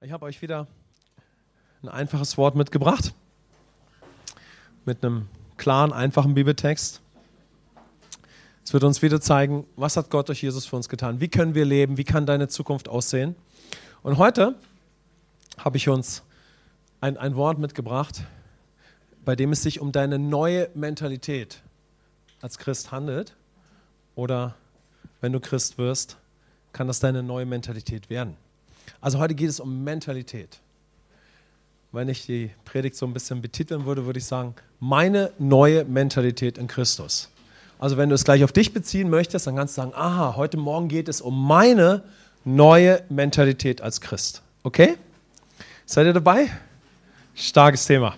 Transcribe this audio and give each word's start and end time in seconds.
Ich 0.00 0.12
habe 0.12 0.26
euch 0.26 0.40
wieder 0.42 0.68
ein 1.82 1.88
einfaches 1.88 2.38
Wort 2.38 2.54
mitgebracht. 2.54 3.12
Mit 4.84 5.04
einem 5.04 5.28
klaren, 5.56 5.92
einfachen 5.92 6.34
Bibeltext. 6.34 7.00
Es 8.64 8.72
wird 8.72 8.84
uns 8.84 9.02
wieder 9.02 9.20
zeigen, 9.20 9.66
was 9.74 9.96
hat 9.96 10.08
Gott 10.08 10.28
durch 10.28 10.40
Jesus 10.40 10.66
für 10.66 10.76
uns 10.76 10.88
getan? 10.88 11.20
Wie 11.20 11.26
können 11.26 11.56
wir 11.56 11.64
leben? 11.64 11.96
Wie 11.96 12.04
kann 12.04 12.26
deine 12.26 12.46
Zukunft 12.46 12.88
aussehen? 12.88 13.34
Und 14.04 14.18
heute 14.18 14.54
habe 15.58 15.76
ich 15.76 15.88
uns 15.88 16.22
ein, 17.00 17.16
ein 17.16 17.34
Wort 17.34 17.58
mitgebracht, 17.58 18.22
bei 19.24 19.34
dem 19.34 19.50
es 19.50 19.64
sich 19.64 19.80
um 19.80 19.90
deine 19.90 20.20
neue 20.20 20.70
Mentalität 20.74 21.60
als 22.40 22.58
Christ 22.58 22.92
handelt. 22.92 23.34
Oder 24.14 24.54
wenn 25.20 25.32
du 25.32 25.40
Christ 25.40 25.76
wirst, 25.76 26.18
kann 26.72 26.86
das 26.86 27.00
deine 27.00 27.24
neue 27.24 27.46
Mentalität 27.46 28.10
werden. 28.10 28.36
Also 29.00 29.18
heute 29.18 29.34
geht 29.34 29.48
es 29.48 29.60
um 29.60 29.84
Mentalität. 29.84 30.58
Wenn 31.92 32.08
ich 32.08 32.26
die 32.26 32.50
Predigt 32.64 32.96
so 32.96 33.06
ein 33.06 33.12
bisschen 33.12 33.40
betiteln 33.40 33.86
würde, 33.86 34.04
würde 34.04 34.18
ich 34.18 34.26
sagen, 34.26 34.54
meine 34.78 35.32
neue 35.38 35.84
Mentalität 35.84 36.58
in 36.58 36.68
Christus. 36.68 37.30
Also 37.78 37.96
wenn 37.96 38.08
du 38.08 38.14
es 38.14 38.24
gleich 38.24 38.44
auf 38.44 38.52
dich 38.52 38.72
beziehen 38.72 39.08
möchtest, 39.08 39.46
dann 39.46 39.56
kannst 39.56 39.76
du 39.76 39.82
sagen, 39.82 39.92
aha, 39.94 40.36
heute 40.36 40.56
Morgen 40.56 40.88
geht 40.88 41.08
es 41.08 41.20
um 41.20 41.46
meine 41.46 42.02
neue 42.44 43.02
Mentalität 43.08 43.80
als 43.80 44.00
Christ. 44.00 44.42
Okay? 44.64 44.96
Seid 45.86 46.06
ihr 46.06 46.12
dabei? 46.12 46.50
Starkes 47.34 47.86
Thema. 47.86 48.14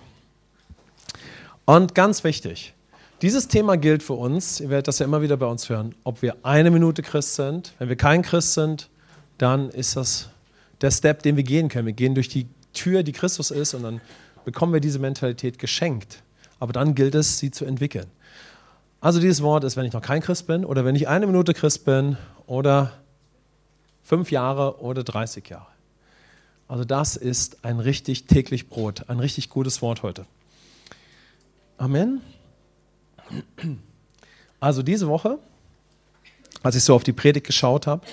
Und 1.65 1.95
ganz 1.95 2.23
wichtig, 2.23 2.73
dieses 3.21 3.47
Thema 3.47 3.77
gilt 3.77 4.01
für 4.01 4.13
uns, 4.13 4.59
ihr 4.59 4.69
werdet 4.71 4.87
das 4.87 4.97
ja 4.97 5.05
immer 5.05 5.21
wieder 5.21 5.37
bei 5.37 5.45
uns 5.45 5.69
hören, 5.69 5.93
ob 6.03 6.23
wir 6.23 6.37
eine 6.41 6.71
Minute 6.71 7.03
Christ 7.03 7.35
sind. 7.35 7.73
Wenn 7.77 7.87
wir 7.87 7.95
kein 7.95 8.23
Christ 8.23 8.55
sind, 8.55 8.89
dann 9.37 9.69
ist 9.69 9.95
das 9.95 10.30
der 10.81 10.91
Step, 10.91 11.23
den 11.23 11.37
wir 11.37 11.43
gehen 11.43 11.69
können. 11.69 11.85
Wir 11.85 11.93
gehen 11.93 12.15
durch 12.15 12.29
die 12.29 12.47
Tür, 12.73 13.03
die 13.03 13.11
Christus 13.11 13.51
ist, 13.51 13.73
und 13.73 13.83
dann 13.83 14.01
bekommen 14.45 14.73
wir 14.73 14.79
diese 14.79 14.99
Mentalität 14.99 15.59
geschenkt. 15.59 16.23
Aber 16.59 16.73
dann 16.73 16.95
gilt 16.95 17.15
es, 17.15 17.39
sie 17.39 17.51
zu 17.51 17.65
entwickeln. 17.65 18.07
Also 18.99 19.19
dieses 19.19 19.41
Wort 19.41 19.63
ist, 19.63 19.77
wenn 19.77 19.85
ich 19.85 19.93
noch 19.93 20.01
kein 20.01 20.21
Christ 20.21 20.45
bin 20.47 20.63
oder 20.63 20.85
wenn 20.85 20.95
ich 20.95 21.07
eine 21.07 21.25
Minute 21.25 21.53
Christ 21.53 21.85
bin 21.85 22.17
oder 22.45 22.93
fünf 24.03 24.31
Jahre 24.31 24.79
oder 24.79 25.03
30 25.03 25.47
Jahre. 25.49 25.67
Also 26.67 26.85
das 26.85 27.17
ist 27.17 27.65
ein 27.65 27.79
richtig 27.79 28.25
täglich 28.27 28.69
Brot, 28.69 29.09
ein 29.09 29.19
richtig 29.19 29.49
gutes 29.49 29.81
Wort 29.81 30.03
heute. 30.03 30.25
Amen. 31.77 32.21
Also 34.59 34.83
diese 34.83 35.07
Woche, 35.07 35.39
als 36.61 36.75
ich 36.75 36.83
so 36.83 36.93
auf 36.93 37.03
die 37.03 37.13
Predigt 37.13 37.47
geschaut 37.47 37.87
habe, 37.87 38.05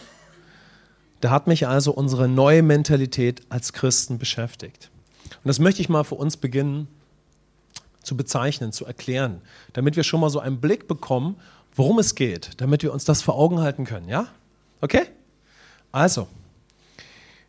da 1.20 1.30
hat 1.30 1.46
mich 1.46 1.66
also 1.66 1.92
unsere 1.92 2.28
neue 2.28 2.62
Mentalität 2.62 3.42
als 3.48 3.72
Christen 3.72 4.18
beschäftigt. 4.18 4.90
Und 5.24 5.48
das 5.48 5.58
möchte 5.58 5.80
ich 5.80 5.88
mal 5.88 6.04
für 6.04 6.14
uns 6.14 6.36
beginnen 6.36 6.88
zu 8.02 8.16
bezeichnen, 8.16 8.72
zu 8.72 8.86
erklären, 8.86 9.42
damit 9.72 9.96
wir 9.96 10.04
schon 10.04 10.20
mal 10.20 10.30
so 10.30 10.40
einen 10.40 10.60
Blick 10.60 10.88
bekommen, 10.88 11.36
worum 11.74 11.98
es 11.98 12.14
geht, 12.14 12.60
damit 12.60 12.82
wir 12.82 12.92
uns 12.92 13.04
das 13.04 13.22
vor 13.22 13.36
Augen 13.36 13.60
halten 13.60 13.84
können. 13.84 14.08
Ja? 14.08 14.28
Okay? 14.80 15.02
Also, 15.92 16.28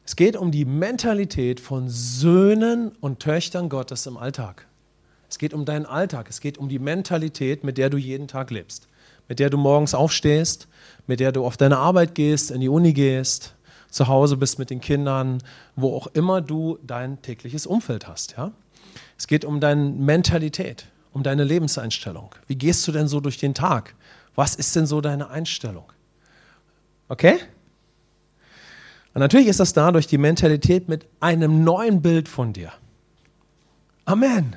es 0.06 0.16
geht 0.16 0.36
um 0.36 0.52
die 0.52 0.66
Mentalität 0.66 1.60
von 1.60 1.88
Söhnen 1.88 2.92
und 3.00 3.20
Töchtern 3.20 3.70
Gottes 3.70 4.06
im 4.06 4.18
Alltag. 4.18 4.66
Es 5.30 5.38
geht 5.38 5.54
um 5.54 5.66
deinen 5.66 5.86
Alltag. 5.86 6.28
Es 6.30 6.42
geht 6.42 6.58
um 6.58 6.70
die 6.70 6.80
Mentalität, 6.80 7.64
mit 7.64 7.78
der 7.78 7.90
du 7.90 7.98
jeden 7.98 8.28
Tag 8.28 8.50
lebst. 8.50 8.88
Mit 9.28 9.38
der 9.38 9.52
du 9.52 9.58
morgens 9.58 9.94
aufstehst, 9.94 10.68
mit 11.06 11.20
der 11.20 11.32
du 11.32 11.46
auf 11.46 11.56
deine 11.56 11.78
Arbeit 11.78 12.16
gehst, 12.16 12.50
in 12.50 12.62
die 12.62 12.70
Uni 12.70 12.94
gehst, 12.94 13.54
zu 13.90 14.08
Hause 14.08 14.38
bist 14.38 14.60
mit 14.60 14.70
den 14.70 14.82
Kindern, 14.82 15.42
wo 15.76 15.96
auch 15.96 16.08
immer 16.08 16.42
du 16.42 16.78
dein 16.84 17.22
tägliches 17.22 17.66
Umfeld 17.66 18.08
hast. 18.08 18.36
Ja? 18.38 18.52
Es 19.18 19.28
geht 19.28 19.46
um 19.46 19.60
deine 19.60 19.90
Mentalität, 19.90 20.88
um 21.12 21.24
deine 21.24 21.44
Lebenseinstellung. 21.44 22.36
Wie 22.48 22.56
gehst 22.56 22.88
du 22.88 22.92
denn 22.92 23.08
so 23.08 23.20
durch 23.20 23.38
den 23.38 23.54
Tag? 23.54 23.96
Was 24.36 24.56
ist 24.56 24.76
denn 24.76 24.86
so 24.86 25.02
deine 25.02 25.30
Einstellung? 25.30 25.92
Okay? 27.08 27.40
Und 29.14 29.22
natürlich 29.22 29.48
ist 29.48 29.60
das 29.60 29.74
dadurch 29.74 30.08
die 30.08 30.18
Mentalität 30.18 30.88
mit 30.88 31.08
einem 31.20 31.64
neuen 31.64 32.02
Bild 32.02 32.30
von 32.30 32.54
dir. 32.54 32.72
Amen. 34.06 34.56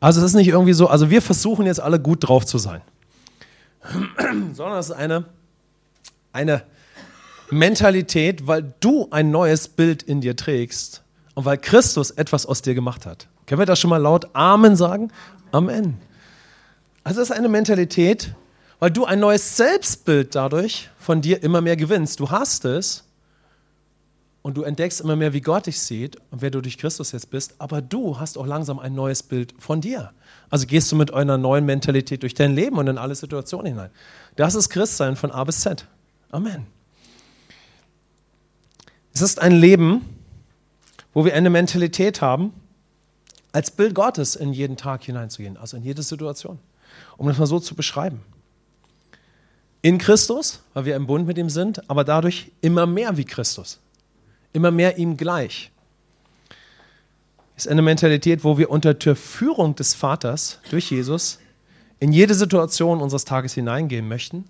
Also 0.00 0.20
es 0.20 0.26
ist 0.26 0.34
nicht 0.34 0.48
irgendwie 0.48 0.72
so, 0.72 0.88
also 0.88 1.10
wir 1.10 1.22
versuchen 1.22 1.66
jetzt 1.66 1.80
alle 1.80 2.00
gut 2.00 2.26
drauf 2.26 2.44
zu 2.44 2.58
sein, 2.58 2.82
sondern 4.52 4.78
es 4.78 4.90
ist 4.90 4.96
eine, 4.96 5.26
eine 6.32 6.64
Mentalität, 7.52 8.46
weil 8.46 8.74
du 8.80 9.08
ein 9.10 9.30
neues 9.30 9.68
Bild 9.68 10.02
in 10.02 10.20
dir 10.20 10.36
trägst 10.36 11.02
und 11.34 11.44
weil 11.44 11.58
Christus 11.58 12.10
etwas 12.10 12.46
aus 12.46 12.62
dir 12.62 12.74
gemacht 12.74 13.06
hat. 13.06 13.28
Können 13.46 13.60
wir 13.60 13.66
das 13.66 13.80
schon 13.80 13.90
mal 13.90 13.98
laut 13.98 14.34
Amen 14.34 14.76
sagen? 14.76 15.10
Amen. 15.52 15.98
Also 17.04 17.20
es 17.20 17.30
ist 17.30 17.36
eine 17.36 17.48
Mentalität, 17.48 18.34
weil 18.78 18.90
du 18.90 19.04
ein 19.04 19.20
neues 19.20 19.56
Selbstbild 19.56 20.34
dadurch 20.34 20.88
von 20.98 21.20
dir 21.20 21.42
immer 21.42 21.60
mehr 21.60 21.76
gewinnst. 21.76 22.20
Du 22.20 22.30
hast 22.30 22.64
es 22.64 23.04
und 24.42 24.56
du 24.56 24.62
entdeckst 24.62 25.00
immer 25.00 25.16
mehr, 25.16 25.32
wie 25.32 25.40
Gott 25.40 25.66
dich 25.66 25.80
sieht 25.80 26.16
und 26.30 26.42
wer 26.42 26.50
du 26.50 26.60
durch 26.60 26.78
Christus 26.78 27.12
jetzt 27.12 27.30
bist, 27.30 27.54
aber 27.58 27.82
du 27.82 28.18
hast 28.18 28.38
auch 28.38 28.46
langsam 28.46 28.78
ein 28.78 28.94
neues 28.94 29.22
Bild 29.22 29.54
von 29.58 29.80
dir. 29.80 30.12
Also 30.50 30.66
gehst 30.66 30.90
du 30.90 30.96
mit 30.96 31.12
einer 31.12 31.38
neuen 31.38 31.64
Mentalität 31.64 32.22
durch 32.22 32.34
dein 32.34 32.54
Leben 32.54 32.78
und 32.78 32.88
in 32.88 32.98
alle 32.98 33.14
Situationen 33.14 33.66
hinein. 33.66 33.90
Das 34.36 34.54
ist 34.54 34.70
Christsein 34.70 35.16
von 35.16 35.30
A 35.30 35.44
bis 35.44 35.60
Z. 35.60 35.86
Amen. 36.30 36.66
Es 39.14 39.20
ist 39.20 39.40
ein 39.40 39.52
Leben, 39.52 40.04
wo 41.12 41.24
wir 41.24 41.34
eine 41.34 41.50
Mentalität 41.50 42.20
haben, 42.20 42.52
als 43.52 43.70
Bild 43.70 43.94
Gottes 43.94 44.34
in 44.34 44.52
jeden 44.52 44.76
Tag 44.76 45.04
hineinzugehen, 45.04 45.58
also 45.58 45.76
in 45.76 45.82
jede 45.82 46.02
Situation, 46.02 46.58
um 47.18 47.28
das 47.28 47.38
mal 47.38 47.46
so 47.46 47.60
zu 47.60 47.74
beschreiben. 47.74 48.22
In 49.82 49.98
Christus, 49.98 50.62
weil 50.72 50.86
wir 50.86 50.96
im 50.96 51.06
Bund 51.06 51.26
mit 51.26 51.36
ihm 51.36 51.50
sind, 51.50 51.90
aber 51.90 52.04
dadurch 52.04 52.50
immer 52.62 52.86
mehr 52.86 53.16
wie 53.16 53.24
Christus, 53.24 53.78
immer 54.52 54.70
mehr 54.70 54.96
ihm 54.96 55.16
gleich. 55.16 55.70
Es 57.56 57.66
ist 57.66 57.70
eine 57.70 57.82
Mentalität, 57.82 58.44
wo 58.44 58.56
wir 58.56 58.70
unter 58.70 58.94
der 58.94 59.16
Führung 59.16 59.74
des 59.74 59.92
Vaters 59.92 60.60
durch 60.70 60.90
Jesus 60.90 61.38
in 62.00 62.12
jede 62.12 62.34
Situation 62.34 63.00
unseres 63.02 63.24
Tages 63.24 63.52
hineingehen 63.52 64.08
möchten, 64.08 64.44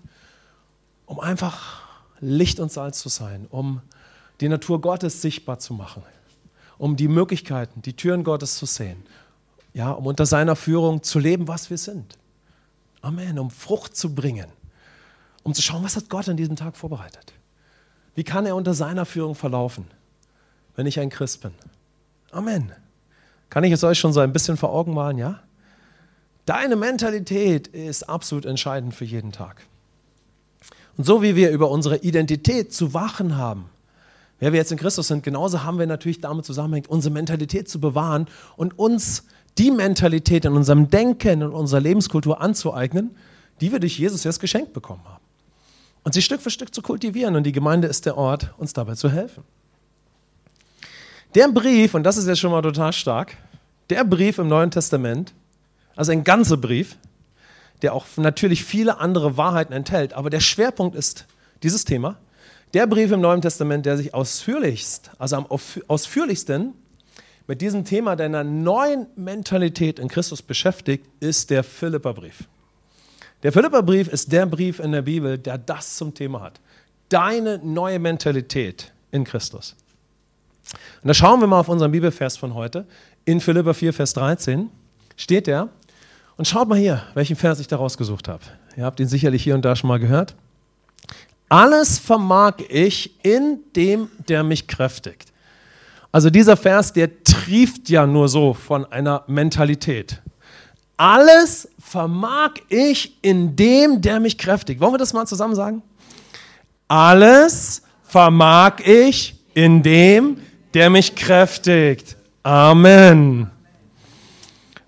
um 1.05 1.19
einfach 1.19 1.81
Licht 2.21 2.59
und 2.59 2.71
Salz 2.71 2.99
zu 2.99 3.09
sein, 3.09 3.47
um 3.49 3.81
die 4.41 4.49
Natur 4.49 4.81
Gottes 4.81 5.21
sichtbar 5.21 5.59
zu 5.59 5.73
machen, 5.73 6.03
um 6.77 6.95
die 6.95 7.07
Möglichkeiten, 7.07 7.81
die 7.81 7.95
Türen 7.95 8.23
Gottes 8.23 8.57
zu 8.57 8.65
sehen, 8.65 9.03
ja, 9.73 9.91
um 9.91 10.05
unter 10.05 10.25
seiner 10.25 10.55
Führung 10.55 11.03
zu 11.03 11.19
leben, 11.19 11.47
was 11.47 11.69
wir 11.69 11.77
sind. 11.77 12.17
Amen, 13.01 13.37
um 13.39 13.51
Frucht 13.51 13.95
zu 13.95 14.13
bringen, 14.15 14.47
um 15.43 15.53
zu 15.53 15.61
schauen, 15.61 15.83
was 15.83 15.95
hat 15.95 16.09
Gott 16.09 16.29
an 16.29 16.37
diesem 16.37 16.55
Tag 16.55 16.77
vorbereitet. 16.77 17.33
Wie 18.15 18.23
kann 18.23 18.45
er 18.45 18.55
unter 18.55 18.73
seiner 18.73 19.05
Führung 19.05 19.35
verlaufen, 19.35 19.85
wenn 20.75 20.85
ich 20.85 20.99
ein 20.99 21.09
Christ 21.09 21.41
bin? 21.41 21.51
Amen. 22.31 22.71
Kann 23.49 23.63
ich 23.63 23.71
es 23.71 23.83
euch 23.83 23.99
schon 23.99 24.13
so 24.13 24.19
ein 24.19 24.33
bisschen 24.33 24.57
vor 24.57 24.71
Augen 24.71 24.93
malen, 24.93 25.17
ja? 25.17 25.41
Deine 26.45 26.75
Mentalität 26.75 27.67
ist 27.67 28.09
absolut 28.09 28.45
entscheidend 28.45 28.93
für 28.93 29.05
jeden 29.05 29.31
Tag. 29.31 29.65
Und 30.97 31.05
so 31.05 31.21
wie 31.21 31.35
wir 31.35 31.51
über 31.51 31.69
unsere 31.69 31.97
Identität 31.97 32.73
zu 32.73 32.93
wachen 32.93 33.37
haben, 33.37 33.69
wer 34.43 34.51
wir 34.51 34.59
jetzt 34.59 34.73
in 34.73 34.77
Christus 34.77 35.07
sind, 35.07 35.23
genauso 35.23 35.63
haben 35.63 35.79
wir 35.79 35.87
natürlich 35.87 36.19
damit 36.19 36.43
zusammenhängt, 36.43 36.89
unsere 36.89 37.13
Mentalität 37.13 37.69
zu 37.69 37.79
bewahren 37.79 38.27
und 38.57 38.77
uns 38.77 39.23
die 39.57 39.71
Mentalität 39.71 40.43
in 40.43 40.51
unserem 40.51 40.89
Denken 40.89 41.43
und 41.43 41.53
unserer 41.53 41.79
Lebenskultur 41.79 42.41
anzueignen, 42.41 43.15
die 43.61 43.71
wir 43.71 43.79
durch 43.79 43.97
Jesus 43.97 44.25
jetzt 44.25 44.41
geschenkt 44.41 44.73
bekommen 44.73 45.01
haben. 45.05 45.23
Und 46.03 46.13
sie 46.13 46.21
Stück 46.21 46.41
für 46.41 46.49
Stück 46.49 46.75
zu 46.75 46.81
kultivieren. 46.81 47.37
Und 47.37 47.43
die 47.45 47.53
Gemeinde 47.53 47.87
ist 47.87 48.05
der 48.05 48.17
Ort, 48.17 48.53
uns 48.57 48.73
dabei 48.73 48.95
zu 48.95 49.09
helfen. 49.09 49.45
Der 51.35 51.47
Brief, 51.47 51.93
und 51.93 52.03
das 52.03 52.17
ist 52.17 52.27
jetzt 52.27 52.39
schon 52.39 52.51
mal 52.51 52.61
total 52.61 52.91
stark, 52.91 53.37
der 53.89 54.03
Brief 54.03 54.39
im 54.39 54.49
Neuen 54.49 54.71
Testament, 54.71 55.33
also 55.95 56.11
ein 56.11 56.25
ganzer 56.25 56.57
Brief, 56.57 56.97
der 57.81 57.93
auch 57.93 58.05
natürlich 58.17 58.65
viele 58.65 58.99
andere 58.99 59.37
Wahrheiten 59.37 59.71
enthält, 59.71 60.11
aber 60.11 60.29
der 60.29 60.41
Schwerpunkt 60.41 60.97
ist 60.97 61.27
dieses 61.63 61.85
Thema, 61.85 62.17
der 62.73 62.87
Brief 62.87 63.11
im 63.11 63.21
Neuen 63.21 63.41
Testament, 63.41 63.85
der 63.85 63.97
sich 63.97 64.13
ausführlichst, 64.13 65.11
also 65.19 65.35
am 65.35 65.47
ausführlichsten 65.87 66.73
mit 67.47 67.61
diesem 67.61 67.83
Thema 67.83 68.15
deiner 68.15 68.43
neuen 68.43 69.07
Mentalität 69.15 69.99
in 69.99 70.07
Christus 70.07 70.41
beschäftigt, 70.41 71.05
ist 71.19 71.49
der 71.49 71.63
Philipperbrief. 71.63 72.45
Der 73.43 73.51
Philipperbrief 73.51 74.07
ist 74.07 74.31
der 74.31 74.45
Brief 74.45 74.79
in 74.79 74.93
der 74.93 75.01
Bibel, 75.01 75.37
der 75.37 75.57
das 75.57 75.97
zum 75.97 76.13
Thema 76.13 76.41
hat. 76.41 76.61
Deine 77.09 77.59
neue 77.59 77.99
Mentalität 77.99 78.93
in 79.11 79.25
Christus. 79.25 79.75
Und 81.01 81.09
da 81.09 81.13
schauen 81.13 81.41
wir 81.41 81.47
mal 81.47 81.59
auf 81.59 81.67
unseren 81.67 81.91
Bibelvers 81.91 82.37
von 82.37 82.53
heute. 82.53 82.85
In 83.25 83.41
Philipper 83.41 83.73
4, 83.73 83.93
Vers 83.93 84.13
13 84.13 84.69
steht 85.17 85.47
der. 85.47 85.67
Und 86.37 86.47
schaut 86.47 86.69
mal 86.69 86.79
hier, 86.79 87.03
welchen 87.13 87.35
Vers 87.35 87.59
ich 87.59 87.67
da 87.67 87.75
rausgesucht 87.75 88.27
habe. 88.27 88.43
Ihr 88.75 88.85
habt 88.85 88.99
ihn 88.99 89.07
sicherlich 89.07 89.43
hier 89.43 89.53
und 89.53 89.63
da 89.63 89.75
schon 89.75 89.89
mal 89.89 89.99
gehört. 89.99 90.35
Alles 91.49 91.99
vermag 91.99 92.55
ich 92.69 93.13
in 93.23 93.59
dem, 93.75 94.09
der 94.27 94.43
mich 94.43 94.67
kräftigt. 94.67 95.31
Also 96.11 96.29
dieser 96.29 96.57
Vers, 96.57 96.93
der 96.93 97.23
trieft 97.23 97.89
ja 97.89 98.05
nur 98.05 98.29
so 98.29 98.53
von 98.53 98.85
einer 98.85 99.23
Mentalität. 99.27 100.21
Alles 100.97 101.67
vermag 101.79 102.53
ich 102.69 103.17
in 103.21 103.55
dem, 103.55 104.01
der 104.01 104.19
mich 104.19 104.37
kräftigt. 104.37 104.79
Wollen 104.79 104.93
wir 104.93 104.99
das 104.99 105.13
mal 105.13 105.25
zusammen 105.25 105.55
sagen? 105.55 105.81
Alles 106.87 107.81
vermag 108.03 108.79
ich 108.85 109.35
in 109.53 109.81
dem, 109.81 110.37
der 110.73 110.89
mich 110.89 111.15
kräftigt. 111.15 112.15
Amen. 112.43 113.49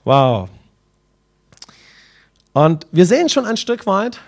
Wow. 0.03 0.49
Und 2.53 2.85
wir 2.91 3.05
sehen 3.05 3.29
schon 3.29 3.45
ein 3.45 3.57
Stück 3.57 3.85
weit, 3.85 4.19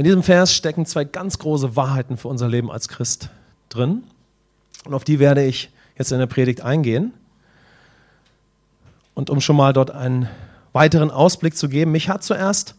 in 0.00 0.04
diesem 0.04 0.22
Vers 0.22 0.54
stecken 0.54 0.86
zwei 0.86 1.04
ganz 1.04 1.38
große 1.38 1.76
Wahrheiten 1.76 2.16
für 2.16 2.28
unser 2.28 2.48
Leben 2.48 2.70
als 2.70 2.88
Christ 2.88 3.28
drin. 3.68 4.02
Und 4.86 4.94
auf 4.94 5.04
die 5.04 5.18
werde 5.18 5.44
ich 5.44 5.68
jetzt 5.94 6.10
in 6.10 6.18
der 6.18 6.26
Predigt 6.26 6.62
eingehen. 6.62 7.12
Und 9.12 9.28
um 9.28 9.42
schon 9.42 9.56
mal 9.56 9.74
dort 9.74 9.90
einen 9.90 10.26
weiteren 10.72 11.10
Ausblick 11.10 11.54
zu 11.54 11.68
geben, 11.68 11.92
mich 11.92 12.08
hat 12.08 12.24
zuerst 12.24 12.76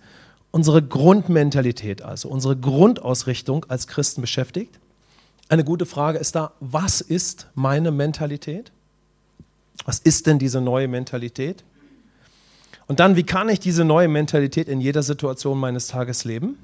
unsere 0.49 0.81
Grundmentalität, 0.81 2.01
also 2.01 2.27
unsere 2.27 2.57
Grundausrichtung 2.57 3.67
als 3.69 3.85
Christen 3.85 4.21
beschäftigt. 4.21 4.79
Eine 5.47 5.63
gute 5.63 5.85
Frage 5.85 6.17
ist 6.17 6.33
da, 6.33 6.53
was 6.59 7.01
ist 7.01 7.45
meine 7.53 7.91
Mentalität? 7.91 8.71
Was 9.85 9.99
ist 9.99 10.25
denn 10.25 10.39
diese 10.39 10.59
neue 10.59 10.87
Mentalität? 10.87 11.63
Und 12.87 12.99
dann, 12.99 13.15
wie 13.15 13.21
kann 13.21 13.47
ich 13.47 13.59
diese 13.59 13.85
neue 13.85 14.07
Mentalität 14.07 14.67
in 14.67 14.81
jeder 14.81 15.03
Situation 15.03 15.59
meines 15.59 15.85
Tages 15.85 16.23
leben? 16.23 16.57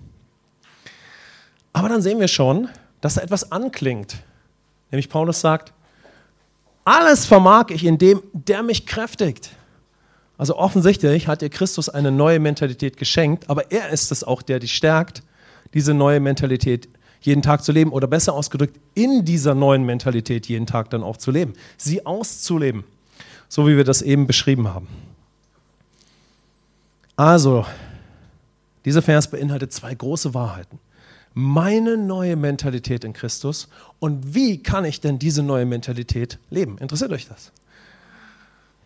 Aber 1.78 1.90
dann 1.90 2.02
sehen 2.02 2.20
wir 2.20 2.28
schon, 2.28 2.70
dass 3.02 3.14
da 3.14 3.22
etwas 3.22 3.52
anklingt. 3.52 4.16
Nämlich 4.90 5.10
Paulus 5.10 5.42
sagt, 5.42 5.74
alles 6.84 7.28
vermag 7.28 7.66
ich 7.70 7.86
in 7.86 8.00
dem, 8.00 8.24
der 8.34 8.64
mich 8.64 8.88
kräftigt. 8.88 9.52
Also 10.40 10.58
offensichtlich 10.58 11.28
hat 11.28 11.44
dir 11.44 11.50
Christus 11.52 11.88
eine 11.88 12.12
neue 12.12 12.40
Mentalität 12.40 12.98
geschenkt, 12.98 13.48
aber 13.48 13.72
er 13.72 13.90
ist 13.90 14.12
es 14.12 14.24
auch, 14.24 14.42
der 14.42 14.58
dich 14.58 14.74
stärkt, 14.74 15.22
diese 15.76 15.94
neue 15.94 16.20
Mentalität 16.20 16.90
jeden 17.22 17.44
Tag 17.44 17.64
zu 17.64 17.72
leben 17.72 17.92
oder 17.92 18.08
besser 18.08 18.34
ausgedrückt, 18.34 18.80
in 18.96 19.24
dieser 19.24 19.54
neuen 19.54 19.84
Mentalität 19.84 20.48
jeden 20.48 20.66
Tag 20.66 20.90
dann 20.90 21.04
auch 21.04 21.18
zu 21.18 21.30
leben, 21.30 21.54
sie 21.78 22.04
auszuleben, 22.08 22.86
so 23.50 23.68
wie 23.68 23.78
wir 23.78 23.84
das 23.84 24.02
eben 24.02 24.26
beschrieben 24.26 24.68
haben. 24.68 24.88
Also, 27.16 27.68
dieser 28.84 29.04
Vers 29.04 29.30
beinhaltet 29.30 29.72
zwei 29.74 29.94
große 29.94 30.34
Wahrheiten 30.34 30.80
meine 31.38 31.98
neue 31.98 32.36
Mentalität 32.36 33.04
in 33.04 33.14
Christus 33.14 33.68
und 34.00 34.34
wie 34.34 34.64
kann 34.64 34.86
ich 34.86 35.02
denn 35.02 35.20
diese 35.20 35.44
neue 35.44 35.68
Mentalität 35.68 36.40
leben? 36.50 36.80
Interessiert 36.80 37.12
euch 37.12 37.28
das? 37.28 37.52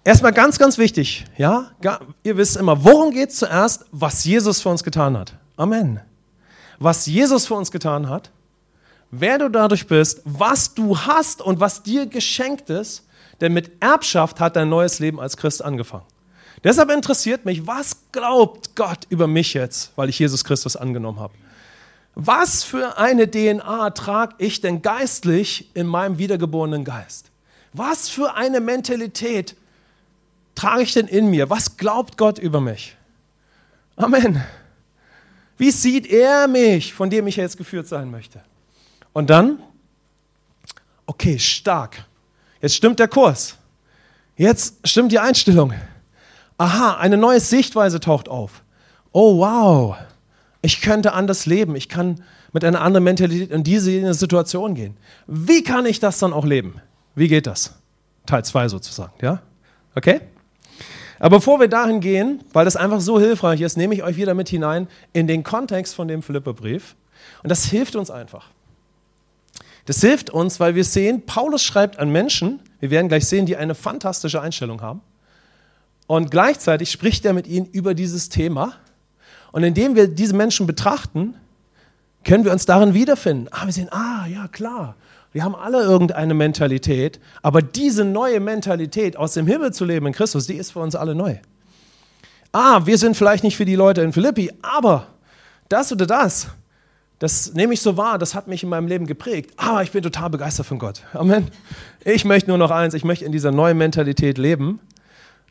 Erstmal 0.03 0.33
ganz, 0.33 0.59
ganz 0.59 0.77
wichtig, 0.77 1.23
ja, 1.37 1.71
ihr 2.23 2.35
wisst 2.35 2.57
immer, 2.57 2.83
worum 2.83 3.11
geht 3.11 3.29
es 3.29 3.37
zuerst? 3.37 3.85
Was 3.93 4.25
Jesus 4.25 4.61
für 4.61 4.67
uns 4.67 4.83
getan 4.83 5.17
hat. 5.17 5.33
Amen. 5.55 6.01
Was 6.77 7.05
Jesus 7.05 7.45
für 7.45 7.53
uns 7.53 7.71
getan 7.71 8.09
hat, 8.09 8.31
wer 9.11 9.37
du 9.37 9.47
dadurch 9.47 9.87
bist, 9.87 10.21
was 10.25 10.73
du 10.73 10.97
hast 10.97 11.41
und 11.41 11.61
was 11.61 11.83
dir 11.83 12.05
geschenkt 12.05 12.69
ist, 12.69 13.07
denn 13.39 13.53
mit 13.53 13.81
Erbschaft 13.81 14.41
hat 14.41 14.57
dein 14.57 14.67
neues 14.67 14.99
Leben 14.99 15.21
als 15.21 15.37
Christ 15.37 15.63
angefangen. 15.63 16.05
Deshalb 16.65 16.91
interessiert 16.91 17.45
mich, 17.45 17.65
was 17.65 17.95
glaubt 18.11 18.75
Gott 18.75 19.07
über 19.07 19.27
mich 19.27 19.53
jetzt, 19.53 19.93
weil 19.95 20.09
ich 20.09 20.19
Jesus 20.19 20.43
Christus 20.43 20.75
angenommen 20.75 21.21
habe? 21.21 21.33
Was 22.15 22.63
für 22.63 22.97
eine 22.97 23.29
DNA 23.29 23.91
trage 23.91 24.35
ich 24.37 24.61
denn 24.61 24.81
geistlich 24.81 25.69
in 25.75 25.87
meinem 25.87 26.17
wiedergeborenen 26.17 26.83
Geist? 26.83 27.31
Was 27.73 28.09
für 28.09 28.35
eine 28.35 28.59
Mentalität 28.59 29.55
trage 30.55 30.83
ich 30.83 30.93
denn 30.93 31.07
in 31.07 31.27
mir? 31.27 31.49
Was 31.49 31.77
glaubt 31.77 32.17
Gott 32.17 32.37
über 32.37 32.59
mich? 32.59 32.97
Amen. 33.95 34.43
Wie 35.57 35.71
sieht 35.71 36.07
er 36.07 36.47
mich, 36.47 36.93
von 36.93 37.09
dem 37.09 37.27
ich 37.27 37.35
jetzt 37.37 37.57
geführt 37.57 37.87
sein 37.87 38.11
möchte? 38.11 38.41
Und 39.13 39.29
dann, 39.29 39.61
okay, 41.05 41.39
stark. 41.39 42.05
Jetzt 42.61 42.75
stimmt 42.75 42.99
der 42.99 43.07
Kurs. 43.07 43.55
Jetzt 44.35 44.87
stimmt 44.87 45.11
die 45.11 45.19
Einstellung. 45.19 45.73
Aha, 46.57 46.97
eine 46.97 47.17
neue 47.17 47.39
Sichtweise 47.39 47.99
taucht 47.99 48.27
auf. 48.27 48.63
Oh, 49.11 49.37
wow. 49.39 49.97
Ich 50.61 50.81
könnte 50.81 51.13
anders 51.13 51.45
leben. 51.45 51.75
Ich 51.75 51.89
kann 51.89 52.23
mit 52.53 52.63
einer 52.63 52.81
anderen 52.81 53.03
Mentalität 53.03 53.51
in 53.51 53.63
diese 53.63 54.13
Situation 54.13 54.75
gehen. 54.75 54.97
Wie 55.27 55.63
kann 55.63 55.85
ich 55.85 55.99
das 55.99 56.19
dann 56.19 56.33
auch 56.33 56.45
leben? 56.45 56.81
Wie 57.15 57.27
geht 57.27 57.47
das? 57.47 57.75
Teil 58.25 58.45
2 58.45 58.67
sozusagen, 58.67 59.13
ja? 59.21 59.41
Okay? 59.95 60.21
Aber 61.19 61.37
bevor 61.37 61.59
wir 61.59 61.67
dahin 61.67 61.99
gehen, 61.99 62.43
weil 62.53 62.65
das 62.65 62.75
einfach 62.75 62.99
so 62.99 63.19
hilfreich 63.19 63.61
ist, 63.61 63.77
nehme 63.77 63.93
ich 63.93 64.03
euch 64.03 64.17
wieder 64.17 64.33
mit 64.33 64.49
hinein 64.49 64.87
in 65.13 65.27
den 65.27 65.43
Kontext 65.43 65.95
von 65.95 66.07
dem 66.07 66.23
Philipperbrief. 66.23 66.95
Und 67.43 67.49
das 67.49 67.65
hilft 67.65 67.95
uns 67.95 68.09
einfach. 68.09 68.49
Das 69.85 70.01
hilft 70.01 70.29
uns, 70.29 70.59
weil 70.59 70.75
wir 70.75 70.83
sehen, 70.83 71.25
Paulus 71.25 71.63
schreibt 71.63 71.99
an 71.99 72.11
Menschen, 72.11 72.59
wir 72.79 72.91
werden 72.91 73.07
gleich 73.07 73.27
sehen, 73.27 73.45
die 73.45 73.57
eine 73.57 73.75
fantastische 73.75 74.41
Einstellung 74.41 74.81
haben. 74.81 75.01
Und 76.07 76.31
gleichzeitig 76.31 76.91
spricht 76.91 77.25
er 77.25 77.33
mit 77.33 77.47
ihnen 77.47 77.67
über 77.67 77.93
dieses 77.93 78.29
Thema 78.29 78.73
und 79.51 79.63
indem 79.63 79.95
wir 79.95 80.07
diese 80.07 80.35
Menschen 80.35 80.67
betrachten, 80.67 81.35
können 82.23 82.45
wir 82.45 82.51
uns 82.51 82.65
darin 82.65 82.93
wiederfinden. 82.93 83.47
Ah, 83.51 83.65
wir 83.65 83.73
sehen, 83.73 83.89
ah, 83.91 84.25
ja, 84.27 84.47
klar. 84.47 84.95
Wir 85.33 85.43
haben 85.43 85.55
alle 85.55 85.81
irgendeine 85.81 86.33
Mentalität, 86.33 87.19
aber 87.41 87.61
diese 87.61 88.03
neue 88.03 88.39
Mentalität 88.39 89.15
aus 89.15 89.33
dem 89.33 89.47
Himmel 89.47 89.73
zu 89.73 89.85
leben 89.85 90.05
in 90.07 90.13
Christus, 90.13 90.45
die 90.45 90.55
ist 90.55 90.71
für 90.71 90.79
uns 90.79 90.95
alle 90.95 91.15
neu. 91.15 91.37
Ah, 92.51 92.85
wir 92.85 92.97
sind 92.97 93.15
vielleicht 93.15 93.43
nicht 93.43 93.55
für 93.55 93.63
die 93.65 93.75
Leute 93.75 94.01
in 94.01 94.11
Philippi, 94.11 94.51
aber 94.61 95.07
das 95.69 95.91
oder 95.91 96.05
das, 96.05 96.47
das 97.21 97.53
nehme 97.53 97.73
ich 97.73 97.81
so 97.81 97.95
wahr, 97.95 98.17
das 98.17 98.35
hat 98.35 98.47
mich 98.47 98.63
in 98.63 98.69
meinem 98.69 98.87
Leben 98.87 99.05
geprägt. 99.05 99.53
Aber 99.55 99.83
ich 99.83 99.91
bin 99.91 100.03
total 100.03 100.31
begeistert 100.31 100.65
von 100.65 100.79
Gott. 100.79 101.03
Amen. 101.13 101.49
Ich 102.03 102.25
möchte 102.25 102.49
nur 102.49 102.57
noch 102.57 102.71
eins, 102.71 102.93
ich 102.93 103.05
möchte 103.05 103.25
in 103.25 103.31
dieser 103.31 103.51
neuen 103.51 103.77
Mentalität 103.77 104.37
leben. 104.37 104.79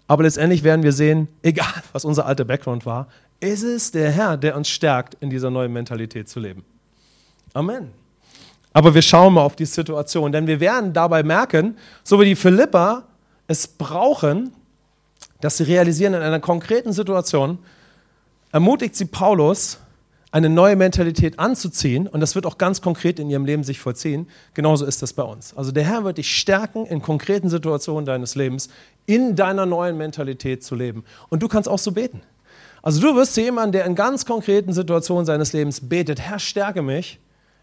Aber 0.09 0.25
letztendlich 0.25 0.65
werden 0.65 0.83
wir 0.83 0.93
sehen, 0.93 1.29
egal 1.43 1.73
was 1.93 2.05
unser 2.05 2.27
alter 2.27 2.45
Background 2.45 2.85
war, 2.85 3.07
ist 3.41 3.63
es 3.63 3.91
der 3.91 4.11
Herr, 4.11 4.37
der 4.37 4.57
uns 4.57 4.69
stärkt, 4.69 5.17
in 5.21 5.31
dieser 5.31 5.51
neuen 5.51 5.73
Mentalität 5.73 6.29
zu 6.29 6.41
leben. 6.41 6.65
Amen. 7.55 7.91
Aber 8.73 8.95
wir 8.95 9.03
schauen 9.03 9.35
mal 9.35 9.43
auf 9.43 9.57
die 9.57 9.65
Situation, 9.65 10.31
denn 10.31 10.47
wir 10.47 10.61
werden 10.61 10.93
dabei 10.93 11.23
merken, 11.23 11.77
so 12.05 12.21
wie 12.21 12.27
die 12.27 12.37
Philippa 12.37 13.05
es 13.49 13.67
brauchen, 13.67 14.53
dass 15.41 15.57
sie 15.57 15.65
realisieren 15.65 16.15
in 16.15 16.23
einer 16.23 16.39
konkreten 16.39 16.93
Situation, 16.93 17.59
ermutigt 18.53 18.95
sie 18.95 19.07
Paulus, 19.07 19.79
eine 20.33 20.49
neue 20.49 20.77
Mentalität 20.77 21.41
anzuziehen 21.41 22.07
und 22.07 22.21
das 22.21 22.37
wird 22.37 22.47
auch 22.47 22.57
ganz 22.57 22.81
konkret 22.81 23.19
in 23.19 23.29
ihrem 23.31 23.45
Leben 23.45 23.65
sich 23.65 23.81
vollziehen. 23.81 24.29
Genauso 24.55 24.87
ist 24.87 25.03
das 25.03 25.13
bei 25.13 25.25
uns. 25.25 25.57
Also 25.57 25.73
der 25.73 25.83
Herr 25.83 26.05
wird 26.05 26.19
dich 26.19 26.37
stärken, 26.37 26.87
in 26.87 27.03
konkreten 27.03 27.49
Situationen 27.49 28.05
deines 28.05 28.37
Lebens 28.37 28.69
in 29.07 29.35
deiner 29.35 29.67
neuen 29.67 29.97
Mentalität 29.97 30.63
zu 30.63 30.77
leben. 30.77 31.03
Und 31.31 31.43
du 31.43 31.49
kannst 31.49 31.69
auch 31.69 31.81
so 31.81 31.91
beten. 31.91 32.23
Also 32.83 33.01
du 33.01 33.15
wirst 33.15 33.37
jemand, 33.37 33.75
der 33.75 33.85
in 33.85 33.95
ganz 33.95 34.25
konkreten 34.25 34.73
Situationen 34.73 35.27
seines 35.27 35.53
Lebens 35.53 35.81
betet, 35.89 36.21
Herr, 36.21 36.39
stärke 36.39 36.83
mich, 36.83 37.19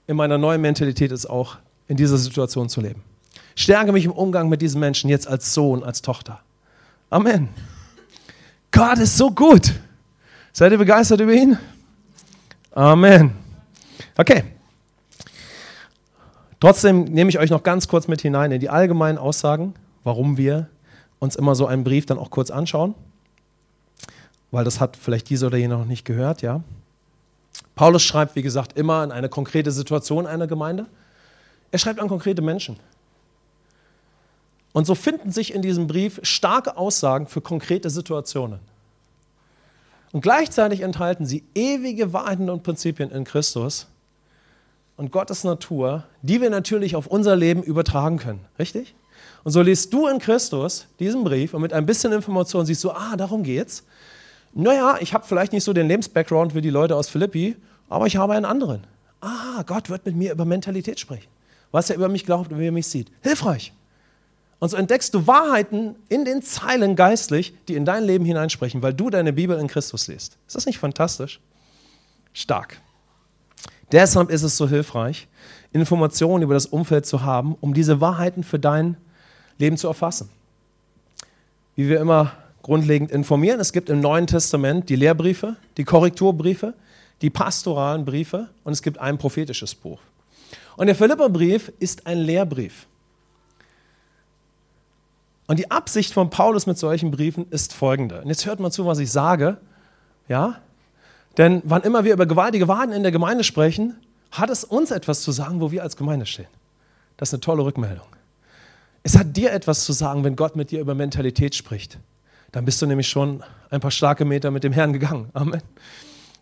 in 0.06 0.16
meiner 0.16 0.38
neuen 0.38 0.62
Mentalität 0.62 1.12
ist 1.12 1.26
auch 1.26 1.58
in 1.88 1.98
dieser 1.98 2.18
Situation 2.18 2.70
zu 2.70 2.82
leben. 2.82 3.04
Stärke 3.56 3.92
mich 3.92 4.06
im 4.06 4.12
Umgang 4.12 4.50
mit 4.50 4.62
diesen 4.62 4.80
Menschen 4.80 5.10
jetzt 5.10 5.28
als 5.28 5.54
Sohn, 5.54 5.84
als 5.84 6.02
Tochter. 6.02 6.40
Amen. 7.10 7.50
Gott 8.72 9.00
ist 9.00 9.18
so 9.18 9.32
gut. 9.32 9.74
Seid 10.54 10.72
ihr 10.72 10.78
begeistert 10.78 11.20
über 11.20 11.34
ihn? 11.34 11.58
Amen. 12.72 13.32
Okay. 14.18 14.44
Trotzdem 16.60 17.06
nehme 17.06 17.30
ich 17.30 17.40
euch 17.40 17.50
noch 17.50 17.64
ganz 17.64 17.88
kurz 17.88 18.08
mit 18.08 18.22
hinein 18.22 18.52
in 18.52 18.60
die 18.60 18.70
allgemeinen 18.70 19.18
Aussagen, 19.18 19.74
warum 20.04 20.38
wir 20.38 20.70
uns 21.20 21.36
immer 21.36 21.56
so 21.56 21.66
einen 21.66 21.84
Brief 21.84 22.06
dann 22.06 22.20
auch 22.20 22.30
kurz 22.30 22.52
anschauen 22.52 22.94
weil 24.52 24.64
das 24.64 24.80
hat 24.80 24.98
vielleicht 24.98 25.30
dieser 25.30 25.48
oder 25.48 25.58
jener 25.58 25.78
noch 25.78 25.86
nicht 25.86 26.06
gehört, 26.06 26.42
ja. 26.42 26.62
Paulus 27.76 28.04
schreibt, 28.04 28.36
wie 28.36 28.42
gesagt, 28.42 28.78
immer 28.78 28.96
an 28.96 29.12
eine 29.12 29.30
konkrete 29.30 29.72
Situation 29.72 30.26
einer 30.26 30.48
Gemeinde. 30.48 30.88
Er 31.72 31.80
schreibt 31.80 32.00
an 32.00 32.08
konkrete 32.08 32.42
Menschen. 32.42 32.80
Und 34.74 34.86
so 34.86 34.96
finden 34.96 35.32
sich 35.32 35.54
in 35.54 35.62
diesem 35.62 35.88
Brief 35.88 36.20
starke 36.24 36.78
Aussagen 36.78 37.28
für 37.28 37.42
konkrete 37.42 37.90
Situationen. 37.90 38.60
Und 40.12 40.22
gleichzeitig 40.22 40.82
enthalten 40.82 41.26
sie 41.26 41.44
ewige 41.54 42.14
Wahrheiten 42.14 42.50
und 42.50 42.64
Prinzipien 42.64 43.12
in 43.12 43.24
Christus 43.24 43.88
und 44.96 45.12
Gottes 45.12 45.44
Natur, 45.44 46.04
die 46.22 46.42
wir 46.42 46.50
natürlich 46.50 46.96
auf 46.96 47.08
unser 47.08 47.36
Leben 47.36 47.62
übertragen 47.62 48.18
können. 48.18 48.46
Richtig? 48.58 48.96
Und 49.44 49.52
so 49.52 49.62
liest 49.62 49.94
du 49.94 50.08
in 50.08 50.20
Christus 50.20 50.88
diesen 51.00 51.24
Brief 51.24 51.54
und 51.54 51.62
mit 51.62 51.74
ein 51.74 51.86
bisschen 51.86 52.14
Information 52.14 52.66
siehst 52.66 52.84
du, 52.84 52.92
ah, 52.92 53.16
darum 53.16 53.44
geht's 53.44 53.84
naja, 54.54 54.98
ich 55.00 55.14
habe 55.14 55.26
vielleicht 55.26 55.54
nicht 55.54 55.64
so 55.64 55.74
den 55.74 55.88
Lebensbackground 55.88 56.56
wie 56.56 56.62
die 56.62 56.70
Leute 56.70 56.96
aus 56.96 57.10
Philippi, 57.10 57.56
aber 57.90 58.08
ich 58.08 58.18
habe 58.18 58.34
einen 58.34 58.46
anderen. 58.46 58.86
Ah, 59.22 59.64
Gott 59.66 59.90
wird 59.90 60.06
mit 60.06 60.16
mir 60.16 60.32
über 60.32 60.46
Mentalität 60.46 61.00
sprechen. 61.00 61.28
was 61.72 61.90
er 61.90 61.98
über 61.98 62.08
mich 62.08 62.26
glaubt 62.26 62.52
und 62.52 62.60
wie 62.60 62.68
er 62.68 62.72
mich 62.72 62.88
sieht. 62.88 63.12
Hilfreich. 63.22 63.74
Und 64.60 64.70
so 64.70 64.78
entdeckst 64.78 65.14
du 65.14 65.28
Wahrheiten 65.28 65.96
in 66.10 66.26
den 66.26 66.42
Zeilen 66.42 66.96
geistlich, 66.96 67.54
die 67.68 67.76
in 67.76 67.86
dein 67.86 68.04
Leben 68.04 68.26
hineinsprechen, 68.26 68.82
weil 68.82 68.94
du 68.94 69.10
deine 69.10 69.34
Bibel 69.34 69.60
in 69.60 69.68
Christus 69.68 70.08
liest. 70.08 70.38
Ist 70.48 70.56
das 70.56 70.66
nicht 70.66 70.80
fantastisch? 70.80 71.40
Stark. 72.34 72.80
Deshalb 73.92 74.30
ist 74.30 74.44
es 74.44 74.58
so 74.58 74.68
hilfreich, 74.68 75.28
Informationen 75.74 76.44
über 76.44 76.54
das 76.54 76.66
Umfeld 76.66 77.06
zu 77.06 77.24
haben, 77.24 77.56
um 77.62 77.74
diese 77.74 78.02
Wahrheiten 78.02 78.44
für 78.44 78.60
dein 78.60 78.98
Leben 79.58 79.78
zu 79.78 79.88
erfassen. 79.88 80.30
Wie 81.76 81.88
wir 81.88 82.00
immer 82.00 82.32
grundlegend 82.68 83.12
informieren, 83.12 83.62
es 83.62 83.72
gibt 83.72 83.90
im 83.90 84.02
Neuen 84.02 84.28
Testament 84.28 84.90
die 84.90 84.98
Lehrbriefe, 84.98 85.56
die 85.78 85.86
Korrekturbriefe, 85.86 86.74
die 87.22 87.30
pastoralen 87.30 88.04
Briefe 88.04 88.50
und 88.66 88.74
es 88.74 88.82
gibt 88.82 88.98
ein 88.98 89.18
prophetisches 89.18 89.74
Buch. 89.74 90.00
Und 90.76 90.88
der 90.88 90.96
Philipperbrief 90.96 91.72
ist 91.80 92.06
ein 92.06 92.20
Lehrbrief. 92.20 92.86
Und 95.48 95.60
die 95.60 95.72
Absicht 95.72 96.14
von 96.14 96.30
Paulus 96.30 96.68
mit 96.68 96.78
solchen 96.78 97.10
Briefen 97.10 97.48
ist 97.52 97.74
folgende. 97.74 98.22
Und 98.22 98.28
jetzt 98.28 98.46
hört 98.46 98.60
mal 98.60 98.70
zu, 98.70 98.86
was 98.86 99.00
ich 99.00 99.10
sage. 99.10 99.56
Ja? 100.28 100.60
Denn 101.38 101.62
wann 101.64 101.84
immer 101.84 102.04
wir 102.04 102.12
über 102.12 102.26
gewaltige 102.26 102.68
Wahrheiten 102.68 102.92
in 102.92 103.04
der 103.04 103.14
Gemeinde 103.14 103.46
sprechen, 103.46 103.96
hat 104.30 104.50
es 104.50 104.66
uns 104.66 104.92
etwas 104.92 105.22
zu 105.22 105.32
sagen, 105.32 105.62
wo 105.62 105.72
wir 105.72 105.84
als 105.84 105.96
Gemeinde 105.96 106.26
stehen. 106.26 106.50
Das 107.16 107.30
ist 107.30 107.34
eine 107.34 107.40
tolle 107.40 107.64
Rückmeldung. 107.64 108.08
Es 109.04 109.18
hat 109.18 109.38
dir 109.38 109.54
etwas 109.54 109.86
zu 109.86 109.94
sagen, 109.94 110.26
wenn 110.26 110.36
Gott 110.36 110.58
mit 110.58 110.72
dir 110.72 110.82
über 110.82 110.96
Mentalität 110.96 111.56
spricht. 111.56 111.98
Dann 112.58 112.66
bist 112.66 112.82
du 112.82 112.88
nämlich 112.88 113.08
schon 113.08 113.44
ein 113.70 113.82
paar 113.82 113.92
starke 113.92 114.26
Meter 114.26 114.50
mit 114.50 114.64
dem 114.64 114.74
Herrn 114.74 114.92
gegangen. 114.92 115.30
Amen. 115.34 115.62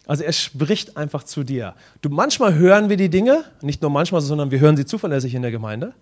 Also 0.07 0.23
er 0.23 0.31
spricht 0.31 0.95
einfach 0.95 1.23
zu 1.23 1.43
dir. 1.43 1.75
Du, 2.01 2.07
manchmal 2.07 2.53
hören 2.53 2.87
wir 2.87 2.95
die 2.95 3.09
Dinge, 3.09 3.43
nicht 3.61 3.81
nur 3.81 3.91
manchmal, 3.91 4.21
sondern 4.21 4.49
wir 4.49 4.61
hören 4.61 4.77
sie 4.77 4.85
zuverlässig 4.85 5.35
in 5.35 5.41
der 5.41 5.51
Gemeinde. 5.51 5.93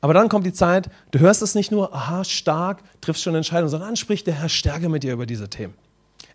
Aber 0.00 0.14
dann 0.14 0.28
kommt 0.28 0.46
die 0.46 0.52
Zeit, 0.52 0.88
du 1.10 1.18
hörst 1.18 1.42
es 1.42 1.56
nicht 1.56 1.72
nur, 1.72 1.92
aha, 1.92 2.22
stark, 2.22 2.84
triffst 3.00 3.24
schon 3.24 3.34
Entscheidungen, 3.34 3.68
sondern 3.68 3.88
dann 3.88 3.96
spricht 3.96 4.28
der 4.28 4.34
Herr 4.34 4.48
stärker 4.48 4.88
mit 4.88 5.02
dir 5.02 5.12
über 5.12 5.26
diese 5.26 5.50
Themen. 5.50 5.74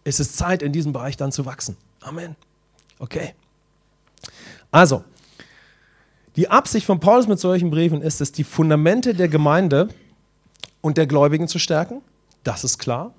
Es 0.04 0.20
ist 0.20 0.36
Zeit, 0.36 0.62
in 0.62 0.74
diesem 0.74 0.92
Bereich 0.92 1.16
dann 1.16 1.32
zu 1.32 1.46
wachsen. 1.46 1.78
Amen. 2.02 2.36
Okay. 3.00 3.36
Also, 4.70 5.06
die 6.36 6.50
Absicht 6.50 6.86
von 6.86 7.00
Paulus 7.00 7.30
mit 7.30 7.40
solchen 7.40 7.70
Briefen 7.72 8.02
ist 8.02 8.20
es, 8.20 8.34
die 8.34 8.44
Fundamente 8.44 9.14
der 9.14 9.30
Gemeinde 9.30 9.88
und 10.82 10.98
der 10.98 11.08
Gläubigen 11.08 11.48
zu 11.48 11.58
stärken. 11.58 12.02
Das 12.44 12.64
ist 12.64 12.78
klar. 12.78 13.14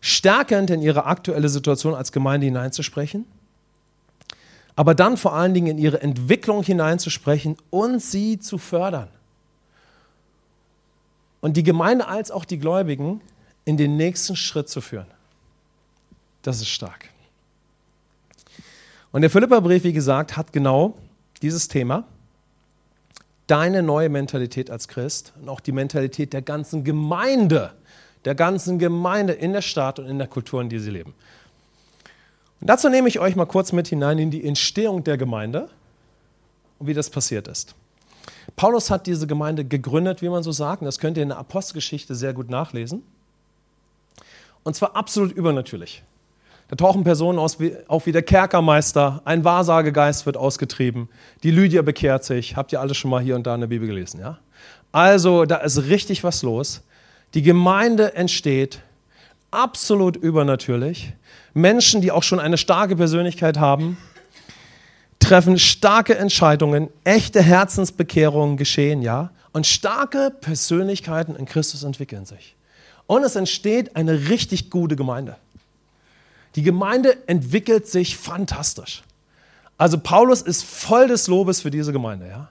Stärkend 0.00 0.70
in 0.70 0.82
ihre 0.82 1.06
aktuelle 1.06 1.48
Situation 1.48 1.94
als 1.94 2.12
Gemeinde 2.12 2.46
hineinzusprechen. 2.46 3.26
Aber 4.76 4.94
dann 4.94 5.16
vor 5.16 5.34
allen 5.34 5.54
Dingen 5.54 5.68
in 5.68 5.78
ihre 5.78 6.02
Entwicklung 6.02 6.62
hineinzusprechen 6.62 7.56
und 7.70 8.00
sie 8.02 8.38
zu 8.38 8.58
fördern. 8.58 9.08
Und 11.40 11.56
die 11.56 11.62
Gemeinde 11.62 12.08
als 12.08 12.30
auch 12.30 12.44
die 12.44 12.58
Gläubigen 12.58 13.20
in 13.64 13.76
den 13.76 13.96
nächsten 13.96 14.34
Schritt 14.36 14.68
zu 14.68 14.80
führen. 14.80 15.06
Das 16.42 16.60
ist 16.60 16.68
stark. 16.68 17.08
Und 19.12 19.20
der 19.20 19.30
Philipperbrief, 19.30 19.84
wie 19.84 19.92
gesagt, 19.92 20.36
hat 20.36 20.52
genau 20.52 20.96
dieses 21.40 21.68
Thema. 21.68 22.04
Deine 23.46 23.82
neue 23.82 24.08
Mentalität 24.08 24.70
als 24.70 24.88
Christ 24.88 25.32
und 25.40 25.48
auch 25.48 25.60
die 25.60 25.72
Mentalität 25.72 26.32
der 26.32 26.42
ganzen 26.42 26.82
Gemeinde, 26.82 27.74
der 28.24 28.34
ganzen 28.34 28.78
Gemeinde 28.78 29.32
in 29.32 29.52
der 29.52 29.62
Stadt 29.62 29.98
und 29.98 30.06
in 30.06 30.18
der 30.18 30.28
Kultur, 30.28 30.60
in 30.60 30.68
der 30.68 30.80
sie 30.80 30.90
leben. 30.90 31.14
Und 32.60 32.70
dazu 32.70 32.88
nehme 32.88 33.08
ich 33.08 33.18
euch 33.20 33.36
mal 33.36 33.46
kurz 33.46 33.72
mit 33.72 33.88
hinein 33.88 34.18
in 34.18 34.30
die 34.30 34.46
Entstehung 34.46 35.04
der 35.04 35.16
Gemeinde 35.16 35.68
und 36.78 36.86
wie 36.86 36.94
das 36.94 37.10
passiert 37.10 37.48
ist. 37.48 37.74
Paulus 38.56 38.90
hat 38.90 39.06
diese 39.06 39.26
Gemeinde 39.26 39.64
gegründet, 39.64 40.22
wie 40.22 40.28
man 40.28 40.42
so 40.42 40.52
sagt, 40.52 40.82
das 40.82 40.98
könnt 40.98 41.16
ihr 41.16 41.22
in 41.22 41.30
der 41.30 41.38
Apostelgeschichte 41.38 42.14
sehr 42.14 42.32
gut 42.32 42.48
nachlesen. 42.48 43.02
Und 44.62 44.74
zwar 44.76 44.96
absolut 44.96 45.32
übernatürlich. 45.32 46.02
Da 46.68 46.76
tauchen 46.76 47.04
Personen 47.04 47.38
aus, 47.38 47.58
auf 47.88 48.06
wie 48.06 48.12
der 48.12 48.22
Kerkermeister, 48.22 49.20
ein 49.26 49.44
Wahrsagegeist 49.44 50.24
wird 50.24 50.38
ausgetrieben, 50.38 51.08
die 51.42 51.50
Lydia 51.50 51.82
bekehrt 51.82 52.24
sich. 52.24 52.56
Habt 52.56 52.72
ihr 52.72 52.80
alle 52.80 52.94
schon 52.94 53.10
mal 53.10 53.22
hier 53.22 53.36
und 53.36 53.46
da 53.46 53.54
in 53.54 53.60
der 53.60 53.68
Bibel 53.68 53.86
gelesen, 53.86 54.20
ja? 54.20 54.38
Also, 54.90 55.44
da 55.44 55.56
ist 55.56 55.84
richtig 55.84 56.24
was 56.24 56.42
los. 56.42 56.82
Die 57.34 57.42
Gemeinde 57.42 58.14
entsteht 58.14 58.80
absolut 59.50 60.16
übernatürlich. 60.16 61.12
Menschen, 61.52 62.00
die 62.00 62.12
auch 62.12 62.22
schon 62.22 62.40
eine 62.40 62.56
starke 62.58 62.96
Persönlichkeit 62.96 63.58
haben, 63.58 63.98
treffen 65.18 65.58
starke 65.58 66.16
Entscheidungen, 66.16 66.90
echte 67.02 67.42
Herzensbekehrungen 67.42 68.56
geschehen, 68.56 69.02
ja? 69.02 69.30
Und 69.52 69.66
starke 69.66 70.32
Persönlichkeiten 70.40 71.36
in 71.36 71.46
Christus 71.46 71.84
entwickeln 71.84 72.26
sich. 72.26 72.56
Und 73.06 73.22
es 73.22 73.36
entsteht 73.36 73.94
eine 73.96 74.28
richtig 74.28 74.70
gute 74.70 74.96
Gemeinde. 74.96 75.36
Die 76.56 76.62
Gemeinde 76.62 77.16
entwickelt 77.26 77.86
sich 77.86 78.16
fantastisch. 78.16 79.02
Also 79.76 79.98
Paulus 79.98 80.42
ist 80.42 80.64
voll 80.64 81.08
des 81.08 81.26
Lobes 81.26 81.60
für 81.60 81.70
diese 81.70 81.92
Gemeinde. 81.92 82.28
Ja? 82.28 82.48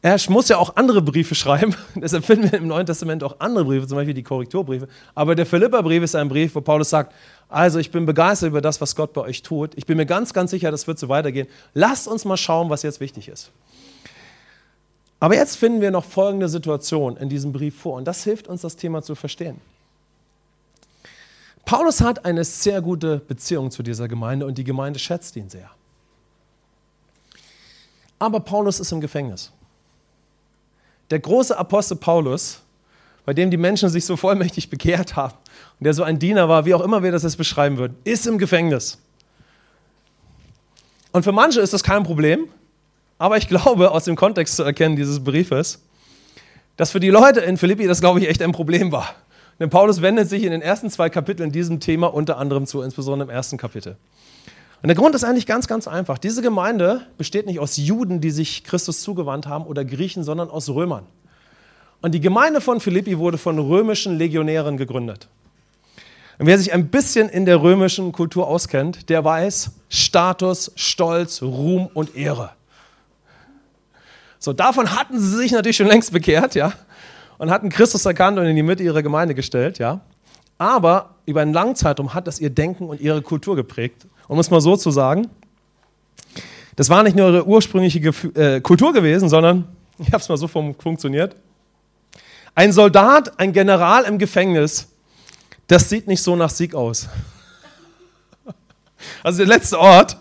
Er 0.00 0.16
muss 0.28 0.48
ja 0.48 0.58
auch 0.58 0.76
andere 0.76 1.02
Briefe 1.02 1.34
schreiben, 1.34 1.74
deshalb 1.96 2.24
finden 2.24 2.52
wir 2.52 2.58
im 2.58 2.68
Neuen 2.68 2.86
Testament 2.86 3.24
auch 3.24 3.40
andere 3.40 3.64
Briefe, 3.64 3.86
zum 3.88 3.96
Beispiel 3.96 4.14
die 4.14 4.22
Korrekturbriefe. 4.22 4.88
Aber 5.14 5.34
der 5.34 5.44
Philipperbrief 5.44 6.02
ist 6.04 6.14
ein 6.14 6.28
Brief, 6.28 6.54
wo 6.54 6.60
Paulus 6.60 6.90
sagt, 6.90 7.12
also 7.48 7.80
ich 7.80 7.90
bin 7.90 8.06
begeistert 8.06 8.50
über 8.50 8.60
das, 8.60 8.80
was 8.80 8.94
Gott 8.94 9.12
bei 9.12 9.22
euch 9.22 9.42
tut. 9.42 9.72
Ich 9.76 9.86
bin 9.86 9.96
mir 9.96 10.06
ganz, 10.06 10.32
ganz 10.32 10.52
sicher, 10.52 10.70
das 10.70 10.86
wird 10.86 11.00
so 11.00 11.08
weitergehen. 11.08 11.48
Lasst 11.74 12.06
uns 12.06 12.24
mal 12.24 12.36
schauen, 12.36 12.70
was 12.70 12.82
jetzt 12.82 13.00
wichtig 13.00 13.28
ist. 13.28 13.50
Aber 15.18 15.34
jetzt 15.34 15.56
finden 15.56 15.80
wir 15.80 15.90
noch 15.90 16.04
folgende 16.04 16.48
Situation 16.48 17.16
in 17.16 17.28
diesem 17.28 17.52
Brief 17.52 17.76
vor 17.76 17.94
und 17.94 18.04
das 18.04 18.22
hilft 18.22 18.46
uns, 18.46 18.60
das 18.60 18.76
Thema 18.76 19.02
zu 19.02 19.16
verstehen. 19.16 19.60
Paulus 21.64 22.00
hat 22.00 22.24
eine 22.24 22.44
sehr 22.44 22.80
gute 22.80 23.18
Beziehung 23.18 23.72
zu 23.72 23.82
dieser 23.82 24.06
Gemeinde 24.06 24.46
und 24.46 24.56
die 24.58 24.64
Gemeinde 24.64 25.00
schätzt 25.00 25.34
ihn 25.34 25.50
sehr. 25.50 25.70
Aber 28.20 28.40
Paulus 28.40 28.78
ist 28.80 28.92
im 28.92 29.00
Gefängnis. 29.00 29.52
Der 31.10 31.18
große 31.18 31.56
Apostel 31.56 31.96
Paulus, 31.96 32.60
bei 33.24 33.34
dem 33.34 33.50
die 33.50 33.56
Menschen 33.56 33.88
sich 33.88 34.04
so 34.04 34.16
vollmächtig 34.16 34.70
bekehrt 34.70 35.16
haben 35.16 35.34
und 35.78 35.84
der 35.84 35.94
so 35.94 36.02
ein 36.02 36.18
Diener 36.18 36.48
war, 36.48 36.64
wie 36.64 36.74
auch 36.74 36.80
immer 36.80 37.02
wir 37.02 37.12
das 37.12 37.22
jetzt 37.22 37.36
beschreiben 37.36 37.78
würden, 37.78 37.96
ist 38.04 38.26
im 38.26 38.38
Gefängnis. 38.38 38.98
Und 41.12 41.22
für 41.24 41.32
manche 41.32 41.60
ist 41.60 41.72
das 41.72 41.82
kein 41.82 42.04
Problem, 42.04 42.48
aber 43.18 43.36
ich 43.36 43.48
glaube, 43.48 43.90
aus 43.90 44.04
dem 44.04 44.16
Kontext 44.16 44.56
zu 44.56 44.62
erkennen 44.62 44.96
dieses 44.96 45.22
Briefes, 45.22 45.82
dass 46.76 46.92
für 46.92 47.00
die 47.00 47.10
Leute 47.10 47.40
in 47.40 47.56
Philippi 47.56 47.86
das, 47.86 48.00
glaube 48.00 48.20
ich, 48.20 48.28
echt 48.28 48.40
ein 48.42 48.52
Problem 48.52 48.92
war. 48.92 49.14
Denn 49.58 49.70
Paulus 49.70 50.00
wendet 50.02 50.28
sich 50.28 50.44
in 50.44 50.52
den 50.52 50.62
ersten 50.62 50.88
zwei 50.90 51.10
Kapiteln 51.10 51.50
diesem 51.50 51.80
Thema 51.80 52.06
unter 52.14 52.38
anderem 52.38 52.66
zu, 52.66 52.82
insbesondere 52.82 53.28
im 53.28 53.34
ersten 53.34 53.56
Kapitel. 53.56 53.96
Und 54.80 54.88
der 54.88 54.96
Grund 54.96 55.14
ist 55.14 55.24
eigentlich 55.24 55.46
ganz, 55.46 55.66
ganz 55.66 55.88
einfach. 55.88 56.18
Diese 56.18 56.40
Gemeinde 56.40 57.02
besteht 57.16 57.46
nicht 57.46 57.58
aus 57.58 57.76
Juden, 57.76 58.20
die 58.20 58.30
sich 58.30 58.64
Christus 58.64 59.00
zugewandt 59.00 59.46
haben, 59.46 59.66
oder 59.66 59.84
Griechen, 59.84 60.22
sondern 60.22 60.50
aus 60.50 60.68
Römern. 60.68 61.06
Und 62.00 62.12
die 62.12 62.20
Gemeinde 62.20 62.60
von 62.60 62.80
Philippi 62.80 63.18
wurde 63.18 63.38
von 63.38 63.58
römischen 63.58 64.16
Legionären 64.16 64.76
gegründet. 64.76 65.28
Und 66.38 66.46
wer 66.46 66.56
sich 66.56 66.72
ein 66.72 66.88
bisschen 66.88 67.28
in 67.28 67.44
der 67.44 67.60
römischen 67.60 68.12
Kultur 68.12 68.46
auskennt, 68.46 69.08
der 69.08 69.24
weiß 69.24 69.72
Status, 69.88 70.70
Stolz, 70.76 71.42
Ruhm 71.42 71.88
und 71.92 72.14
Ehre. 72.14 72.50
So, 74.38 74.52
davon 74.52 74.94
hatten 74.96 75.18
sie 75.18 75.36
sich 75.36 75.50
natürlich 75.50 75.76
schon 75.76 75.88
längst 75.88 76.12
bekehrt, 76.12 76.54
ja 76.54 76.72
und 77.38 77.50
hatten 77.50 77.70
Christus 77.70 78.04
erkannt 78.04 78.38
und 78.38 78.46
in 78.46 78.56
die 78.56 78.62
Mitte 78.62 78.82
ihrer 78.82 79.02
Gemeinde 79.02 79.34
gestellt, 79.34 79.78
ja. 79.78 80.00
Aber 80.58 81.14
über 81.24 81.40
einen 81.40 81.52
langen 81.52 81.76
Zeitraum 81.76 82.12
hat 82.14 82.26
das 82.26 82.40
ihr 82.40 82.50
Denken 82.50 82.88
und 82.88 83.00
ihre 83.00 83.22
Kultur 83.22 83.54
geprägt. 83.54 84.06
Um 84.28 84.38
es 84.38 84.50
mal 84.50 84.60
so 84.60 84.76
zu 84.76 84.90
sagen, 84.90 85.28
das 86.76 86.88
war 86.90 87.02
nicht 87.02 87.16
nur 87.16 87.28
ihre 87.28 87.46
ursprüngliche 87.46 88.00
Gef 88.00 88.24
äh, 88.36 88.60
Kultur 88.60 88.92
gewesen, 88.92 89.28
sondern, 89.28 89.66
ich 89.98 90.08
habe 90.08 90.18
es 90.18 90.28
mal 90.28 90.36
so 90.36 90.46
funktioniert, 90.46 91.34
ein 92.54 92.72
Soldat, 92.72 93.38
ein 93.40 93.52
General 93.52 94.04
im 94.04 94.18
Gefängnis, 94.18 94.88
das 95.66 95.88
sieht 95.88 96.06
nicht 96.06 96.22
so 96.22 96.36
nach 96.36 96.50
Sieg 96.50 96.74
aus. 96.74 97.08
Also 99.22 99.38
der 99.38 99.46
letzte 99.46 99.78
Ort, 99.78 100.16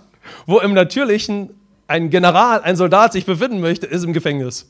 wo 0.46 0.60
im 0.60 0.74
Natürlichen 0.74 1.50
ein 1.88 2.12
General, 2.12 2.62
ein 2.62 2.76
Soldat 2.76 3.12
sich 3.12 3.26
befinden 3.26 3.60
möchte, 3.60 3.88
ist 3.88 4.04
im 4.04 4.14
Gefängnis 4.14 4.68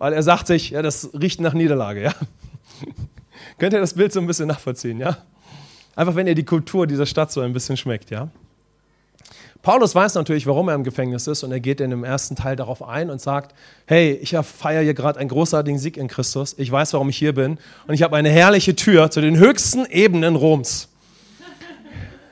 weil 0.00 0.14
er 0.14 0.22
sagt 0.22 0.46
sich, 0.46 0.70
ja, 0.70 0.80
das 0.80 1.10
riecht 1.12 1.40
nach 1.40 1.52
Niederlage, 1.52 2.02
ja. 2.02 2.14
Könnt 3.58 3.74
ihr 3.74 3.80
das 3.80 3.92
Bild 3.92 4.14
so 4.14 4.18
ein 4.18 4.26
bisschen 4.26 4.48
nachvollziehen, 4.48 4.98
ja? 4.98 5.18
Einfach 5.96 6.14
wenn 6.14 6.26
ihr 6.26 6.34
die 6.34 6.44
Kultur 6.44 6.86
dieser 6.86 7.06
Stadt 7.06 7.32
so 7.32 7.40
ein 7.40 7.52
bisschen 7.52 7.76
schmeckt, 7.76 8.10
ja? 8.10 8.28
Paulus 9.62 9.94
weiß 9.94 10.14
natürlich, 10.14 10.46
warum 10.46 10.68
er 10.68 10.74
im 10.74 10.84
Gefängnis 10.84 11.26
ist 11.26 11.42
und 11.42 11.52
er 11.52 11.60
geht 11.60 11.82
in 11.82 11.90
dem 11.90 12.02
ersten 12.02 12.34
Teil 12.34 12.56
darauf 12.56 12.82
ein 12.82 13.10
und 13.10 13.20
sagt, 13.20 13.54
hey, 13.86 14.12
ich 14.12 14.34
feiere 14.34 14.82
hier 14.82 14.94
gerade 14.94 15.20
einen 15.20 15.28
großartigen 15.28 15.78
Sieg 15.78 15.98
in 15.98 16.08
Christus, 16.08 16.54
ich 16.56 16.72
weiß, 16.72 16.94
warum 16.94 17.10
ich 17.10 17.18
hier 17.18 17.34
bin 17.34 17.58
und 17.86 17.94
ich 17.94 18.02
habe 18.02 18.16
eine 18.16 18.30
herrliche 18.30 18.74
Tür 18.74 19.10
zu 19.10 19.20
den 19.20 19.36
höchsten 19.36 19.84
Ebenen 19.84 20.34
Roms. 20.34 20.88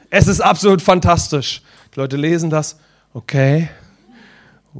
Es 0.08 0.26
ist 0.26 0.40
absolut 0.40 0.80
fantastisch. 0.80 1.60
Die 1.94 2.00
Leute 2.00 2.16
lesen 2.16 2.48
das, 2.48 2.78
okay, 3.12 3.68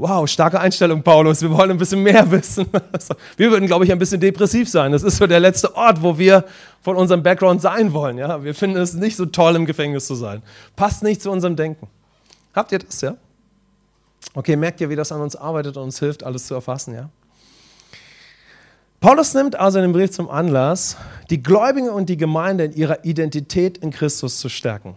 Wow, 0.01 0.29
starke 0.29 0.61
Einstellung, 0.61 1.03
Paulus. 1.03 1.43
Wir 1.43 1.51
wollen 1.51 1.73
ein 1.73 1.77
bisschen 1.77 2.05
mehr 2.05 2.31
wissen. 2.31 2.67
Wir 3.37 3.51
würden, 3.51 3.67
glaube 3.67 3.85
ich, 3.85 3.91
ein 3.91 3.99
bisschen 3.99 4.21
depressiv 4.21 4.69
sein. 4.69 4.93
Das 4.93 5.03
ist 5.03 5.17
so 5.17 5.27
der 5.27 5.41
letzte 5.41 5.75
Ort, 5.75 6.01
wo 6.01 6.17
wir 6.17 6.45
von 6.83 6.95
unserem 6.95 7.25
Background 7.25 7.61
sein 7.61 7.93
wollen. 7.93 8.17
Ja? 8.17 8.45
Wir 8.45 8.55
finden 8.55 8.77
es 8.77 8.95
nicht 8.95 9.17
so 9.17 9.27
toll, 9.27 9.57
im 9.57 9.67
Gefängnis 9.67 10.07
zu 10.07 10.15
sein. 10.15 10.43
Passt 10.77 11.03
nicht 11.03 11.21
zu 11.21 11.33
unserem 11.33 11.57
Denken. 11.57 11.89
Habt 12.55 12.71
ihr 12.71 12.79
das, 12.79 13.01
ja? 13.01 13.17
Okay, 14.35 14.55
merkt 14.55 14.81
ihr, 14.81 14.89
wie 14.89 14.95
das 14.95 15.11
an 15.11 15.21
uns 15.21 15.35
arbeitet 15.35 15.77
und 15.77 15.83
uns 15.83 15.99
hilft, 15.99 16.23
alles 16.23 16.47
zu 16.47 16.55
erfassen, 16.55 16.95
ja? 16.95 17.09
Paulus 19.01 19.35
nimmt 19.35 19.59
also 19.59 19.81
den 19.81 19.93
Brief 19.93 20.13
zum 20.13 20.31
Anlass, 20.31 20.97
die 21.29 21.43
Gläubigen 21.43 21.89
und 21.89 22.09
die 22.09 22.17
Gemeinde 22.17 22.65
in 22.67 22.73
ihrer 22.73 23.05
Identität 23.05 23.79
in 23.79 23.91
Christus 23.91 24.39
zu 24.39 24.49
stärken 24.49 24.97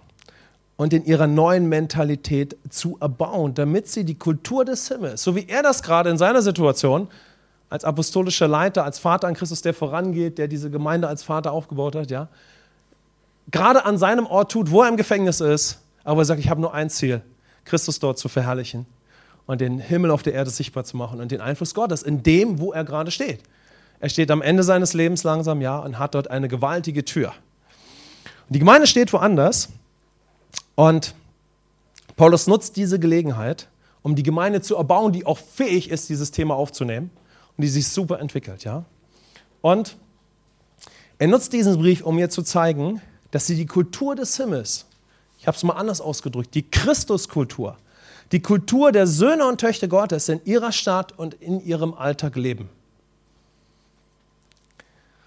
und 0.81 0.93
in 0.93 1.05
ihrer 1.05 1.27
neuen 1.27 1.69
Mentalität 1.69 2.57
zu 2.71 2.97
erbauen, 2.99 3.53
damit 3.53 3.87
sie 3.87 4.03
die 4.03 4.15
Kultur 4.17 4.65
des 4.65 4.87
Himmels, 4.87 5.21
so 5.21 5.35
wie 5.35 5.45
er 5.47 5.61
das 5.61 5.83
gerade 5.83 6.09
in 6.09 6.17
seiner 6.17 6.41
Situation 6.41 7.07
als 7.69 7.85
apostolischer 7.85 8.47
Leiter, 8.47 8.83
als 8.83 8.97
Vater 8.97 9.27
an 9.27 9.35
Christus, 9.35 9.61
der 9.61 9.75
vorangeht, 9.75 10.39
der 10.39 10.47
diese 10.47 10.71
Gemeinde 10.71 11.07
als 11.07 11.21
Vater 11.21 11.51
aufgebaut 11.51 11.93
hat, 11.93 12.09
ja, 12.09 12.29
gerade 13.51 13.85
an 13.85 13.99
seinem 13.99 14.25
Ort 14.25 14.51
tut, 14.53 14.71
wo 14.71 14.81
er 14.81 14.89
im 14.89 14.97
Gefängnis 14.97 15.39
ist, 15.39 15.79
aber 16.03 16.23
er 16.23 16.25
sagt, 16.25 16.39
ich 16.39 16.49
habe 16.49 16.59
nur 16.59 16.73
ein 16.73 16.89
Ziel, 16.89 17.21
Christus 17.63 17.99
dort 17.99 18.17
zu 18.17 18.27
verherrlichen 18.27 18.87
und 19.45 19.61
den 19.61 19.77
Himmel 19.77 20.09
auf 20.09 20.23
der 20.23 20.33
Erde 20.33 20.49
sichtbar 20.49 20.83
zu 20.83 20.97
machen 20.97 21.21
und 21.21 21.31
den 21.31 21.41
Einfluss 21.41 21.75
Gottes 21.75 22.01
in 22.01 22.23
dem, 22.23 22.57
wo 22.57 22.73
er 22.73 22.85
gerade 22.85 23.11
steht. 23.11 23.43
Er 23.99 24.09
steht 24.09 24.31
am 24.31 24.41
Ende 24.41 24.63
seines 24.63 24.95
Lebens 24.95 25.23
langsam, 25.23 25.61
ja, 25.61 25.77
und 25.77 25.99
hat 25.99 26.15
dort 26.15 26.31
eine 26.31 26.47
gewaltige 26.47 27.05
Tür. 27.05 27.33
Und 28.47 28.55
die 28.55 28.59
Gemeinde 28.59 28.87
steht 28.87 29.13
woanders 29.13 29.69
und 30.75 31.15
Paulus 32.15 32.47
nutzt 32.47 32.77
diese 32.77 32.99
Gelegenheit, 32.99 33.67
um 34.01 34.15
die 34.15 34.23
Gemeinde 34.23 34.61
zu 34.61 34.75
erbauen, 34.75 35.13
die 35.13 35.25
auch 35.25 35.37
fähig 35.37 35.89
ist, 35.89 36.09
dieses 36.09 36.31
Thema 36.31 36.55
aufzunehmen 36.55 37.09
und 37.57 37.63
die 37.63 37.69
sich 37.69 37.87
super 37.87 38.19
entwickelt. 38.19 38.63
Ja? 38.63 38.85
Und 39.61 39.97
er 41.17 41.27
nutzt 41.27 41.53
diesen 41.53 41.77
Brief, 41.77 42.03
um 42.03 42.15
mir 42.15 42.29
zu 42.29 42.41
zeigen, 42.41 43.01
dass 43.31 43.47
sie 43.47 43.55
die 43.55 43.65
Kultur 43.65 44.15
des 44.15 44.35
Himmels, 44.37 44.85
ich 45.37 45.47
habe 45.47 45.55
es 45.55 45.63
mal 45.63 45.73
anders 45.73 46.01
ausgedrückt, 46.01 46.53
die 46.55 46.69
Christuskultur, 46.69 47.77
die 48.31 48.41
Kultur 48.41 48.91
der 48.91 49.07
Söhne 49.07 49.47
und 49.47 49.59
Töchter 49.59 49.87
Gottes 49.87 50.29
in 50.29 50.41
ihrer 50.45 50.71
Stadt 50.71 51.17
und 51.17 51.33
in 51.35 51.63
ihrem 51.63 51.93
Alltag 51.93 52.35
leben. 52.35 52.69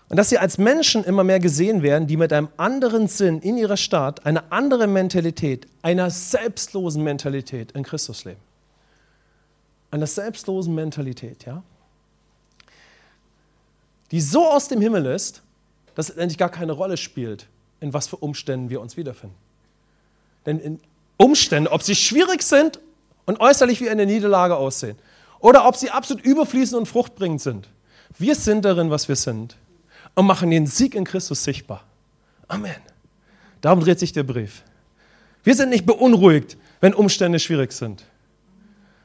Und 0.08 0.16
dass 0.18 0.28
sie 0.28 0.38
als 0.38 0.58
Menschen 0.58 1.02
immer 1.04 1.24
mehr 1.24 1.40
gesehen 1.40 1.82
werden, 1.82 2.06
die 2.06 2.16
mit 2.16 2.32
einem 2.32 2.48
anderen 2.56 3.08
Sinn 3.08 3.40
in 3.40 3.56
ihrer 3.56 3.76
Stadt, 3.76 4.26
einer 4.26 4.44
anderen 4.50 4.92
Mentalität, 4.92 5.66
einer 5.82 6.10
selbstlosen 6.10 7.02
Mentalität 7.02 7.72
in 7.72 7.82
Christus 7.82 8.24
leben. 8.24 8.40
Einer 9.90 10.06
selbstlosen 10.06 10.74
Mentalität, 10.74 11.46
ja? 11.46 11.62
Die 14.10 14.20
so 14.20 14.46
aus 14.46 14.68
dem 14.68 14.80
Himmel 14.80 15.06
ist, 15.06 15.42
dass 15.94 16.10
es 16.10 16.16
endlich 16.16 16.38
gar 16.38 16.50
keine 16.50 16.72
Rolle 16.72 16.96
spielt, 16.96 17.46
in 17.80 17.92
was 17.94 18.06
für 18.06 18.16
Umständen 18.16 18.68
wir 18.70 18.80
uns 18.80 18.96
wiederfinden. 18.96 19.36
Denn 20.44 20.58
in 20.60 20.80
Umständen, 21.16 21.68
ob 21.68 21.82
sie 21.82 21.94
schwierig 21.94 22.42
sind 22.42 22.78
und 23.24 23.40
äußerlich 23.40 23.80
wie 23.80 23.88
eine 23.88 24.04
Niederlage 24.04 24.56
aussehen, 24.56 24.98
oder 25.40 25.66
ob 25.66 25.76
sie 25.76 25.90
absolut 25.90 26.24
überfließend 26.24 26.78
und 26.78 26.86
fruchtbringend 26.86 27.40
sind, 27.40 27.68
wir 28.18 28.34
sind 28.34 28.64
darin, 28.64 28.90
was 28.90 29.08
wir 29.08 29.16
sind 29.16 29.56
und 30.14 30.26
machen 30.26 30.50
den 30.50 30.66
Sieg 30.66 30.94
in 30.94 31.04
Christus 31.04 31.44
sichtbar. 31.44 31.84
Amen. 32.48 32.76
Darum 33.60 33.80
dreht 33.80 33.98
sich 33.98 34.12
der 34.12 34.22
Brief. 34.22 34.62
Wir 35.42 35.54
sind 35.54 35.70
nicht 35.70 35.86
beunruhigt, 35.86 36.56
wenn 36.80 36.94
Umstände 36.94 37.38
schwierig 37.38 37.72
sind. 37.72 38.04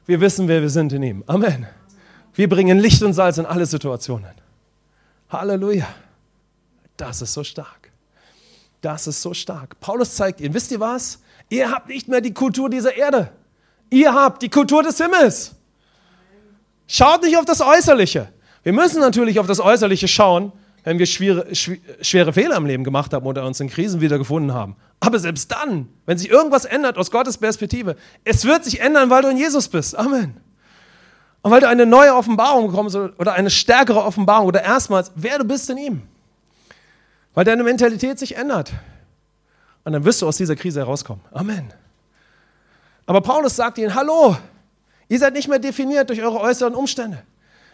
Wir 0.06 0.22
wissen, 0.22 0.48
wer 0.48 0.62
wir 0.62 0.70
sind 0.70 0.94
in 0.94 1.04
ihm. 1.04 1.24
Amen. 1.28 1.68
Wir 2.34 2.50
bringen 2.50 2.80
Licht 2.80 3.02
und 3.04 3.14
Salz 3.14 3.38
in 3.38 3.46
alle 3.46 3.66
Situationen. 3.66 4.32
Halleluja. 5.30 5.88
Das 6.98 7.22
ist 7.22 7.34
so 7.34 7.44
stark. 7.44 7.92
Das 8.82 9.08
ist 9.08 9.22
so 9.22 9.34
stark. 9.34 9.80
Paulus 9.80 10.16
zeigt 10.16 10.42
ihnen, 10.42 10.54
wisst 10.54 10.72
ihr 10.72 10.80
was? 10.80 11.20
Ihr 11.50 11.70
habt 11.72 11.90
nicht 11.90 12.08
mehr 12.08 12.22
die 12.22 12.34
Kultur 12.34 12.70
dieser 12.70 12.96
Erde. 12.96 13.32
Ihr 13.90 14.14
habt 14.14 14.42
die 14.42 14.50
Kultur 14.50 14.84
des 14.84 14.98
Himmels. 14.98 15.56
Schaut 16.88 17.22
nicht 17.24 17.38
auf 17.38 17.46
das 17.46 17.62
Äußerliche. 17.62 18.32
Wir 18.64 18.74
müssen 18.74 19.00
natürlich 19.00 19.40
auf 19.40 19.48
das 19.48 19.60
Äußerliche 19.60 20.08
schauen, 20.08 20.52
wenn 20.90 20.98
wir 20.98 21.06
schwere, 21.06 21.46
schwere 21.54 22.34
Fehler 22.34 22.58
im 22.58 22.66
Leben 22.66 22.84
gemacht 22.84 23.14
haben 23.14 23.28
oder 23.28 23.46
uns 23.46 23.60
in 23.60 23.70
Krisen 23.70 24.02
wiedergefunden 24.02 24.56
haben. 24.56 24.76
Aber 25.00 25.20
selbst 25.20 25.52
dann, 25.52 25.88
wenn 26.08 26.18
sich 26.18 26.32
irgendwas 26.32 26.66
ändert 26.66 26.98
aus 26.98 27.12
Gottes 27.12 27.38
Perspektive, 27.38 27.96
es 28.24 28.44
wird 28.44 28.66
sich 28.66 28.80
ändern, 28.82 29.12
weil 29.12 29.22
du 29.22 29.30
in 29.30 29.38
Jesus 29.38 29.68
bist. 29.68 29.96
Amen. 29.96 30.38
Und 31.44 31.52
weil 31.52 31.62
du 31.62 31.68
eine 31.68 31.86
neue 31.86 32.16
Offenbarung 32.16 32.72
bekommst 32.72 32.96
oder 32.96 33.34
eine 33.34 33.52
stärkere 33.52 34.04
Offenbarung 34.04 34.48
oder 34.48 34.64
erstmals, 34.64 35.12
wer 35.14 35.38
du 35.38 35.44
bist 35.44 35.70
in 35.70 35.78
ihm. 35.78 36.02
Weil 37.36 37.46
deine 37.46 37.62
Mentalität 37.62 38.18
sich 38.18 38.36
ändert. 38.36 38.74
Und 39.84 39.94
dann 39.94 40.04
wirst 40.06 40.24
du 40.24 40.28
aus 40.28 40.38
dieser 40.38 40.56
Krise 40.56 40.80
herauskommen. 40.80 41.24
Amen. 41.32 41.72
Aber 43.06 43.22
Paulus 43.22 43.56
sagt 43.56 43.78
ihnen, 43.78 43.94
hallo, 43.94 44.36
ihr 45.08 45.20
seid 45.20 45.34
nicht 45.34 45.50
mehr 45.50 45.60
definiert 45.60 46.10
durch 46.10 46.24
eure 46.24 46.40
äußeren 46.40 46.74
Umstände. 46.74 47.22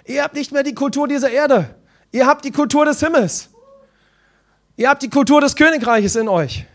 Ihr 0.04 0.21
habt 0.21 0.36
nicht 0.36 0.51
mehr 0.51 0.63
die 0.63 0.75
Kultur 0.75 1.08
dieser 1.08 1.30
Erde. 1.30 1.75
Ihr 2.12 2.26
habt 2.28 2.46
die 2.46 2.52
Kultur 2.52 2.86
des 2.86 3.00
Himmels. 3.00 3.50
Ihr 4.78 4.89
habt 4.89 5.02
die 5.04 5.10
Kultur 5.10 5.41
des 5.41 5.56
Königreiches 5.56 6.15
in 6.15 6.28
euch. 6.28 6.65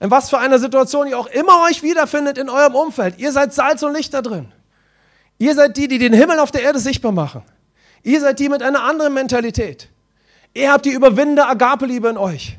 In 0.00 0.10
was 0.10 0.30
für 0.30 0.38
einer 0.38 0.58
Situation 0.58 1.06
ihr 1.06 1.18
auch 1.18 1.28
immer 1.28 1.62
euch 1.68 1.82
wiederfindet 1.82 2.36
in 2.38 2.48
eurem 2.48 2.74
Umfeld. 2.74 3.18
Ihr 3.18 3.30
seid 3.30 3.54
Salz 3.54 3.82
und 3.82 3.94
Licht 3.94 4.12
da 4.12 4.22
drin. 4.22 4.52
Ihr 5.38 5.54
seid 5.54 5.76
die, 5.76 5.88
die 5.88 5.98
den 5.98 6.12
Himmel 6.12 6.38
auf 6.38 6.50
der 6.50 6.62
Erde 6.62 6.78
sichtbar 6.78 7.12
machen. 7.12 7.42
Ihr 8.02 8.20
seid 8.20 8.40
die 8.40 8.48
mit 8.48 8.62
einer 8.62 8.82
anderen 8.82 9.14
Mentalität. 9.14 9.88
Ihr 10.54 10.72
habt 10.72 10.84
die 10.84 10.90
überwindende 10.90 11.46
Agape-Liebe 11.46 12.08
in 12.08 12.16
euch. 12.16 12.58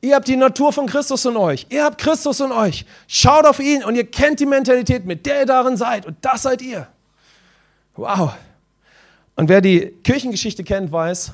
Ihr 0.00 0.14
habt 0.16 0.28
die 0.28 0.36
Natur 0.36 0.72
von 0.72 0.86
Christus 0.86 1.24
in 1.24 1.36
euch. 1.36 1.66
Ihr 1.70 1.84
habt 1.84 1.98
Christus 1.98 2.40
in 2.40 2.52
euch. 2.52 2.84
Schaut 3.06 3.46
auf 3.46 3.58
ihn 3.58 3.84
und 3.84 3.94
ihr 3.94 4.04
kennt 4.10 4.40
die 4.40 4.46
Mentalität, 4.46 5.06
mit 5.06 5.24
der 5.24 5.40
ihr 5.40 5.46
darin 5.46 5.76
seid. 5.76 6.04
Und 6.04 6.16
das 6.22 6.42
seid 6.42 6.60
ihr. 6.60 6.86
Wow. 7.96 8.32
Und 9.36 9.48
wer 9.48 9.60
die 9.60 9.88
Kirchengeschichte 10.04 10.62
kennt, 10.64 10.92
weiß, 10.92 11.32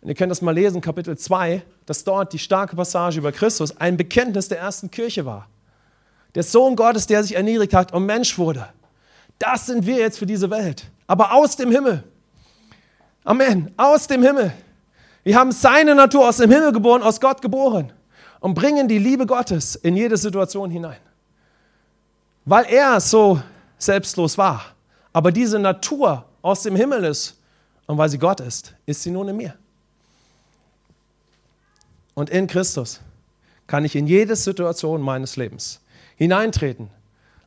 und 0.00 0.08
ihr 0.08 0.14
könnt 0.14 0.30
das 0.30 0.42
mal 0.42 0.52
lesen, 0.52 0.80
Kapitel 0.80 1.16
2, 1.16 1.62
dass 1.86 2.04
dort 2.04 2.32
die 2.32 2.38
starke 2.38 2.74
Passage 2.74 3.18
über 3.18 3.32
Christus 3.32 3.76
ein 3.76 3.96
Bekenntnis 3.96 4.48
der 4.48 4.58
ersten 4.58 4.90
Kirche 4.90 5.24
war. 5.24 5.48
Der 6.34 6.42
Sohn 6.42 6.76
Gottes, 6.76 7.06
der 7.06 7.22
sich 7.22 7.36
erniedrigt 7.36 7.74
hat 7.74 7.92
und 7.92 8.06
Mensch 8.06 8.38
wurde. 8.38 8.66
Das 9.38 9.66
sind 9.66 9.86
wir 9.86 9.96
jetzt 9.96 10.18
für 10.18 10.26
diese 10.26 10.50
Welt. 10.50 10.90
Aber 11.06 11.32
aus 11.32 11.56
dem 11.56 11.70
Himmel. 11.70 12.04
Amen. 13.24 13.72
Aus 13.76 14.06
dem 14.06 14.22
Himmel. 14.22 14.52
Wir 15.24 15.36
haben 15.36 15.52
seine 15.52 15.94
Natur 15.94 16.28
aus 16.28 16.38
dem 16.38 16.50
Himmel 16.50 16.72
geboren, 16.72 17.02
aus 17.02 17.20
Gott 17.20 17.42
geboren 17.42 17.92
und 18.40 18.54
bringen 18.54 18.88
die 18.88 18.98
Liebe 18.98 19.26
Gottes 19.26 19.76
in 19.76 19.96
jede 19.96 20.16
Situation 20.16 20.70
hinein. 20.70 20.98
Weil 22.44 22.64
er 22.66 23.00
so 23.00 23.40
selbstlos 23.78 24.36
war. 24.36 24.64
Aber 25.12 25.30
diese 25.30 25.60
Natur 25.60 26.24
aus 26.42 26.62
dem 26.62 26.76
Himmel 26.76 27.04
ist 27.04 27.38
und 27.86 27.98
weil 27.98 28.08
sie 28.08 28.18
Gott 28.18 28.40
ist, 28.40 28.74
ist 28.84 29.02
sie 29.02 29.10
nun 29.10 29.28
in 29.28 29.36
mir. 29.36 29.54
Und 32.14 32.30
in 32.30 32.46
Christus 32.46 33.00
kann 33.66 33.84
ich 33.84 33.96
in 33.96 34.06
jede 34.06 34.36
Situation 34.36 35.00
meines 35.00 35.36
Lebens 35.36 35.80
hineintreten 36.16 36.90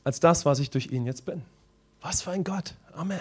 als 0.03 0.19
das, 0.19 0.45
was 0.45 0.59
ich 0.59 0.69
durch 0.69 0.87
ihn 0.87 1.05
jetzt 1.05 1.25
bin. 1.25 1.41
Was 2.01 2.21
für 2.21 2.31
ein 2.31 2.43
Gott. 2.43 2.73
Amen. 2.93 3.19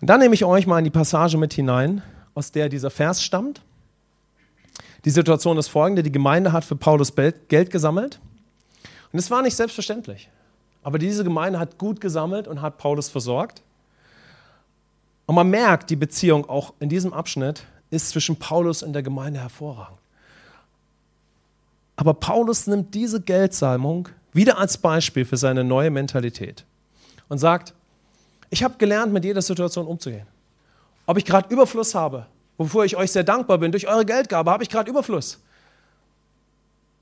Und 0.00 0.08
dann 0.08 0.20
nehme 0.20 0.34
ich 0.34 0.44
euch 0.44 0.66
mal 0.66 0.78
in 0.78 0.84
die 0.84 0.90
Passage 0.90 1.38
mit 1.38 1.54
hinein, 1.54 2.02
aus 2.34 2.52
der 2.52 2.68
dieser 2.68 2.90
Vers 2.90 3.22
stammt. 3.22 3.62
Die 5.04 5.10
Situation 5.10 5.58
ist 5.58 5.68
folgende: 5.68 6.02
Die 6.02 6.12
Gemeinde 6.12 6.52
hat 6.52 6.64
für 6.64 6.76
Paulus 6.76 7.12
Geld 7.14 7.70
gesammelt. 7.70 8.20
Und 9.12 9.18
es 9.18 9.30
war 9.30 9.42
nicht 9.42 9.56
selbstverständlich. 9.56 10.28
Aber 10.84 10.98
diese 10.98 11.24
Gemeinde 11.24 11.58
hat 11.58 11.78
gut 11.78 12.00
gesammelt 12.00 12.46
und 12.46 12.62
hat 12.62 12.78
Paulus 12.78 13.08
versorgt. 13.08 13.62
Und 15.26 15.34
man 15.34 15.48
merkt, 15.48 15.88
die 15.88 15.96
Beziehung 15.96 16.48
auch 16.48 16.74
in 16.78 16.90
diesem 16.90 17.12
Abschnitt 17.14 17.64
ist 17.90 18.10
zwischen 18.10 18.36
Paulus 18.36 18.82
und 18.82 18.92
der 18.92 19.02
Gemeinde 19.02 19.40
hervorragend. 19.40 19.98
Aber 21.96 22.12
Paulus 22.12 22.66
nimmt 22.66 22.94
diese 22.94 23.20
Geldsalmung 23.20 24.10
wieder 24.32 24.58
als 24.58 24.76
Beispiel 24.76 25.24
für 25.24 25.38
seine 25.38 25.64
neue 25.64 25.90
Mentalität 25.90 26.64
und 27.28 27.38
sagt, 27.38 27.72
ich 28.50 28.62
habe 28.62 28.74
gelernt, 28.76 29.12
mit 29.12 29.24
jeder 29.24 29.40
Situation 29.40 29.86
umzugehen. 29.86 30.26
Ob 31.06 31.16
ich 31.16 31.24
gerade 31.24 31.52
Überfluss 31.52 31.94
habe, 31.94 32.26
wofür 32.58 32.84
ich 32.84 32.96
euch 32.96 33.10
sehr 33.10 33.24
dankbar 33.24 33.58
bin, 33.58 33.72
durch 33.72 33.88
eure 33.88 34.04
Geldgabe 34.04 34.50
habe 34.50 34.62
ich 34.62 34.68
gerade 34.68 34.90
Überfluss. 34.90 35.40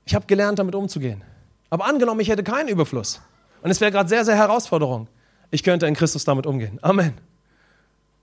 Ich 0.05 0.15
habe 0.15 0.25
gelernt, 0.25 0.59
damit 0.59 0.75
umzugehen. 0.75 1.21
Aber 1.69 1.85
angenommen, 1.85 2.21
ich 2.21 2.29
hätte 2.29 2.43
keinen 2.43 2.69
Überfluss 2.69 3.19
und 3.63 3.71
es 3.71 3.79
wäre 3.79 3.91
gerade 3.91 4.09
sehr, 4.09 4.25
sehr 4.25 4.35
Herausforderung. 4.35 5.07
Ich 5.49 5.63
könnte 5.63 5.87
in 5.87 5.95
Christus 5.95 6.25
damit 6.25 6.45
umgehen. 6.45 6.79
Amen. 6.81 7.13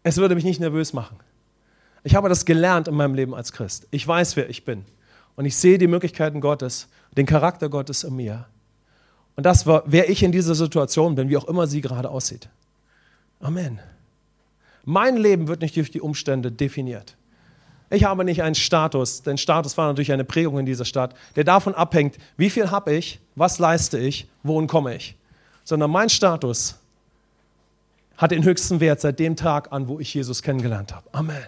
Es 0.03 0.18
würde 0.18 0.35
mich 0.35 0.44
nicht 0.44 0.61
nervös 0.61 0.92
machen. 0.92 1.16
Ich 2.05 2.14
habe 2.14 2.29
das 2.29 2.44
gelernt 2.44 2.88
in 2.88 2.94
meinem 2.94 3.14
Leben 3.14 3.35
als 3.35 3.53
Christ. 3.53 3.88
Ich 3.90 4.07
weiß, 4.07 4.37
wer 4.37 4.50
ich 4.50 4.66
bin. 4.66 4.85
Und 5.37 5.46
ich 5.46 5.57
sehe 5.57 5.79
die 5.79 5.87
Möglichkeiten 5.87 6.42
Gottes, 6.42 6.88
den 7.16 7.24
Charakter 7.24 7.70
Gottes 7.70 8.05
in 8.05 8.16
mir. 8.16 8.46
Und 9.35 9.46
das 9.46 9.66
war, 9.66 9.83
wer 9.87 10.11
ich 10.11 10.22
in 10.22 10.31
dieser 10.31 10.55
Situation 10.55 11.14
bin, 11.14 11.31
wie 11.31 11.38
auch 11.38 11.48
immer 11.48 11.66
sie 11.66 11.81
gerade 11.81 12.11
aussieht. 12.11 12.50
Amen. 13.40 13.81
Mein 14.85 15.16
Leben 15.16 15.48
wird 15.48 15.62
nicht 15.62 15.74
durch 15.76 15.90
die 15.90 16.03
Umstände 16.03 16.53
definiert. 16.53 17.16
Ich 17.88 18.05
habe 18.05 18.26
nicht 18.26 18.42
einen 18.42 18.55
Status, 18.55 19.22
denn 19.22 19.38
Status 19.38 19.79
war 19.79 19.88
natürlich 19.88 20.12
eine 20.12 20.24
Prägung 20.24 20.59
in 20.59 20.66
dieser 20.66 20.85
Stadt, 20.85 21.14
der 21.35 21.44
davon 21.44 21.74
abhängt, 21.74 22.18
wie 22.37 22.50
viel 22.50 22.70
habe 22.70 22.92
ich, 22.92 23.20
was 23.37 23.59
leiste 23.59 23.98
ich, 23.98 24.29
wohin 24.42 24.66
komme 24.66 24.94
ich. 24.94 25.16
Sondern 25.71 25.93
mein 25.93 26.09
Status 26.09 26.75
hat 28.17 28.33
den 28.33 28.43
höchsten 28.43 28.81
Wert 28.81 29.01
seit 29.01 29.21
dem 29.21 29.37
Tag 29.37 29.71
an, 29.71 29.87
wo 29.87 30.01
ich 30.01 30.13
Jesus 30.13 30.43
kennengelernt 30.43 30.93
habe. 30.93 31.09
Amen. 31.13 31.47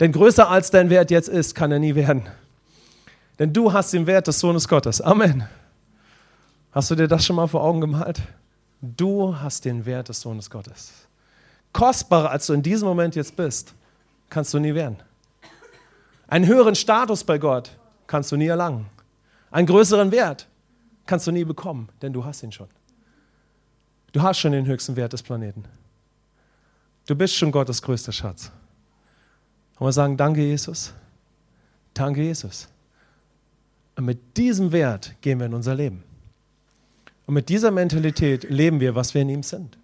Denn 0.00 0.10
größer 0.10 0.48
als 0.48 0.70
dein 0.70 0.88
Wert 0.88 1.10
jetzt 1.10 1.28
ist, 1.28 1.54
kann 1.54 1.70
er 1.70 1.80
nie 1.80 1.94
werden. 1.94 2.26
Denn 3.38 3.52
du 3.52 3.74
hast 3.74 3.92
den 3.92 4.06
Wert 4.06 4.26
des 4.26 4.40
Sohnes 4.40 4.66
Gottes. 4.66 5.02
Amen. 5.02 5.46
Hast 6.72 6.90
du 6.90 6.94
dir 6.94 7.08
das 7.08 7.26
schon 7.26 7.36
mal 7.36 7.46
vor 7.46 7.62
Augen 7.62 7.82
gemalt? 7.82 8.22
Du 8.80 9.38
hast 9.38 9.66
den 9.66 9.84
Wert 9.84 10.08
des 10.08 10.22
Sohnes 10.22 10.48
Gottes. 10.48 10.90
Kostbarer, 11.74 12.30
als 12.30 12.46
du 12.46 12.54
in 12.54 12.62
diesem 12.62 12.88
Moment 12.88 13.16
jetzt 13.16 13.36
bist, 13.36 13.74
kannst 14.30 14.54
du 14.54 14.58
nie 14.58 14.72
werden. 14.72 14.96
Einen 16.26 16.46
höheren 16.46 16.74
Status 16.74 17.22
bei 17.22 17.36
Gott 17.36 17.70
kannst 18.06 18.32
du 18.32 18.38
nie 18.38 18.46
erlangen. 18.46 18.86
Einen 19.50 19.66
größeren 19.66 20.10
Wert 20.10 20.46
kannst 21.04 21.26
du 21.26 21.32
nie 21.32 21.44
bekommen, 21.44 21.90
denn 22.00 22.14
du 22.14 22.24
hast 22.24 22.42
ihn 22.42 22.52
schon. 22.52 22.68
Du 24.12 24.22
hast 24.22 24.38
schon 24.38 24.52
den 24.52 24.66
höchsten 24.66 24.96
Wert 24.96 25.12
des 25.12 25.22
Planeten. 25.22 25.64
Du 27.06 27.14
bist 27.14 27.34
schon 27.34 27.52
Gottes 27.52 27.82
größter 27.82 28.12
Schatz. 28.12 28.50
Und 29.78 29.86
wir 29.86 29.92
sagen, 29.92 30.16
danke 30.16 30.42
Jesus, 30.42 30.92
danke 31.94 32.22
Jesus. 32.22 32.68
Und 33.96 34.04
mit 34.04 34.36
diesem 34.36 34.72
Wert 34.72 35.14
gehen 35.20 35.38
wir 35.38 35.46
in 35.46 35.54
unser 35.54 35.74
Leben. 35.74 36.02
Und 37.26 37.34
mit 37.34 37.48
dieser 37.48 37.70
Mentalität 37.70 38.48
leben 38.48 38.80
wir, 38.80 38.94
was 38.94 39.14
wir 39.14 39.22
in 39.22 39.28
ihm 39.28 39.42
sind. 39.42 39.78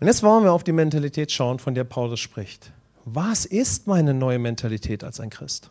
Und 0.00 0.06
jetzt 0.06 0.22
wollen 0.22 0.44
wir 0.44 0.52
auf 0.52 0.64
die 0.64 0.72
Mentalität 0.72 1.30
schauen, 1.30 1.58
von 1.58 1.74
der 1.74 1.84
Paulus 1.84 2.20
spricht. 2.20 2.72
Was 3.04 3.44
ist 3.44 3.86
meine 3.86 4.14
neue 4.14 4.38
Mentalität 4.38 5.04
als 5.04 5.20
ein 5.20 5.30
Christ? 5.30 5.70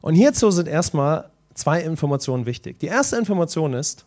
Und 0.00 0.14
hierzu 0.14 0.50
sind 0.50 0.68
erstmal 0.68 1.30
zwei 1.54 1.82
Informationen 1.82 2.46
wichtig. 2.46 2.78
Die 2.80 2.86
erste 2.86 3.16
Information 3.16 3.74
ist, 3.74 4.04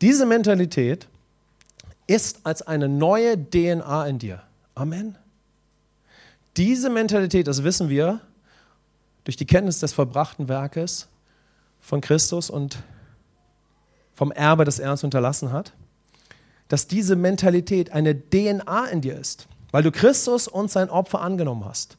diese 0.00 0.26
Mentalität 0.26 1.08
ist 2.06 2.40
als 2.44 2.62
eine 2.62 2.88
neue 2.88 3.38
DNA 3.38 4.06
in 4.06 4.18
dir. 4.18 4.42
Amen. 4.74 5.16
Diese 6.56 6.90
Mentalität, 6.90 7.46
das 7.46 7.62
wissen 7.62 7.88
wir 7.88 8.20
durch 9.24 9.36
die 9.36 9.46
Kenntnis 9.46 9.78
des 9.78 9.92
verbrachten 9.92 10.48
Werkes 10.48 11.08
von 11.80 12.00
Christus 12.00 12.50
und 12.50 12.78
vom 14.14 14.32
Erbe, 14.32 14.64
das 14.64 14.78
er 14.78 14.90
uns 14.90 15.04
unterlassen 15.04 15.52
hat, 15.52 15.72
dass 16.68 16.86
diese 16.86 17.16
Mentalität 17.16 17.92
eine 17.92 18.14
DNA 18.14 18.86
in 18.86 19.00
dir 19.00 19.16
ist, 19.18 19.46
weil 19.70 19.82
du 19.82 19.90
Christus 19.92 20.48
und 20.48 20.70
sein 20.70 20.90
Opfer 20.90 21.20
angenommen 21.20 21.64
hast. 21.64 21.96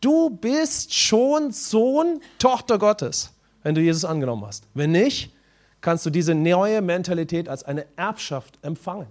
Du 0.00 0.30
bist 0.30 0.94
schon 0.94 1.52
Sohn, 1.52 2.20
Tochter 2.38 2.78
Gottes, 2.78 3.30
wenn 3.62 3.74
du 3.74 3.80
Jesus 3.80 4.04
angenommen 4.04 4.44
hast. 4.46 4.64
Wenn 4.74 4.92
nicht, 4.92 5.34
kannst 5.84 6.06
du 6.06 6.10
diese 6.10 6.34
neue 6.34 6.80
Mentalität 6.80 7.46
als 7.46 7.62
eine 7.62 7.84
Erbschaft 7.96 8.58
empfangen. 8.62 9.06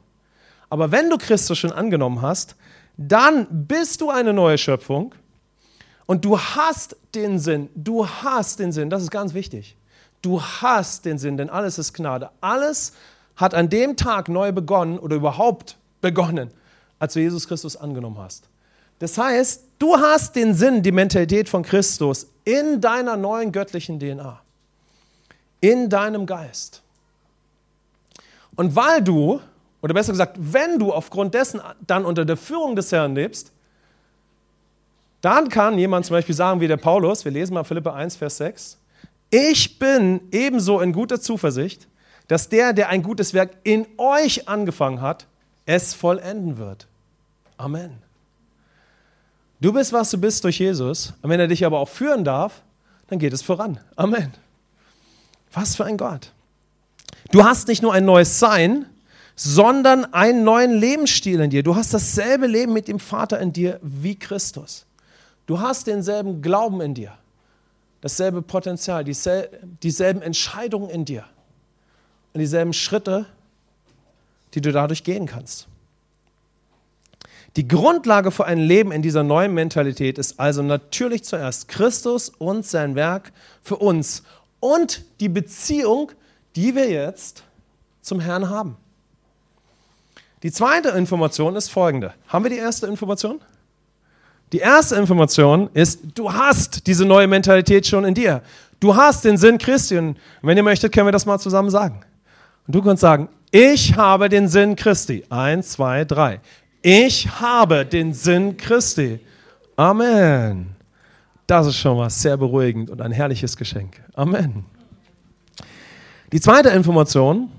Aber 0.71 0.91
wenn 0.91 1.07
du 1.07 1.19
Christus 1.19 1.59
schon 1.59 1.71
angenommen 1.71 2.23
hast, 2.23 2.55
dann 2.97 3.45
bist 3.67 4.01
du 4.01 4.09
eine 4.09 4.33
neue 4.33 4.57
Schöpfung 4.57 5.13
und 6.07 6.25
du 6.25 6.37
hast 6.37 6.97
den 7.13 7.37
Sinn. 7.37 7.69
Du 7.75 8.07
hast 8.07 8.57
den 8.57 8.71
Sinn, 8.71 8.89
das 8.89 9.03
ist 9.03 9.11
ganz 9.11 9.35
wichtig. 9.35 9.77
Du 10.23 10.41
hast 10.41 11.05
den 11.05 11.19
Sinn, 11.19 11.37
denn 11.37 11.51
alles 11.51 11.77
ist 11.77 11.93
Gnade. 11.93 12.31
Alles 12.41 12.93
hat 13.35 13.53
an 13.53 13.69
dem 13.69 13.95
Tag 13.95 14.27
neu 14.27 14.51
begonnen 14.51 14.97
oder 14.97 15.15
überhaupt 15.15 15.77
begonnen, 16.01 16.49
als 16.97 17.13
du 17.13 17.19
Jesus 17.19 17.47
Christus 17.47 17.77
angenommen 17.77 18.17
hast. 18.17 18.49
Das 18.97 19.15
heißt, 19.15 19.63
du 19.77 19.95
hast 19.95 20.35
den 20.35 20.55
Sinn, 20.55 20.81
die 20.81 20.91
Mentalität 20.91 21.49
von 21.49 21.61
Christus 21.61 22.27
in 22.45 22.81
deiner 22.81 23.15
neuen 23.15 23.51
göttlichen 23.51 23.99
DNA 23.99 24.42
in 25.63 25.89
deinem 25.89 26.25
Geist. 26.25 26.81
Und 28.57 28.75
weil 28.75 29.01
du, 29.01 29.39
oder 29.81 29.93
besser 29.93 30.11
gesagt, 30.11 30.35
wenn 30.37 30.77
du 30.77 30.91
aufgrund 30.91 31.33
dessen 31.33 31.61
dann 31.87 32.03
unter 32.03 32.25
der 32.25 32.35
Führung 32.35 32.75
des 32.75 32.91
Herrn 32.91 33.15
lebst, 33.15 33.53
dann 35.21 35.47
kann 35.47 35.77
jemand 35.77 36.05
zum 36.05 36.15
Beispiel 36.15 36.35
sagen, 36.35 36.59
wie 36.59 36.67
der 36.67 36.75
Paulus, 36.75 37.23
wir 37.23 37.31
lesen 37.31 37.53
mal 37.53 37.63
Philippe 37.63 37.93
1, 37.93 38.17
Vers 38.17 38.37
6, 38.37 38.77
ich 39.29 39.79
bin 39.79 40.19
ebenso 40.31 40.81
in 40.81 40.91
guter 40.91 41.21
Zuversicht, 41.21 41.87
dass 42.27 42.49
der, 42.49 42.73
der 42.73 42.89
ein 42.89 43.01
gutes 43.01 43.33
Werk 43.33 43.51
in 43.63 43.87
euch 43.97 44.49
angefangen 44.49 44.99
hat, 44.99 45.27
es 45.65 45.93
vollenden 45.93 46.57
wird. 46.57 46.87
Amen. 47.55 47.99
Du 49.61 49.71
bist, 49.71 49.93
was 49.93 50.11
du 50.11 50.17
bist 50.17 50.43
durch 50.43 50.59
Jesus. 50.59 51.13
Und 51.21 51.29
wenn 51.29 51.39
er 51.39 51.47
dich 51.47 51.65
aber 51.65 51.79
auch 51.79 51.87
führen 51.87 52.25
darf, 52.25 52.63
dann 53.07 53.17
geht 53.17 53.31
es 53.31 53.41
voran. 53.41 53.79
Amen. 53.95 54.33
Was 55.53 55.75
für 55.75 55.85
ein 55.85 55.97
Gott. 55.97 56.31
Du 57.31 57.43
hast 57.43 57.67
nicht 57.67 57.81
nur 57.81 57.93
ein 57.93 58.05
neues 58.05 58.39
Sein, 58.39 58.87
sondern 59.35 60.13
einen 60.13 60.43
neuen 60.43 60.71
Lebensstil 60.73 61.39
in 61.39 61.49
dir. 61.49 61.63
Du 61.63 61.75
hast 61.75 61.93
dasselbe 61.93 62.47
Leben 62.47 62.73
mit 62.73 62.87
dem 62.87 62.99
Vater 62.99 63.39
in 63.39 63.53
dir 63.53 63.79
wie 63.81 64.15
Christus. 64.17 64.85
Du 65.45 65.59
hast 65.59 65.87
denselben 65.87 66.41
Glauben 66.41 66.81
in 66.81 66.93
dir, 66.93 67.13
dasselbe 68.01 68.41
Potenzial, 68.41 69.03
dieselben 69.03 70.21
Entscheidungen 70.21 70.89
in 70.89 71.05
dir 71.05 71.25
und 72.33 72.39
dieselben 72.39 72.73
Schritte, 72.73 73.25
die 74.53 74.61
du 74.61 74.71
dadurch 74.71 75.03
gehen 75.03 75.25
kannst. 75.25 75.67
Die 77.55 77.67
Grundlage 77.67 78.31
für 78.31 78.45
ein 78.45 78.57
Leben 78.57 78.91
in 78.91 79.01
dieser 79.01 79.21
neuen 79.23 79.53
Mentalität 79.53 80.17
ist 80.17 80.39
also 80.39 80.63
natürlich 80.63 81.23
zuerst 81.23 81.67
Christus 81.67 82.29
und 82.29 82.65
sein 82.65 82.95
Werk 82.95 83.31
für 83.61 83.75
uns 83.75 84.23
und 84.63 85.03
die 85.19 85.27
Beziehung, 85.27 86.13
die 86.55 86.73
wir 86.73 86.89
jetzt 86.89 87.43
zum 88.01 88.21
Herrn 88.21 88.49
haben. 88.49 88.77
Die 90.41 90.53
zweite 90.53 90.89
Information 90.89 91.57
ist 91.57 91.67
folgende. 91.67 92.13
Haben 92.29 92.45
wir 92.45 92.49
die 92.49 92.59
erste 92.59 92.87
Information? 92.87 93.41
Die 94.53 94.59
erste 94.59 94.95
Information 94.95 95.69
ist, 95.73 95.99
du 96.15 96.31
hast 96.31 96.87
diese 96.87 97.03
neue 97.03 97.27
Mentalität 97.27 97.85
schon 97.85 98.05
in 98.05 98.13
dir. 98.13 98.41
Du 98.79 98.95
hast 98.95 99.25
den 99.25 99.35
Sinn 99.35 99.57
Christi. 99.57 99.97
Und 99.97 100.15
wenn 100.41 100.55
ihr 100.55 100.63
möchtet, 100.63 100.93
können 100.93 101.07
wir 101.07 101.11
das 101.11 101.25
mal 101.25 101.39
zusammen 101.39 101.69
sagen. 101.69 101.99
Und 102.65 102.73
du 102.73 102.81
kannst 102.81 103.01
sagen, 103.01 103.27
ich 103.51 103.97
habe 103.97 104.29
den 104.29 104.47
Sinn 104.47 104.77
Christi. 104.77 105.25
Eins, 105.29 105.71
zwei, 105.71 106.05
drei. 106.05 106.39
Ich 106.81 107.27
habe 107.41 107.85
den 107.85 108.13
Sinn 108.13 108.55
Christi. 108.55 109.19
Amen. 109.75 110.73
Das 111.47 111.67
ist 111.67 111.75
schon 111.75 111.97
mal 111.97 112.09
sehr 112.09 112.37
beruhigend 112.37 112.89
und 112.89 113.01
ein 113.01 113.11
herrliches 113.11 113.57
Geschenk. 113.57 114.01
Amen. 114.13 114.65
Die 116.31 116.39
zweite 116.39 116.69
Information 116.69 117.51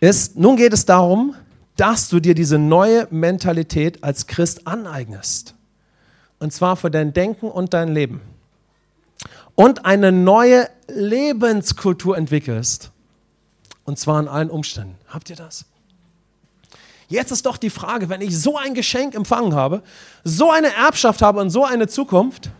ist, 0.00 0.36
nun 0.36 0.56
geht 0.56 0.72
es 0.72 0.86
darum, 0.86 1.34
dass 1.76 2.08
du 2.08 2.20
dir 2.20 2.34
diese 2.34 2.58
neue 2.58 3.08
Mentalität 3.10 4.04
als 4.04 4.26
Christ 4.26 4.66
aneignest. 4.66 5.54
Und 6.38 6.52
zwar 6.52 6.76
für 6.76 6.90
dein 6.90 7.12
Denken 7.12 7.50
und 7.50 7.74
dein 7.74 7.88
Leben. 7.88 8.20
Und 9.54 9.84
eine 9.84 10.12
neue 10.12 10.68
Lebenskultur 10.88 12.16
entwickelst. 12.16 12.90
Und 13.84 13.98
zwar 13.98 14.20
in 14.20 14.28
allen 14.28 14.50
Umständen. 14.50 14.96
Habt 15.08 15.30
ihr 15.30 15.36
das? 15.36 15.66
Jetzt 17.14 17.30
ist 17.30 17.46
doch 17.46 17.56
die 17.56 17.70
Frage, 17.70 18.08
wenn 18.08 18.20
ich 18.20 18.36
so 18.36 18.56
ein 18.56 18.74
Geschenk 18.74 19.14
empfangen 19.14 19.54
habe, 19.54 19.82
so 20.24 20.50
eine 20.50 20.74
Erbschaft 20.74 21.22
habe 21.22 21.40
und 21.40 21.50
so 21.50 21.64
eine 21.64 21.86
Zukunft, 21.86 22.50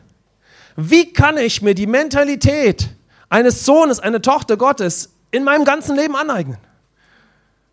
wie 0.77 1.13
kann 1.13 1.37
ich 1.37 1.61
mir 1.61 1.75
die 1.75 1.89
Mentalität 1.89 2.89
eines 3.29 3.65
Sohnes, 3.65 3.99
eine 3.99 4.23
Tochter 4.23 4.57
Gottes 4.57 5.11
in 5.33 5.43
meinem 5.43 5.65
ganzen 5.65 5.97
Leben 5.97 6.15
aneignen? 6.15 6.59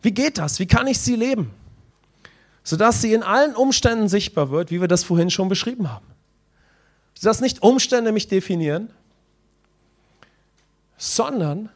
Wie 0.01 0.11
geht 0.11 0.39
das? 0.39 0.59
Wie 0.59 0.65
kann 0.65 0.87
ich 0.87 0.99
sie 0.99 1.15
leben? 1.15 1.51
Sodass 2.63 3.01
sie 3.01 3.13
in 3.13 3.21
allen 3.21 3.55
Umständen 3.55 4.07
sichtbar 4.07 4.49
wird, 4.49 4.71
wie 4.71 4.81
wir 4.81 4.87
das 4.87 5.03
vorhin 5.03 5.29
schon 5.29 5.49
beschrieben 5.49 5.91
haben. 5.91 6.05
Sodass 7.13 7.41
nicht 7.41 7.61
Umstände 7.61 8.11
mich 8.11 8.27
definieren, 8.27 8.89
sondern 10.97 11.69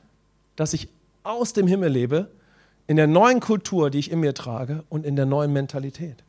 dass 0.55 0.73
ich 0.73 0.87
aus 1.23 1.53
dem 1.53 1.67
Himmel 1.67 1.91
lebe 1.91 2.31
in 2.87 2.97
der 2.97 3.07
neuen 3.07 3.39
Kultur, 3.39 3.89
die 3.89 3.99
ich 3.99 4.11
in 4.11 4.19
mir 4.19 4.33
trage 4.33 4.83
und 4.89 5.05
in 5.05 5.15
der 5.15 5.25
neuen 5.25 5.51
Mentalität. 5.53 6.23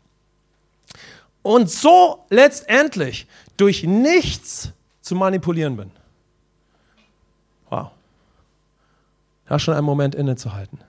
Und 1.43 1.71
so 1.71 2.25
letztendlich 2.31 3.27
durch 3.57 3.85
nichts 3.85 4.73
zu 5.01 5.15
manipulieren 5.15 5.77
bin. 5.77 5.91
Wow. 7.71 7.91
Da 9.47 9.59
schon 9.59 9.75
einen 9.75 9.87
Moment 9.87 10.15
innezuhalten. 10.15 10.81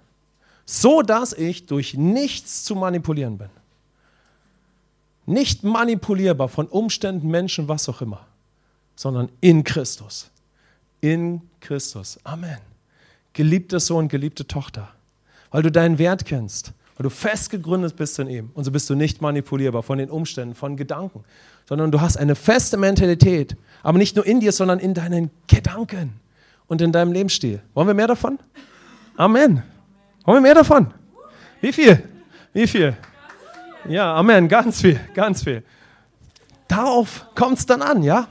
So 0.65 1.01
dass 1.01 1.33
ich 1.33 1.65
durch 1.65 1.93
nichts 1.93 2.63
zu 2.63 2.75
manipulieren 2.75 3.37
bin. 3.37 3.49
Nicht 5.25 5.63
manipulierbar 5.63 6.47
von 6.47 6.67
Umständen, 6.67 7.27
Menschen, 7.27 7.67
was 7.67 7.87
auch 7.89 8.01
immer, 8.01 8.25
sondern 8.95 9.29
in 9.41 9.63
Christus. 9.63 10.31
In 11.01 11.41
Christus. 11.59 12.17
Amen. 12.23 12.57
geliebter 13.33 13.79
Sohn, 13.79 14.07
geliebte 14.07 14.47
Tochter. 14.47 14.96
Weil 15.57 15.63
du 15.63 15.71
deinen 15.71 15.97
Wert 15.97 16.23
kennst, 16.23 16.71
weil 16.97 17.05
du 17.05 17.09
fest 17.09 17.49
gegründet 17.49 17.95
bist 17.95 18.19
in 18.19 18.29
ihm. 18.29 18.51
Und 18.53 18.63
so 18.63 18.69
bist 18.69 18.87
du 18.91 18.93
nicht 18.93 19.23
manipulierbar 19.23 19.81
von 19.81 19.97
den 19.97 20.11
Umständen, 20.11 20.53
von 20.53 20.77
Gedanken, 20.77 21.23
sondern 21.67 21.91
du 21.91 21.99
hast 21.99 22.15
eine 22.15 22.35
feste 22.35 22.77
Mentalität, 22.77 23.55
aber 23.81 23.97
nicht 23.97 24.15
nur 24.15 24.23
in 24.23 24.39
dir, 24.39 24.51
sondern 24.51 24.77
in 24.77 24.93
deinen 24.93 25.31
Gedanken 25.47 26.19
und 26.67 26.79
in 26.79 26.91
deinem 26.91 27.11
Lebensstil. 27.11 27.59
Wollen 27.73 27.87
wir 27.87 27.95
mehr 27.95 28.05
davon? 28.05 28.37
Amen. 29.15 29.63
Wollen 30.25 30.37
wir 30.37 30.41
mehr 30.41 30.53
davon? 30.53 30.93
Wie 31.59 31.73
viel? 31.73 32.03
Wie 32.53 32.67
viel? 32.67 32.95
Ja, 33.89 34.13
Amen. 34.13 34.49
Ganz 34.49 34.81
viel, 34.81 34.99
ganz 35.15 35.43
viel. 35.43 35.63
Darauf 36.67 37.25
kommt 37.33 37.57
es 37.57 37.65
dann 37.65 37.81
an, 37.81 38.03
ja? 38.03 38.27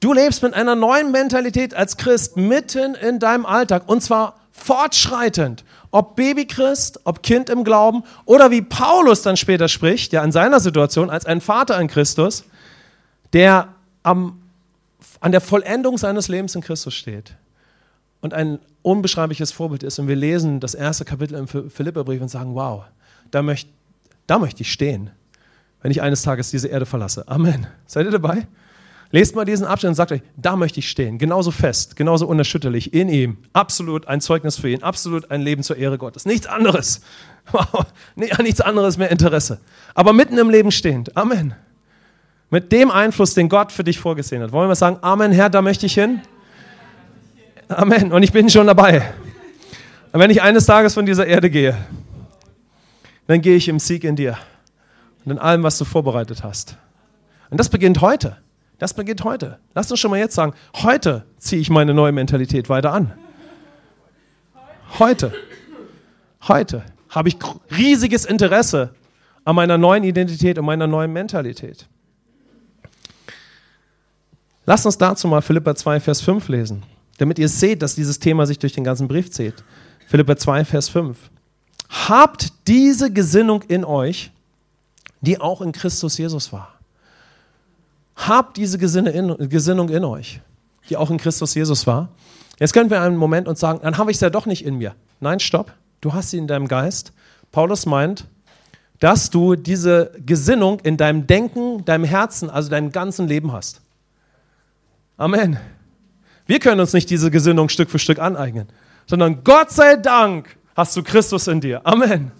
Du 0.00 0.14
lebst 0.14 0.42
mit 0.42 0.54
einer 0.54 0.74
neuen 0.74 1.10
Mentalität 1.10 1.74
als 1.74 1.98
Christ 1.98 2.38
mitten 2.38 2.94
in 2.94 3.18
deinem 3.18 3.44
Alltag 3.44 3.86
und 3.90 4.02
zwar 4.02 4.38
fortschreitend. 4.52 5.64
Ob 5.92 6.16
Babychrist, 6.16 7.00
ob 7.04 7.22
Kind 7.22 7.48
im 7.48 7.62
Glauben 7.62 8.02
oder 8.24 8.50
wie 8.50 8.62
Paulus 8.62 9.22
dann 9.22 9.36
später 9.36 9.68
spricht, 9.68 10.12
ja 10.12 10.24
in 10.24 10.32
seiner 10.32 10.58
Situation 10.58 11.08
als 11.08 11.24
ein 11.24 11.40
Vater 11.40 11.80
in 11.80 11.86
Christus, 11.86 12.44
der 13.32 13.68
am, 14.02 14.42
an 15.20 15.30
der 15.30 15.40
Vollendung 15.40 15.98
seines 15.98 16.26
Lebens 16.26 16.56
in 16.56 16.62
Christus 16.62 16.94
steht 16.94 17.36
und 18.20 18.34
ein 18.34 18.58
unbeschreibliches 18.82 19.52
Vorbild 19.52 19.84
ist. 19.84 20.00
Und 20.00 20.08
wir 20.08 20.16
lesen 20.16 20.58
das 20.58 20.74
erste 20.74 21.04
Kapitel 21.04 21.36
im 21.36 21.46
Philipperbrief 21.46 22.20
und 22.20 22.28
sagen, 22.28 22.54
wow, 22.56 22.84
da 23.30 23.42
möchte 23.42 23.70
da 24.26 24.38
möcht 24.38 24.60
ich 24.60 24.72
stehen, 24.72 25.10
wenn 25.82 25.90
ich 25.90 26.00
eines 26.00 26.22
Tages 26.22 26.50
diese 26.50 26.68
Erde 26.68 26.86
verlasse. 26.86 27.26
Amen. 27.28 27.66
Seid 27.86 28.06
ihr 28.06 28.12
dabei? 28.12 28.46
Lest 29.14 29.36
mal 29.36 29.44
diesen 29.44 29.66
Abschnitt 29.66 29.90
und 29.90 29.94
sagt 29.94 30.10
euch, 30.10 30.22
da 30.38 30.56
möchte 30.56 30.80
ich 30.80 30.88
stehen, 30.88 31.18
genauso 31.18 31.50
fest, 31.50 31.96
genauso 31.96 32.26
unerschütterlich 32.26 32.94
in 32.94 33.10
ihm. 33.10 33.36
Absolut 33.52 34.08
ein 34.08 34.22
Zeugnis 34.22 34.56
für 34.58 34.70
ihn, 34.70 34.82
absolut 34.82 35.30
ein 35.30 35.42
Leben 35.42 35.62
zur 35.62 35.76
Ehre 35.76 35.98
Gottes. 35.98 36.24
Nichts 36.24 36.46
anderes. 36.46 37.02
Nichts 38.16 38.62
anderes 38.62 38.96
mehr 38.96 39.10
Interesse. 39.10 39.60
Aber 39.94 40.14
mitten 40.14 40.38
im 40.38 40.48
Leben 40.48 40.72
stehend. 40.72 41.14
Amen. 41.14 41.54
Mit 42.48 42.72
dem 42.72 42.90
Einfluss, 42.90 43.34
den 43.34 43.50
Gott 43.50 43.70
für 43.70 43.84
dich 43.84 43.98
vorgesehen 43.98 44.42
hat. 44.42 44.50
Wollen 44.52 44.70
wir 44.70 44.76
sagen, 44.76 44.96
Amen, 45.02 45.30
Herr, 45.30 45.50
da 45.50 45.60
möchte 45.60 45.84
ich 45.84 45.92
hin? 45.92 46.22
Amen. 47.68 48.12
Und 48.12 48.22
ich 48.22 48.32
bin 48.32 48.48
schon 48.48 48.66
dabei. 48.66 49.12
Und 50.12 50.20
wenn 50.20 50.30
ich 50.30 50.40
eines 50.40 50.64
Tages 50.64 50.94
von 50.94 51.04
dieser 51.04 51.26
Erde 51.26 51.50
gehe, 51.50 51.76
dann 53.26 53.42
gehe 53.42 53.56
ich 53.56 53.68
im 53.68 53.78
Sieg 53.78 54.04
in 54.04 54.16
dir 54.16 54.38
und 55.26 55.32
in 55.32 55.38
allem, 55.38 55.62
was 55.62 55.76
du 55.76 55.84
vorbereitet 55.84 56.42
hast. 56.42 56.76
Und 57.50 57.60
das 57.60 57.68
beginnt 57.68 58.00
heute. 58.00 58.38
Das 58.82 58.94
beginnt 58.94 59.22
heute. 59.22 59.60
Lass 59.76 59.92
uns 59.92 60.00
schon 60.00 60.10
mal 60.10 60.18
jetzt 60.18 60.34
sagen, 60.34 60.54
heute 60.74 61.24
ziehe 61.38 61.62
ich 61.62 61.70
meine 61.70 61.94
neue 61.94 62.10
Mentalität 62.10 62.68
weiter 62.68 62.92
an. 62.92 63.12
Heute. 64.98 65.32
Heute 66.48 66.82
habe 67.08 67.28
ich 67.28 67.36
riesiges 67.70 68.24
Interesse 68.24 68.92
an 69.44 69.54
meiner 69.54 69.78
neuen 69.78 70.02
Identität 70.02 70.58
und 70.58 70.64
meiner 70.64 70.88
neuen 70.88 71.12
Mentalität. 71.12 71.86
Lasst 74.66 74.84
uns 74.84 74.98
dazu 74.98 75.28
mal 75.28 75.42
Philippa 75.42 75.76
2, 75.76 76.00
Vers 76.00 76.20
5 76.20 76.48
lesen, 76.48 76.82
damit 77.18 77.38
ihr 77.38 77.48
seht, 77.48 77.82
dass 77.82 77.94
dieses 77.94 78.18
Thema 78.18 78.46
sich 78.46 78.58
durch 78.58 78.72
den 78.72 78.82
ganzen 78.82 79.06
Brief 79.06 79.30
zieht. 79.30 79.62
Philippa 80.08 80.36
2, 80.36 80.64
Vers 80.64 80.88
5. 80.88 81.16
Habt 82.08 82.52
diese 82.66 83.12
Gesinnung 83.12 83.62
in 83.62 83.84
euch, 83.84 84.32
die 85.20 85.40
auch 85.40 85.62
in 85.62 85.70
Christus 85.70 86.18
Jesus 86.18 86.52
war. 86.52 86.81
Habt 88.16 88.56
diese 88.56 88.78
Gesinnung 88.78 89.88
in 89.88 90.04
euch, 90.04 90.40
die 90.88 90.96
auch 90.96 91.10
in 91.10 91.18
Christus 91.18 91.54
Jesus 91.54 91.86
war. 91.86 92.08
Jetzt 92.58 92.72
können 92.72 92.90
wir 92.90 93.00
einen 93.00 93.16
Moment 93.16 93.48
und 93.48 93.58
sagen, 93.58 93.80
dann 93.82 93.98
habe 93.98 94.10
ich 94.10 94.18
es 94.18 94.20
ja 94.20 94.30
doch 94.30 94.46
nicht 94.46 94.64
in 94.64 94.76
mir. 94.76 94.94
Nein, 95.20 95.40
stopp. 95.40 95.72
Du 96.00 96.12
hast 96.12 96.30
sie 96.30 96.38
in 96.38 96.46
deinem 96.46 96.68
Geist. 96.68 97.12
Paulus 97.50 97.86
meint, 97.86 98.26
dass 98.98 99.30
du 99.30 99.56
diese 99.56 100.12
Gesinnung 100.24 100.78
in 100.80 100.96
deinem 100.96 101.26
Denken, 101.26 101.84
deinem 101.84 102.04
Herzen, 102.04 102.50
also 102.50 102.70
deinem 102.70 102.92
ganzen 102.92 103.26
Leben 103.26 103.52
hast. 103.52 103.80
Amen. 105.16 105.58
Wir 106.46 106.60
können 106.60 106.80
uns 106.80 106.92
nicht 106.92 107.10
diese 107.10 107.30
Gesinnung 107.30 107.68
Stück 107.68 107.90
für 107.90 107.98
Stück 107.98 108.18
aneignen, 108.18 108.68
sondern 109.06 109.42
Gott 109.42 109.70
sei 109.70 109.96
Dank 109.96 110.56
hast 110.76 110.96
du 110.96 111.02
Christus 111.02 111.48
in 111.48 111.60
dir. 111.60 111.80
Amen. 111.84 112.30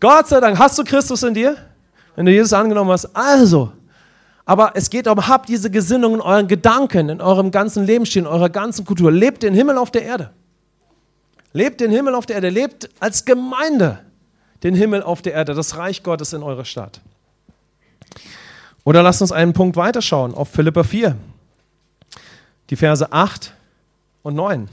Gott 0.00 0.28
sei 0.28 0.40
Dank 0.40 0.58
hast 0.58 0.78
du 0.78 0.84
Christus 0.84 1.22
in 1.22 1.34
dir, 1.34 1.56
wenn 2.16 2.26
du 2.26 2.32
Jesus 2.32 2.52
angenommen 2.52 2.90
hast. 2.90 3.06
Also, 3.14 3.72
aber 4.44 4.72
es 4.74 4.90
geht 4.90 5.06
darum, 5.06 5.26
habt 5.28 5.48
diese 5.48 5.70
Gesinnung 5.70 6.14
in 6.14 6.20
euren 6.20 6.48
Gedanken, 6.48 7.08
in 7.08 7.20
eurem 7.20 7.50
ganzen 7.50 7.84
Lebensstil, 7.84 8.22
in 8.22 8.28
eurer 8.28 8.50
ganzen 8.50 8.84
Kultur. 8.84 9.12
Lebt 9.12 9.42
den 9.42 9.54
Himmel 9.54 9.78
auf 9.78 9.90
der 9.90 10.02
Erde. 10.02 10.30
Lebt 11.52 11.80
den 11.80 11.90
Himmel 11.90 12.14
auf 12.14 12.26
der 12.26 12.36
Erde. 12.36 12.48
Lebt 12.48 12.88
als 12.98 13.24
Gemeinde 13.24 14.00
den 14.62 14.74
Himmel 14.74 15.02
auf 15.02 15.22
der 15.22 15.34
Erde, 15.34 15.54
das 15.54 15.76
Reich 15.76 16.02
Gottes 16.02 16.32
in 16.32 16.42
eurer 16.42 16.64
Stadt. 16.64 17.00
Oder 18.84 19.02
lasst 19.02 19.22
uns 19.22 19.32
einen 19.32 19.52
Punkt 19.52 19.76
weiterschauen 19.76 20.34
auf 20.34 20.48
Philippa 20.48 20.82
4, 20.82 21.16
die 22.70 22.76
Verse 22.76 23.12
8 23.12 23.54
und 24.22 24.34
9. 24.34 24.68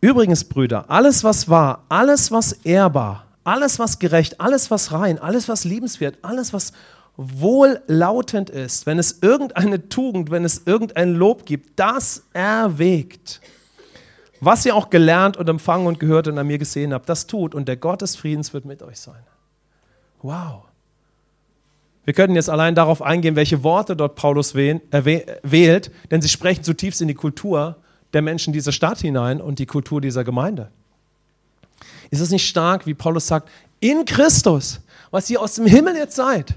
Übrigens, 0.00 0.44
Brüder, 0.44 0.84
alles, 0.88 1.24
was 1.24 1.48
wahr, 1.48 1.82
alles, 1.88 2.30
was 2.30 2.52
ehrbar, 2.52 3.23
alles, 3.44 3.78
was 3.78 3.98
gerecht, 3.98 4.40
alles, 4.40 4.70
was 4.70 4.92
rein, 4.92 5.18
alles, 5.18 5.48
was 5.48 5.64
liebenswert, 5.64 6.18
alles, 6.22 6.52
was 6.52 6.72
wohllautend 7.16 8.50
ist, 8.50 8.86
wenn 8.86 8.98
es 8.98 9.22
irgendeine 9.22 9.88
Tugend, 9.88 10.30
wenn 10.30 10.44
es 10.44 10.62
irgendein 10.66 11.14
Lob 11.14 11.46
gibt, 11.46 11.78
das 11.78 12.24
erwägt. 12.32 13.40
Was 14.40 14.66
ihr 14.66 14.74
auch 14.74 14.90
gelernt 14.90 15.36
und 15.36 15.48
empfangen 15.48 15.86
und 15.86 16.00
gehört 16.00 16.26
und 16.26 16.36
an 16.38 16.46
mir 16.46 16.58
gesehen 16.58 16.92
habt, 16.92 17.08
das 17.08 17.26
tut 17.26 17.54
und 17.54 17.68
der 17.68 17.76
Gott 17.76 18.02
des 18.02 18.16
Friedens 18.16 18.52
wird 18.52 18.64
mit 18.64 18.82
euch 18.82 18.98
sein. 18.98 19.22
Wow. 20.22 20.64
Wir 22.04 22.12
könnten 22.14 22.34
jetzt 22.34 22.50
allein 22.50 22.74
darauf 22.74 23.00
eingehen, 23.00 23.36
welche 23.36 23.62
Worte 23.62 23.96
dort 23.96 24.16
Paulus 24.16 24.54
wählt, 24.54 25.90
denn 26.10 26.20
sie 26.20 26.28
sprechen 26.28 26.64
zutiefst 26.64 27.00
in 27.00 27.08
die 27.08 27.14
Kultur 27.14 27.76
der 28.12 28.22
Menschen 28.22 28.52
dieser 28.52 28.72
Stadt 28.72 28.98
hinein 28.98 29.40
und 29.40 29.58
die 29.58 29.66
Kultur 29.66 30.00
dieser 30.00 30.24
Gemeinde. 30.24 30.70
Ist 32.10 32.20
es 32.20 32.30
nicht 32.30 32.46
stark, 32.46 32.86
wie 32.86 32.94
Paulus 32.94 33.26
sagt, 33.26 33.48
in 33.80 34.04
Christus, 34.04 34.80
was 35.10 35.28
ihr 35.30 35.40
aus 35.40 35.54
dem 35.54 35.66
Himmel 35.66 35.96
jetzt 35.96 36.16
seid, 36.16 36.54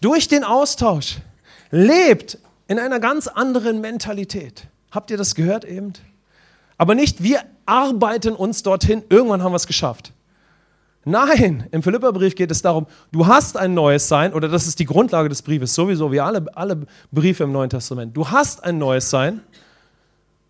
durch 0.00 0.28
den 0.28 0.44
Austausch, 0.44 1.18
lebt 1.70 2.38
in 2.66 2.78
einer 2.78 3.00
ganz 3.00 3.26
anderen 3.26 3.80
Mentalität. 3.80 4.66
Habt 4.90 5.10
ihr 5.10 5.16
das 5.16 5.34
gehört 5.34 5.64
eben? 5.64 5.92
Aber 6.76 6.94
nicht, 6.94 7.22
wir 7.22 7.42
arbeiten 7.66 8.34
uns 8.34 8.62
dorthin, 8.62 9.02
irgendwann 9.08 9.42
haben 9.42 9.52
wir 9.52 9.56
es 9.56 9.66
geschafft. 9.66 10.12
Nein, 11.04 11.66
im 11.70 11.82
Philipperbrief 11.82 12.34
geht 12.34 12.50
es 12.50 12.60
darum, 12.60 12.86
du 13.12 13.26
hast 13.26 13.56
ein 13.56 13.72
neues 13.72 14.08
Sein, 14.08 14.34
oder 14.34 14.48
das 14.48 14.66
ist 14.66 14.78
die 14.78 14.84
Grundlage 14.84 15.28
des 15.28 15.42
Briefes, 15.42 15.74
sowieso 15.74 16.12
wie 16.12 16.20
alle, 16.20 16.44
alle 16.54 16.86
Briefe 17.10 17.44
im 17.44 17.52
Neuen 17.52 17.70
Testament. 17.70 18.16
Du 18.16 18.30
hast 18.30 18.62
ein 18.62 18.78
neues 18.78 19.08
Sein 19.08 19.40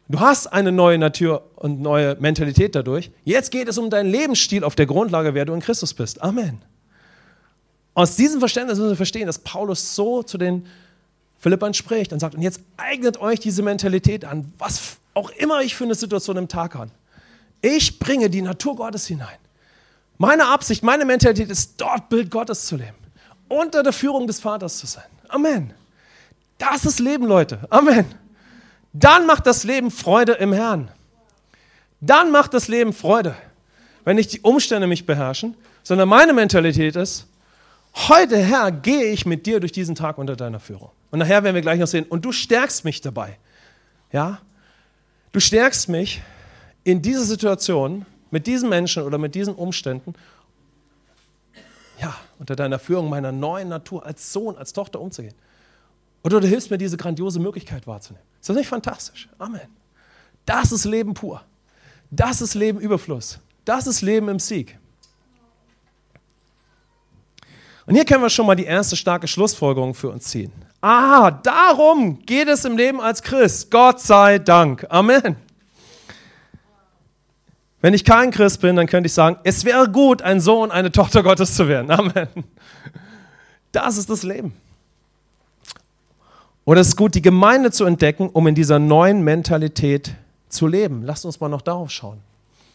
Du 0.09 0.21
hast 0.21 0.47
eine 0.47 0.73
neue 0.73 0.97
Natur 0.97 1.51
und 1.57 1.81
neue 1.81 2.17
Mentalität 2.19 2.75
dadurch. 2.75 3.11
Jetzt 3.25 3.51
geht 3.51 3.69
es 3.69 3.77
um 3.77 3.91
deinen 3.91 4.11
Lebensstil 4.11 4.65
auf 4.65 4.75
der 4.75 4.87
Grundlage, 4.87 5.35
wer 5.35 5.45
du 5.45 5.53
in 5.53 5.61
Christus 5.61 5.93
bist. 5.93 6.23
Amen. 6.23 6.63
Aus 7.93 8.17
diesem 8.17 8.41
Verständnis 8.41 8.79
müssen 8.79 8.91
wir 8.91 8.97
verstehen, 8.97 9.27
dass 9.27 9.39
Paulus 9.39 9.95
so 9.95 10.23
zu 10.23 10.39
den 10.39 10.67
Philippern 11.39 11.75
spricht 11.75 12.13
und 12.13 12.21
sagt, 12.21 12.35
und 12.35 12.43
jetzt 12.43 12.61
eignet 12.79 13.21
euch 13.21 13.39
diese 13.39 13.63
Mentalität 13.63 14.25
an, 14.25 14.51
was 14.57 14.97
auch 15.13 15.31
immer 15.31 15.61
ich 15.61 15.75
für 15.75 15.85
eine 15.85 15.95
Situation 15.95 16.37
im 16.37 16.49
Tag 16.49 16.75
habe. 16.75 16.91
Ich 17.61 17.99
bringe 17.99 18.31
die 18.31 18.41
Natur 18.41 18.77
Gottes 18.77 19.07
hinein. 19.07 19.37
Meine 20.17 20.47
Absicht, 20.47 20.83
meine 20.83 21.05
Mentalität 21.05 21.51
ist, 21.51 21.75
dort 21.77 22.09
Bild 22.09 22.31
Gottes 22.31 22.67
zu 22.67 22.77
leben. 22.77 22.97
Unter 23.49 23.83
der 23.83 23.93
Führung 23.93 24.27
des 24.27 24.41
Vaters 24.41 24.79
zu 24.79 24.87
sein. 24.87 25.05
Amen. 25.29 25.75
Das 26.57 26.87
ist 26.87 26.99
Leben, 26.99 27.27
Leute. 27.27 27.61
Amen. 27.71 28.07
Dann 28.93 29.27
macht 29.27 29.47
das 29.47 29.65
Leben 29.65 29.91
Freude 29.91 30.33
im 30.33 30.53
Herrn. 30.53 30.91
Dann 32.01 32.31
macht 32.31 32.55
das 32.55 32.69
Leben 32.69 32.93
Freude, 32.93 33.35
wenn 34.05 34.17
nicht 34.17 34.33
die 34.33 34.41
Umstände 34.41 34.87
mich 34.87 35.07
beherrschen, 35.07 35.57
sondern 35.83 36.09
meine 36.09 36.33
Mentalität 36.33 36.97
ist, 36.97 37.27
heute 37.95 38.39
Herr, 38.39 38.71
gehe 38.71 39.05
ich 39.05 39.27
mit 39.27 39.47
dir 39.47 39.61
durch 39.61 39.73
diesen 39.73 39.95
Tag 39.95 40.19
unter 40.19 40.37
deiner 40.37 40.61
Führung. 40.61 40.91
Und 41.11 41.19
nachher 41.19 41.43
werden 41.43 41.55
wir 41.55 41.63
gleich 41.63 41.81
noch 41.81 41.87
sehen, 41.87 42.05
und 42.09 42.25
du 42.25 42.33
stärkst 42.33 42.85
mich 42.85 43.01
dabei. 43.01 43.39
Ja? 44.13 44.41
Du 45.33 45.41
stärkst 45.41 45.89
mich 45.89 46.23
in 46.85 47.03
dieser 47.03 47.25
Situation, 47.25 48.07
mit 48.31 48.47
diesen 48.47 48.69
Menschen 48.69 49.03
oder 49.03 49.19
mit 49.19 49.35
diesen 49.35 49.55
Umständen, 49.55 50.15
ja, 52.01 52.15
unter 52.39 52.55
deiner 52.55 52.79
Führung 52.79 53.09
meiner 53.09 53.33
neuen 53.33 53.69
Natur 53.69 54.07
als 54.07 54.33
Sohn, 54.33 54.57
als 54.57 54.73
Tochter 54.73 55.01
umzugehen. 55.01 55.35
Oder 56.23 56.41
du 56.41 56.49
hilfst 56.49 56.71
mir, 56.71 56.79
diese 56.79 56.97
grandiose 56.97 57.41
Möglichkeit 57.41 57.87
wahrzunehmen. 57.87 58.27
Ist 58.41 58.49
das 58.49 58.57
nicht 58.57 58.69
fantastisch? 58.69 59.29
Amen. 59.39 59.69
Das 60.45 60.73
ist 60.73 60.85
Leben 60.85 61.15
pur. 61.15 61.43
Das 62.11 62.41
ist 62.41 62.55
Leben 62.55 62.81
Überfluss. 62.81 63.39
Das 63.65 63.87
ist 63.87 64.01
Leben 64.01 64.29
im 64.29 64.39
Sieg. 64.39 64.79
Und 67.87 67.95
hier 67.95 68.05
können 68.05 68.23
wir 68.23 68.31
schon 68.31 68.47
mal 68.47 68.55
die 68.55 68.65
erste 68.65 68.97
starke 68.97 69.27
Schlussfolgerung 69.27 69.95
für 69.95 70.11
uns 70.11 70.25
ziehen. 70.25 70.53
Aha, 70.81 71.31
darum 71.31 72.25
geht 72.25 72.49
es 72.49 72.65
im 72.65 72.77
Leben 72.77 73.01
als 73.01 73.23
Christ. 73.23 73.71
Gott 73.71 74.01
sei 74.01 74.39
Dank. 74.39 74.87
Amen. 74.91 75.37
Wenn 77.81 77.95
ich 77.95 78.05
kein 78.05 78.31
Christ 78.31 78.61
bin, 78.61 78.77
dann 78.77 78.87
könnte 78.87 79.07
ich 79.07 79.15
sagen, 79.15 79.39
es 79.45 79.65
wäre 79.65 79.89
gut, 79.89 80.21
ein 80.23 80.41
Sohn, 80.41 80.71
eine 80.71 80.91
Tochter 80.93 81.23
Gottes 81.23 81.55
zu 81.55 81.69
werden. 81.69 81.91
Amen. 81.91 82.29
Das 83.73 83.97
ist 83.97 84.11
das 84.11 84.23
Leben. 84.23 84.55
Oder 86.69 86.83
es 86.83 86.89
ist 86.89 86.97
gut, 86.97 87.15
die 87.15 87.23
Gemeinde 87.23 87.71
zu 87.71 87.87
entdecken, 87.87 88.29
um 88.29 88.47
in 88.47 88.55
dieser 88.55 88.79
neuen 88.79 89.23
Mentalität 89.23 90.13
zu 90.51 90.67
leben. 90.67 91.03
Lasst 91.03 91.25
uns 91.25 91.41
mal 91.41 91.49
noch 91.49 91.63
darauf 91.63 91.91
schauen. 91.91 92.19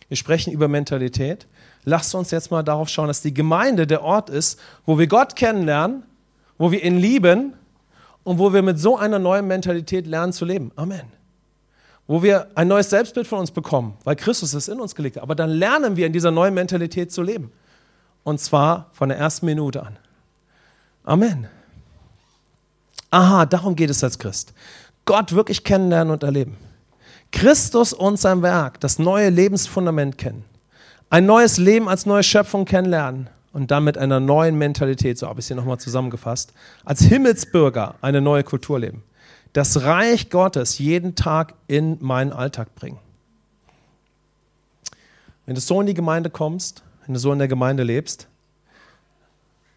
Wir 0.08 0.17
sprechen 0.17 0.51
über 0.51 0.67
Mentalität. 0.67 1.45
Lasst 1.84 2.15
uns 2.15 2.32
jetzt 2.32 2.49
mal 2.49 2.63
darauf 2.63 2.89
schauen, 2.89 3.06
dass 3.06 3.21
die 3.21 3.36
Gemeinde 3.36 3.86
der 3.86 4.01
Ort 4.01 4.32
ist, 4.32 4.60
wo 4.88 4.97
wir 4.97 5.06
Gott 5.06 5.36
kennenlernen, 5.36 6.01
wo 6.58 6.71
wir 6.71 6.84
ihn 6.84 6.97
lieben 6.97 7.53
und 8.23 8.39
wo 8.39 8.51
wir 8.51 8.63
mit 8.63 8.79
so 8.79 8.97
einer 8.97 9.19
neuen 9.19 9.45
Mentalität 9.45 10.08
lernen 10.08 10.34
zu 10.34 10.43
leben. 10.43 10.71
Amen. 10.75 11.03
Wo 12.08 12.23
wir 12.23 12.47
ein 12.56 12.69
neues 12.69 12.89
Selbstbild 12.89 13.27
von 13.27 13.41
uns 13.41 13.51
bekommen, 13.51 13.93
weil 14.06 14.15
Christus 14.15 14.56
es 14.56 14.69
in 14.69 14.79
uns 14.79 14.95
gelegt 14.95 15.17
hat. 15.17 15.21
Aber 15.21 15.36
dann 15.36 15.51
lernen 15.51 15.97
wir 15.97 16.08
in 16.08 16.13
dieser 16.13 16.32
neuen 16.32 16.56
Mentalität 16.56 17.12
zu 17.12 17.21
leben. 17.21 17.51
Und 18.23 18.39
zwar 18.39 18.89
von 18.93 19.10
der 19.10 19.19
ersten 19.19 19.45
Minute 19.45 19.84
an. 19.84 19.99
Amen. 21.03 21.47
Aha, 23.13 23.45
darum 23.45 23.76
geht 23.76 23.91
es 23.91 24.04
als 24.04 24.17
Christ. 24.17 24.56
Gott 25.06 25.34
wirklich 25.34 25.63
kennenlernen 25.63 26.12
und 26.12 26.23
erleben. 26.23 26.58
Christus 27.32 27.93
und 27.93 28.19
sein 28.19 28.41
Werk, 28.41 28.80
das 28.80 28.97
neue 28.97 29.30
Lebensfundament 29.30 30.17
kennen. 30.17 30.43
Ein 31.12 31.28
neues 31.28 31.60
Leben 31.60 31.88
als 31.88 32.08
neue 32.08 32.23
Schöpfung 32.23 32.65
kennenlernen 32.65 33.30
und 33.52 33.69
dann 33.69 33.84
mit 33.84 33.99
einer 33.99 34.19
neuen 34.19 34.58
Mentalität, 34.58 35.19
so 35.19 35.28
habe 35.28 35.39
ich 35.39 35.43
es 35.43 35.47
hier 35.49 35.56
nochmal 35.56 35.78
zusammengefasst, 35.78 36.54
als 36.86 37.02
Himmelsbürger 37.02 37.93
eine 38.02 38.19
neue 38.19 38.43
Kultur 38.43 38.80
leben. 38.80 39.04
Das 39.54 39.84
Reich 39.84 40.32
Gottes 40.32 40.80
jeden 40.80 41.13
Tag 41.13 41.54
in 41.67 41.99
meinen 42.02 42.34
Alltag 42.34 42.73
bringen. 42.73 42.97
Wenn 45.45 45.54
du 45.54 45.62
so 45.62 45.80
in 45.82 45.86
die 45.86 45.93
Gemeinde 45.93 46.32
kommst, 46.32 46.82
wenn 47.06 47.13
du 47.13 47.19
so 47.19 47.32
in 47.32 47.38
der 47.38 47.47
Gemeinde 47.47 47.84
lebst, 47.84 48.28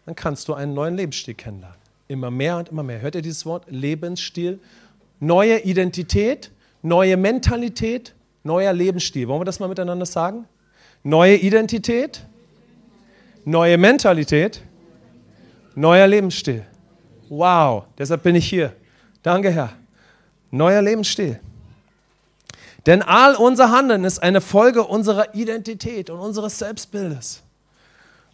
dann 0.07 0.15
kannst 0.15 0.47
du 0.47 0.55
einen 0.55 0.73
neuen 0.73 0.95
Lebensstil 0.95 1.35
kennenlernen. 1.35 1.76
Immer 2.07 2.31
mehr 2.31 2.57
und 2.57 2.69
immer 2.69 2.83
mehr. 2.83 3.01
Hört 3.01 3.15
ihr 3.15 3.21
dieses 3.21 3.45
Wort? 3.45 3.65
Lebensstil. 3.69 4.59
Neue 5.19 5.59
Identität, 5.59 6.51
neue 6.81 7.17
Mentalität, 7.17 8.13
neuer 8.43 8.73
Lebensstil. 8.73 9.27
Wollen 9.27 9.41
wir 9.41 9.45
das 9.45 9.59
mal 9.59 9.67
miteinander 9.67 10.05
sagen? 10.05 10.45
Neue 11.03 11.35
Identität, 11.35 12.25
neue 13.45 13.77
Mentalität, 13.77 14.61
neuer 15.75 16.07
Lebensstil. 16.07 16.65
Wow, 17.29 17.83
deshalb 17.97 18.23
bin 18.23 18.35
ich 18.35 18.47
hier. 18.49 18.73
Danke, 19.21 19.51
Herr. 19.51 19.73
Neuer 20.51 20.81
Lebensstil. 20.81 21.39
Denn 22.85 23.01
all 23.01 23.35
unser 23.35 23.71
Handeln 23.71 24.05
ist 24.05 24.19
eine 24.19 24.39
Folge 24.39 24.83
unserer 24.83 25.35
Identität 25.35 26.09
und 26.09 26.19
unseres 26.19 26.57
Selbstbildes. 26.57 27.43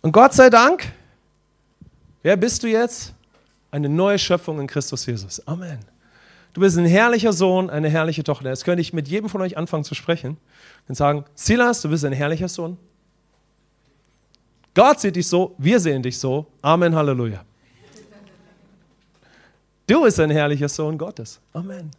Und 0.01 0.11
Gott 0.11 0.33
sei 0.33 0.51
Dank, 0.51 0.91
wer 2.21 2.37
bist 2.37 2.61
du 2.61 2.67
jetzt? 2.67 3.12
Eine 3.73 3.89
neue 3.89 4.19
Schöpfung 4.19 4.59
in 4.59 4.67
Christus 4.67 5.07
Jesus. 5.07 5.47
Amen. 5.47 5.79
Du 6.53 6.61
bist 6.61 6.77
ein 6.77 6.85
herrlicher 6.85 7.33
Sohn, 7.33 7.71
eine 7.71 7.89
herrliche 7.89 8.23
Tochter. 8.23 8.49
Jetzt 8.49 8.65
könnte 8.65 8.81
ich 8.81 8.93
mit 8.93 9.07
jedem 9.07 9.29
von 9.29 9.41
euch 9.41 9.57
anfangen 9.57 9.83
zu 9.83 9.95
sprechen 9.95 10.37
und 10.87 10.93
sagen, 10.93 11.25
Silas, 11.33 11.81
du 11.81 11.89
bist 11.89 12.05
ein 12.05 12.13
herrlicher 12.13 12.47
Sohn. 12.47 12.77
Gott 14.75 14.99
sieht 14.99 15.15
dich 15.15 15.25
so, 15.27 15.55
wir 15.57 15.79
sehen 15.79 16.03
dich 16.03 16.19
so. 16.19 16.45
Amen, 16.61 16.93
Halleluja. 16.93 17.43
Du 19.87 20.03
bist 20.03 20.19
ein 20.19 20.29
herrlicher 20.29 20.69
Sohn 20.69 20.95
Gottes. 20.95 21.39
Amen. 21.51 21.89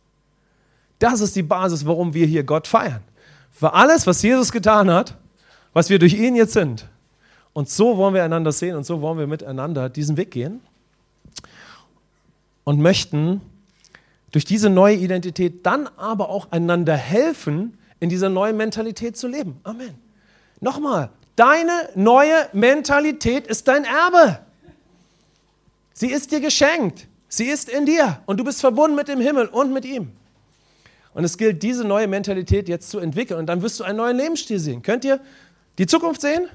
Das 1.00 1.20
ist 1.20 1.34
die 1.34 1.42
Basis, 1.42 1.84
warum 1.84 2.14
wir 2.14 2.28
hier 2.28 2.44
Gott 2.44 2.68
feiern. 2.68 3.02
Für 3.50 3.72
alles, 3.72 4.06
was 4.06 4.22
Jesus 4.22 4.52
getan 4.52 4.88
hat, 4.92 5.16
was 5.72 5.90
wir 5.90 5.98
durch 5.98 6.14
ihn 6.14 6.36
jetzt 6.36 6.52
sind. 6.52 6.88
Und 7.52 7.68
so 7.68 7.96
wollen 7.96 8.14
wir 8.14 8.22
einander 8.22 8.52
sehen 8.52 8.76
und 8.76 8.86
so 8.86 9.00
wollen 9.00 9.18
wir 9.18 9.26
miteinander 9.26 9.88
diesen 9.88 10.16
Weg 10.16 10.30
gehen 10.30 10.60
und 12.64 12.80
möchten 12.80 13.40
durch 14.32 14.44
diese 14.44 14.68
neue 14.68 14.96
Identität 14.96 15.64
dann 15.64 15.86
aber 15.96 16.28
auch 16.28 16.50
einander 16.50 16.96
helfen, 16.96 17.78
in 18.00 18.08
dieser 18.08 18.28
neuen 18.28 18.56
Mentalität 18.56 19.16
zu 19.16 19.28
leben. 19.28 19.60
Amen. 19.62 19.94
Nochmal, 20.60 21.10
Deine 21.36 21.90
neue 21.96 22.48
Mentalität 22.52 23.46
ist 23.46 23.66
dein 23.66 23.84
Erbe. 23.84 24.38
Sie 25.92 26.10
ist 26.10 26.30
dir 26.30 26.40
geschenkt. 26.40 27.08
Sie 27.28 27.46
ist 27.46 27.68
in 27.68 27.86
dir 27.86 28.20
und 28.26 28.38
du 28.38 28.44
bist 28.44 28.60
verbunden 28.60 28.94
mit 28.94 29.08
dem 29.08 29.20
Himmel 29.20 29.46
und 29.46 29.72
mit 29.72 29.84
ihm. 29.84 30.12
Und 31.12 31.24
es 31.24 31.36
gilt, 31.36 31.62
diese 31.62 31.84
neue 31.84 32.06
Mentalität 32.06 32.68
jetzt 32.68 32.90
zu 32.90 32.98
entwickeln 32.98 33.40
und 33.40 33.46
dann 33.46 33.62
wirst 33.62 33.80
du 33.80 33.84
einen 33.84 33.98
neuen 33.98 34.16
Lebensstil 34.16 34.58
sehen. 34.58 34.82
Könnt 34.82 35.04
ihr 35.04 35.20
die 35.78 35.86
Zukunft 35.86 36.20
sehen? 36.20 36.48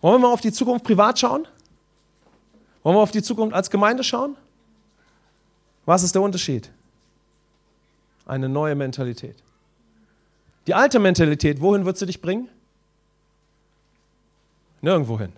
Wollen 0.00 0.16
wir 0.16 0.28
mal 0.28 0.32
auf 0.32 0.40
die 0.40 0.52
Zukunft 0.52 0.84
privat 0.84 1.18
schauen? 1.18 1.48
Wollen 2.82 2.96
wir 2.96 3.00
auf 3.00 3.10
die 3.10 3.22
Zukunft 3.22 3.54
als 3.54 3.70
Gemeinde 3.70 4.04
schauen? 4.04 4.36
Was 5.86 6.02
ist 6.02 6.14
der 6.14 6.22
Unterschied? 6.22 6.70
Eine 8.26 8.48
neue 8.48 8.74
Mentalität. 8.74 9.36
Die 10.66 10.74
alte 10.74 10.98
Mentalität, 10.98 11.60
wohin 11.60 11.84
wird 11.84 11.96
sie 11.96 12.06
dich 12.06 12.20
bringen? 12.20 12.48
Nirgendwo 14.82 15.18
hin. 15.18 15.32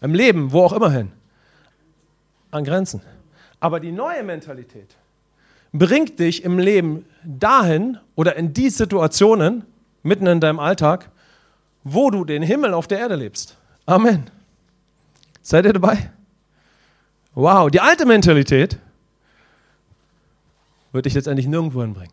Im 0.00 0.14
Leben, 0.14 0.52
wo 0.52 0.62
auch 0.62 0.72
immer 0.72 0.90
hin. 0.90 1.10
An 2.52 2.64
Grenzen. 2.64 3.02
Aber 3.60 3.80
die 3.80 3.92
neue 3.92 4.22
Mentalität 4.22 4.96
bringt 5.72 6.18
dich 6.18 6.44
im 6.44 6.58
Leben 6.58 7.04
dahin 7.24 7.98
oder 8.14 8.36
in 8.36 8.54
die 8.54 8.70
Situationen, 8.70 9.64
mitten 10.02 10.26
in 10.28 10.40
deinem 10.40 10.60
Alltag, 10.60 11.10
wo 11.82 12.10
du 12.10 12.24
den 12.24 12.42
Himmel 12.42 12.74
auf 12.74 12.86
der 12.86 13.00
Erde 13.00 13.16
lebst. 13.16 13.56
Amen. 13.86 14.30
Seid 15.42 15.66
ihr 15.66 15.72
dabei? 15.72 16.10
Wow, 17.34 17.70
die 17.70 17.80
alte 17.80 18.06
Mentalität 18.06 18.78
wird 20.92 21.06
dich 21.06 21.14
letztendlich 21.14 21.46
nirgendwo 21.46 21.82
hinbringen. 21.82 22.12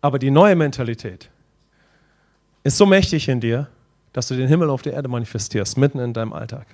Aber 0.00 0.18
die 0.18 0.30
neue 0.30 0.56
Mentalität 0.56 1.30
ist 2.62 2.76
so 2.76 2.86
mächtig 2.86 3.28
in 3.28 3.40
dir, 3.40 3.68
dass 4.12 4.28
du 4.28 4.34
den 4.34 4.48
Himmel 4.48 4.70
auf 4.70 4.82
der 4.82 4.94
Erde 4.94 5.08
manifestierst, 5.08 5.76
mitten 5.76 5.98
in 5.98 6.12
deinem 6.12 6.32
Alltag. 6.32 6.66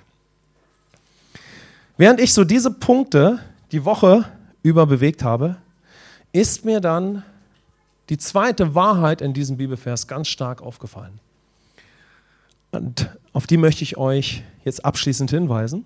Während 1.97 2.19
ich 2.19 2.33
so 2.33 2.43
diese 2.43 2.71
Punkte 2.71 3.39
die 3.71 3.85
Woche 3.85 4.25
über 4.63 4.85
bewegt 4.85 5.23
habe, 5.23 5.57
ist 6.31 6.65
mir 6.65 6.79
dann 6.79 7.23
die 8.09 8.17
zweite 8.17 8.75
Wahrheit 8.75 9.21
in 9.21 9.33
diesem 9.33 9.57
Bibelvers 9.57 10.07
ganz 10.07 10.27
stark 10.27 10.61
aufgefallen. 10.61 11.19
Und 12.71 13.09
auf 13.33 13.45
die 13.45 13.57
möchte 13.57 13.83
ich 13.83 13.97
euch 13.97 14.43
jetzt 14.63 14.83
abschließend 14.83 15.29
hinweisen. 15.29 15.85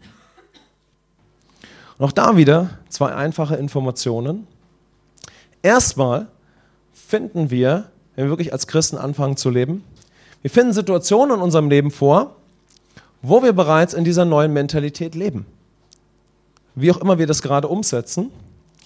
Und 1.97 2.05
auch 2.05 2.11
da 2.11 2.37
wieder 2.37 2.69
zwei 2.89 3.13
einfache 3.13 3.55
Informationen. 3.55 4.47
Erstmal 5.67 6.27
finden 6.93 7.49
wir, 7.49 7.89
wenn 8.15 8.23
wir 8.23 8.29
wirklich 8.29 8.53
als 8.53 8.67
Christen 8.67 8.97
anfangen 8.97 9.35
zu 9.35 9.49
leben, 9.49 9.83
wir 10.41 10.49
finden 10.49 10.71
Situationen 10.71 11.35
in 11.35 11.41
unserem 11.41 11.69
Leben 11.69 11.91
vor, 11.91 12.37
wo 13.21 13.43
wir 13.43 13.51
bereits 13.51 13.93
in 13.93 14.05
dieser 14.05 14.23
neuen 14.23 14.53
Mentalität 14.53 15.13
leben. 15.13 15.45
Wie 16.73 16.89
auch 16.89 16.95
immer 16.95 17.17
wir 17.17 17.27
das 17.27 17.41
gerade 17.41 17.67
umsetzen, 17.67 18.31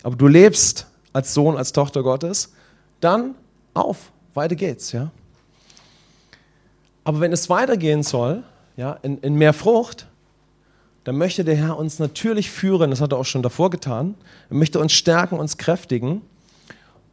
aber 0.01 0.15
du 0.15 0.25
lebst 0.25 0.87
als 1.13 1.35
Sohn, 1.35 1.55
als 1.55 1.71
Tochter 1.71 2.01
Gottes, 2.01 2.51
dann 2.99 3.35
auf, 3.75 4.11
weiter 4.33 4.55
geht's, 4.55 4.91
ja. 4.91 5.11
Aber 7.03 7.19
wenn 7.19 7.31
es 7.31 7.47
weitergehen 7.47 8.01
soll, 8.01 8.41
ja, 8.75 8.93
in, 9.03 9.19
in 9.19 9.35
mehr 9.35 9.53
Frucht, 9.53 10.07
dann 11.03 11.15
möchte 11.15 11.43
der 11.43 11.57
Herr 11.57 11.77
uns 11.77 11.99
natürlich 11.99 12.49
führen, 12.49 12.89
das 12.89 13.01
hat 13.01 13.11
er 13.11 13.19
auch 13.19 13.25
schon 13.25 13.43
davor 13.43 13.69
getan. 13.69 14.15
Er 14.49 14.55
möchte 14.55 14.79
uns 14.79 14.93
stärken, 14.93 15.37
uns 15.37 15.57
kräftigen. 15.57 16.23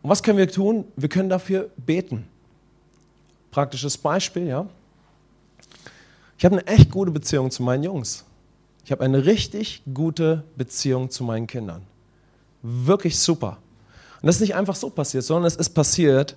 Und 0.09 0.13
was 0.13 0.23
können 0.23 0.39
wir 0.39 0.49
tun? 0.49 0.87
Wir 0.97 1.11
können 1.11 1.29
dafür 1.29 1.69
beten. 1.77 2.27
Praktisches 3.51 3.99
Beispiel, 3.99 4.47
ja. 4.47 4.65
Ich 6.39 6.47
habe 6.47 6.57
eine 6.57 6.67
echt 6.67 6.91
gute 6.91 7.11
Beziehung 7.11 7.51
zu 7.51 7.63
meinen 7.63 7.83
Jungs. 7.83 8.25
Ich 8.87 8.91
habe 8.91 9.05
eine 9.05 9.27
richtig 9.27 9.83
gute 9.93 10.45
Beziehung 10.57 11.11
zu 11.11 11.25
meinen 11.25 11.47
Kindern. 11.47 11.83
Wirklich 12.63 13.19
super. 13.19 13.59
Und 14.23 14.29
das 14.29 14.37
ist 14.37 14.41
nicht 14.41 14.55
einfach 14.55 14.77
so 14.77 14.89
passiert, 14.89 15.25
sondern 15.25 15.45
es 15.45 15.57
ist 15.57 15.75
passiert, 15.75 16.37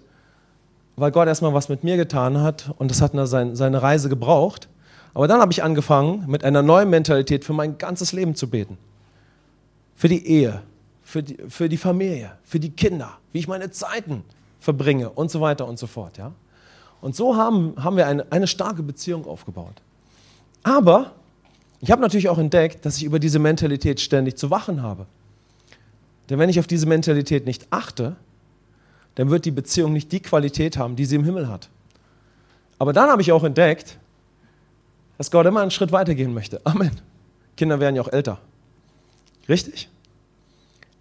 weil 0.97 1.11
Gott 1.11 1.29
erstmal 1.29 1.53
was 1.53 1.69
mit 1.69 1.81
mir 1.85 1.95
getan 1.95 2.41
hat 2.41 2.73
und 2.77 2.91
das 2.91 3.01
hat 3.01 3.13
seine 3.13 3.81
Reise 3.81 4.09
gebraucht. 4.09 4.67
Aber 5.13 5.29
dann 5.29 5.39
habe 5.39 5.53
ich 5.53 5.63
angefangen, 5.63 6.25
mit 6.27 6.43
einer 6.43 6.61
neuen 6.61 6.89
Mentalität 6.89 7.45
für 7.45 7.53
mein 7.53 7.77
ganzes 7.77 8.11
Leben 8.11 8.35
zu 8.35 8.49
beten. 8.49 8.77
Für 9.95 10.09
die 10.09 10.27
Ehe, 10.27 10.61
für 11.11 11.21
die, 11.21 11.37
für 11.49 11.67
die 11.67 11.75
Familie, 11.75 12.37
für 12.43 12.59
die 12.59 12.69
Kinder, 12.69 13.17
wie 13.33 13.39
ich 13.39 13.47
meine 13.49 13.69
Zeiten 13.69 14.23
verbringe 14.59 15.09
und 15.09 15.29
so 15.29 15.41
weiter 15.41 15.67
und 15.67 15.77
so 15.77 15.85
fort. 15.85 16.17
Ja? 16.17 16.31
Und 17.01 17.17
so 17.17 17.35
haben, 17.35 17.73
haben 17.77 17.97
wir 17.97 18.07
eine, 18.07 18.31
eine 18.31 18.47
starke 18.47 18.81
Beziehung 18.81 19.27
aufgebaut. 19.27 19.81
Aber 20.63 21.11
ich 21.81 21.91
habe 21.91 22.01
natürlich 22.01 22.29
auch 22.29 22.37
entdeckt, 22.37 22.85
dass 22.85 22.95
ich 22.95 23.03
über 23.03 23.19
diese 23.19 23.39
Mentalität 23.39 23.99
ständig 23.99 24.37
zu 24.37 24.49
wachen 24.51 24.81
habe. 24.83 25.05
Denn 26.29 26.39
wenn 26.39 26.49
ich 26.49 26.59
auf 26.59 26.67
diese 26.67 26.85
Mentalität 26.85 27.45
nicht 27.45 27.67
achte, 27.71 28.15
dann 29.15 29.29
wird 29.29 29.43
die 29.43 29.51
Beziehung 29.51 29.91
nicht 29.91 30.13
die 30.13 30.21
Qualität 30.21 30.77
haben, 30.77 30.95
die 30.95 31.03
sie 31.03 31.17
im 31.17 31.25
Himmel 31.25 31.49
hat. 31.49 31.67
Aber 32.79 32.93
dann 32.93 33.09
habe 33.09 33.21
ich 33.21 33.33
auch 33.33 33.43
entdeckt, 33.43 33.97
dass 35.17 35.29
Gott 35.29 35.45
immer 35.45 35.61
einen 35.61 35.71
Schritt 35.71 35.91
weitergehen 35.91 36.33
möchte. 36.33 36.61
Amen. 36.63 36.91
Kinder 37.57 37.81
werden 37.81 37.97
ja 37.97 38.01
auch 38.01 38.13
älter. 38.13 38.39
Richtig? 39.49 39.89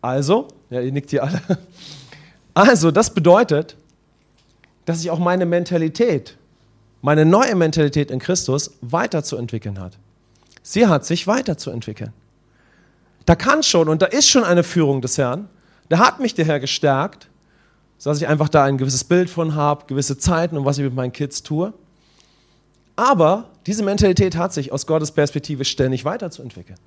Also, 0.02 0.48
ja, 0.70 0.80
ihr 0.80 0.92
nickt 0.92 1.10
hier 1.10 1.24
alle. 1.24 1.40
Also, 2.54 2.90
das 2.90 3.14
bedeutet, 3.14 3.76
dass 4.84 5.00
sich 5.00 5.10
auch 5.10 5.18
meine 5.18 5.46
Mentalität, 5.46 6.36
meine 7.00 7.24
neue 7.24 7.54
Mentalität 7.54 8.10
in 8.10 8.18
Christus 8.18 8.72
weiterzuentwickeln 8.80 9.78
hat. 9.78 9.98
Sie 10.62 10.86
hat 10.86 11.04
sich 11.06 11.26
weiterzuentwickeln. 11.26 12.12
Da 13.26 13.36
kann 13.36 13.62
schon 13.62 13.88
und 13.88 14.02
da 14.02 14.06
ist 14.06 14.28
schon 14.28 14.44
eine 14.44 14.64
Führung 14.64 15.00
des 15.00 15.16
Herrn. 15.16 15.48
Da 15.88 15.98
hat 15.98 16.20
mich 16.20 16.34
der 16.34 16.44
Herr 16.44 16.60
gestärkt, 16.60 17.28
dass 18.02 18.20
ich 18.20 18.26
einfach 18.26 18.48
da 18.48 18.64
ein 18.64 18.78
gewisses 18.78 19.04
Bild 19.04 19.30
von 19.30 19.54
habe, 19.54 19.86
gewisse 19.86 20.18
Zeiten 20.18 20.56
und 20.56 20.64
was 20.64 20.78
ich 20.78 20.84
mit 20.84 20.94
meinen 20.94 21.12
Kids 21.12 21.42
tue. 21.42 21.72
Aber 22.96 23.50
diese 23.66 23.82
Mentalität 23.82 24.36
hat 24.36 24.52
sich 24.52 24.72
aus 24.72 24.86
Gottes 24.86 25.12
Perspektive 25.12 25.64
ständig 25.64 26.04
weiterzuentwickeln. 26.04 26.78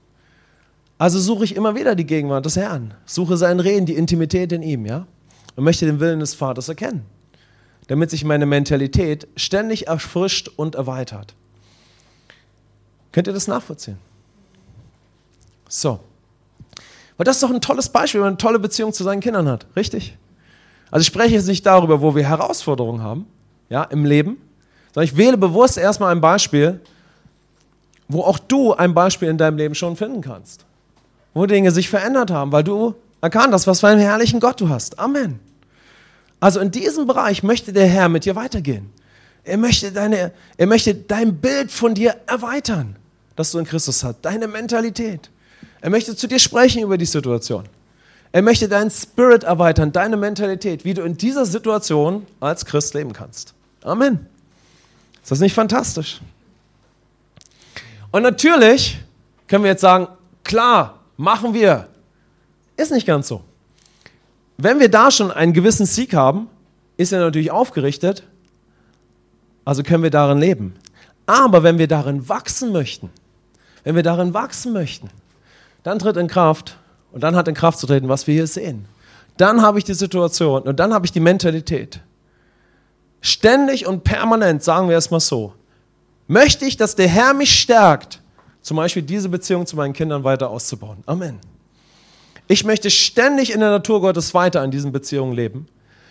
Also 0.97 1.19
suche 1.19 1.43
ich 1.43 1.55
immer 1.55 1.75
wieder 1.75 1.95
die 1.95 2.05
Gegenwart 2.05 2.45
des 2.45 2.55
Herrn, 2.55 2.93
suche 3.05 3.37
sein 3.37 3.59
Reden, 3.59 3.85
die 3.85 3.95
Intimität 3.95 4.51
in 4.51 4.61
ihm, 4.61 4.85
ja, 4.85 5.07
und 5.55 5.63
möchte 5.63 5.85
den 5.85 5.99
Willen 5.99 6.19
des 6.19 6.33
Vaters 6.33 6.69
erkennen, 6.69 7.05
damit 7.87 8.09
sich 8.09 8.23
meine 8.23 8.45
Mentalität 8.45 9.27
ständig 9.35 9.87
erfrischt 9.87 10.49
und 10.55 10.75
erweitert. 10.75 11.33
Könnt 13.11 13.27
ihr 13.27 13.33
das 13.33 13.47
nachvollziehen? 13.47 13.97
So. 15.67 15.99
Weil 17.17 17.25
das 17.25 17.37
ist 17.37 17.43
doch 17.43 17.51
ein 17.51 17.61
tolles 17.61 17.89
Beispiel, 17.89 18.21
wenn 18.21 18.25
man 18.25 18.33
eine 18.33 18.37
tolle 18.37 18.59
Beziehung 18.59 18.93
zu 18.93 19.03
seinen 19.03 19.19
Kindern 19.19 19.47
hat, 19.47 19.65
richtig? 19.75 20.17
Also 20.89 21.01
ich 21.01 21.07
spreche 21.07 21.35
jetzt 21.35 21.47
nicht 21.47 21.65
darüber, 21.65 22.01
wo 22.01 22.15
wir 22.15 22.27
Herausforderungen 22.27 23.01
haben, 23.01 23.25
ja, 23.69 23.83
im 23.83 24.05
Leben, 24.05 24.37
sondern 24.93 25.05
ich 25.05 25.17
wähle 25.17 25.37
bewusst 25.37 25.77
erstmal 25.77 26.11
ein 26.11 26.21
Beispiel, 26.21 26.79
wo 28.07 28.21
auch 28.21 28.37
du 28.37 28.73
ein 28.73 28.93
Beispiel 28.93 29.29
in 29.29 29.37
deinem 29.37 29.57
Leben 29.57 29.75
schon 29.75 29.95
finden 29.95 30.21
kannst. 30.21 30.65
Wo 31.33 31.45
Dinge 31.45 31.71
sich 31.71 31.89
verändert 31.89 32.31
haben, 32.31 32.51
weil 32.51 32.63
du 32.63 32.95
erkannt 33.21 33.53
hast, 33.53 33.67
was 33.67 33.79
für 33.79 33.87
einen 33.87 34.01
herrlichen 34.01 34.39
Gott 34.39 34.59
du 34.61 34.69
hast. 34.69 34.99
Amen. 34.99 35.39
Also 36.39 36.59
in 36.59 36.71
diesem 36.71 37.07
Bereich 37.07 37.41
möchte 37.41 37.71
der 37.71 37.87
Herr 37.87 38.09
mit 38.09 38.25
dir 38.25 38.35
weitergehen. 38.35 38.91
Er 39.45 39.57
möchte, 39.57 39.91
deine, 39.91 40.31
er 40.57 40.67
möchte 40.67 40.93
dein 40.93 41.37
Bild 41.37 41.71
von 41.71 41.95
dir 41.95 42.15
erweitern, 42.27 42.95
das 43.35 43.51
du 43.51 43.59
in 43.59 43.65
Christus 43.65 44.03
hast, 44.03 44.17
deine 44.21 44.47
Mentalität. 44.47 45.29
Er 45.81 45.89
möchte 45.89 46.15
zu 46.15 46.27
dir 46.27 46.39
sprechen 46.39 46.81
über 46.81 46.97
die 46.97 47.05
Situation. 47.05 47.63
Er 48.31 48.41
möchte 48.41 48.67
deinen 48.67 48.89
Spirit 48.89 49.43
erweitern, 49.43 49.91
deine 49.91 50.17
Mentalität, 50.17 50.85
wie 50.85 50.93
du 50.93 51.03
in 51.03 51.17
dieser 51.17 51.45
Situation 51.45 52.25
als 52.39 52.65
Christ 52.65 52.93
leben 52.93 53.13
kannst. 53.13 53.53
Amen. 53.83 54.27
Ist 55.21 55.31
das 55.31 55.39
nicht 55.39 55.53
fantastisch? 55.53 56.19
Und 58.11 58.23
natürlich 58.23 58.97
können 59.47 59.63
wir 59.63 59.71
jetzt 59.71 59.81
sagen, 59.81 60.07
klar, 60.43 60.99
machen 61.17 61.53
wir. 61.53 61.87
Ist 62.77 62.91
nicht 62.91 63.07
ganz 63.07 63.27
so. 63.27 63.41
Wenn 64.57 64.79
wir 64.79 64.89
da 64.89 65.11
schon 65.11 65.31
einen 65.31 65.53
gewissen 65.53 65.85
Sieg 65.85 66.13
haben, 66.13 66.47
ist 66.97 67.11
er 67.11 67.19
natürlich 67.19 67.51
aufgerichtet, 67.51 68.23
also 69.65 69.83
können 69.83 70.03
wir 70.03 70.11
darin 70.11 70.37
leben. 70.37 70.75
Aber 71.25 71.63
wenn 71.63 71.77
wir 71.77 71.87
darin 71.87 72.27
wachsen 72.29 72.71
möchten, 72.71 73.09
wenn 73.83 73.95
wir 73.95 74.03
darin 74.03 74.33
wachsen 74.33 74.73
möchten, 74.73 75.09
dann 75.83 75.99
tritt 75.99 76.17
in 76.17 76.27
Kraft 76.27 76.77
und 77.11 77.23
dann 77.23 77.35
hat 77.35 77.47
in 77.47 77.55
Kraft 77.55 77.79
zu 77.79 77.87
treten, 77.87 78.09
was 78.09 78.27
wir 78.27 78.33
hier 78.33 78.47
sehen. 78.47 78.85
Dann 79.37 79.61
habe 79.61 79.79
ich 79.79 79.83
die 79.83 79.93
Situation 79.93 80.63
und 80.63 80.79
dann 80.79 80.93
habe 80.93 81.05
ich 81.05 81.11
die 81.11 81.19
Mentalität. 81.19 82.01
Ständig 83.21 83.87
und 83.87 84.03
permanent, 84.03 84.63
sagen 84.63 84.89
wir 84.89 84.97
es 84.97 85.11
mal 85.11 85.19
so, 85.19 85.53
möchte 86.27 86.65
ich, 86.65 86.77
dass 86.77 86.95
der 86.95 87.07
Herr 87.07 87.33
mich 87.33 87.57
stärkt, 87.59 88.21
zum 88.63 88.77
Beispiel 88.77 89.03
diese 89.03 89.29
Beziehung 89.29 89.67
zu 89.67 89.75
meinen 89.75 89.93
Kindern 89.93 90.23
weiter 90.23 90.49
auszubauen. 90.49 91.03
Amen. 91.05 91.37
Ich 92.47 92.63
möchte 92.63 92.89
ständig 92.89 93.53
in 93.53 93.59
der 93.59 93.69
Natur 93.69 94.01
Gottes 94.01 94.33
weiter 94.33 94.63
in 94.63 94.71
diesen 94.71 94.91
Beziehungen 94.91 95.33
leben. 95.33 95.67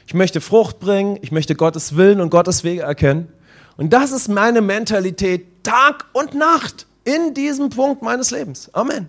Ich 0.07 0.14
möchte 0.14 0.40
Frucht 0.40 0.78
bringen, 0.78 1.18
ich 1.22 1.32
möchte 1.32 1.55
Gottes 1.55 1.96
Willen 1.96 2.20
und 2.20 2.30
Gottes 2.30 2.62
Wege 2.62 2.82
erkennen. 2.82 3.28
Und 3.76 3.92
das 3.92 4.12
ist 4.12 4.28
meine 4.28 4.61
Mentalität 4.61 5.64
Tag 5.64 6.05
und 6.12 6.34
Nacht 6.34 6.86
in 7.05 7.34
diesem 7.34 7.70
Punkt 7.70 8.03
meines 8.03 8.30
Lebens. 8.30 8.72
Amen. 8.74 9.09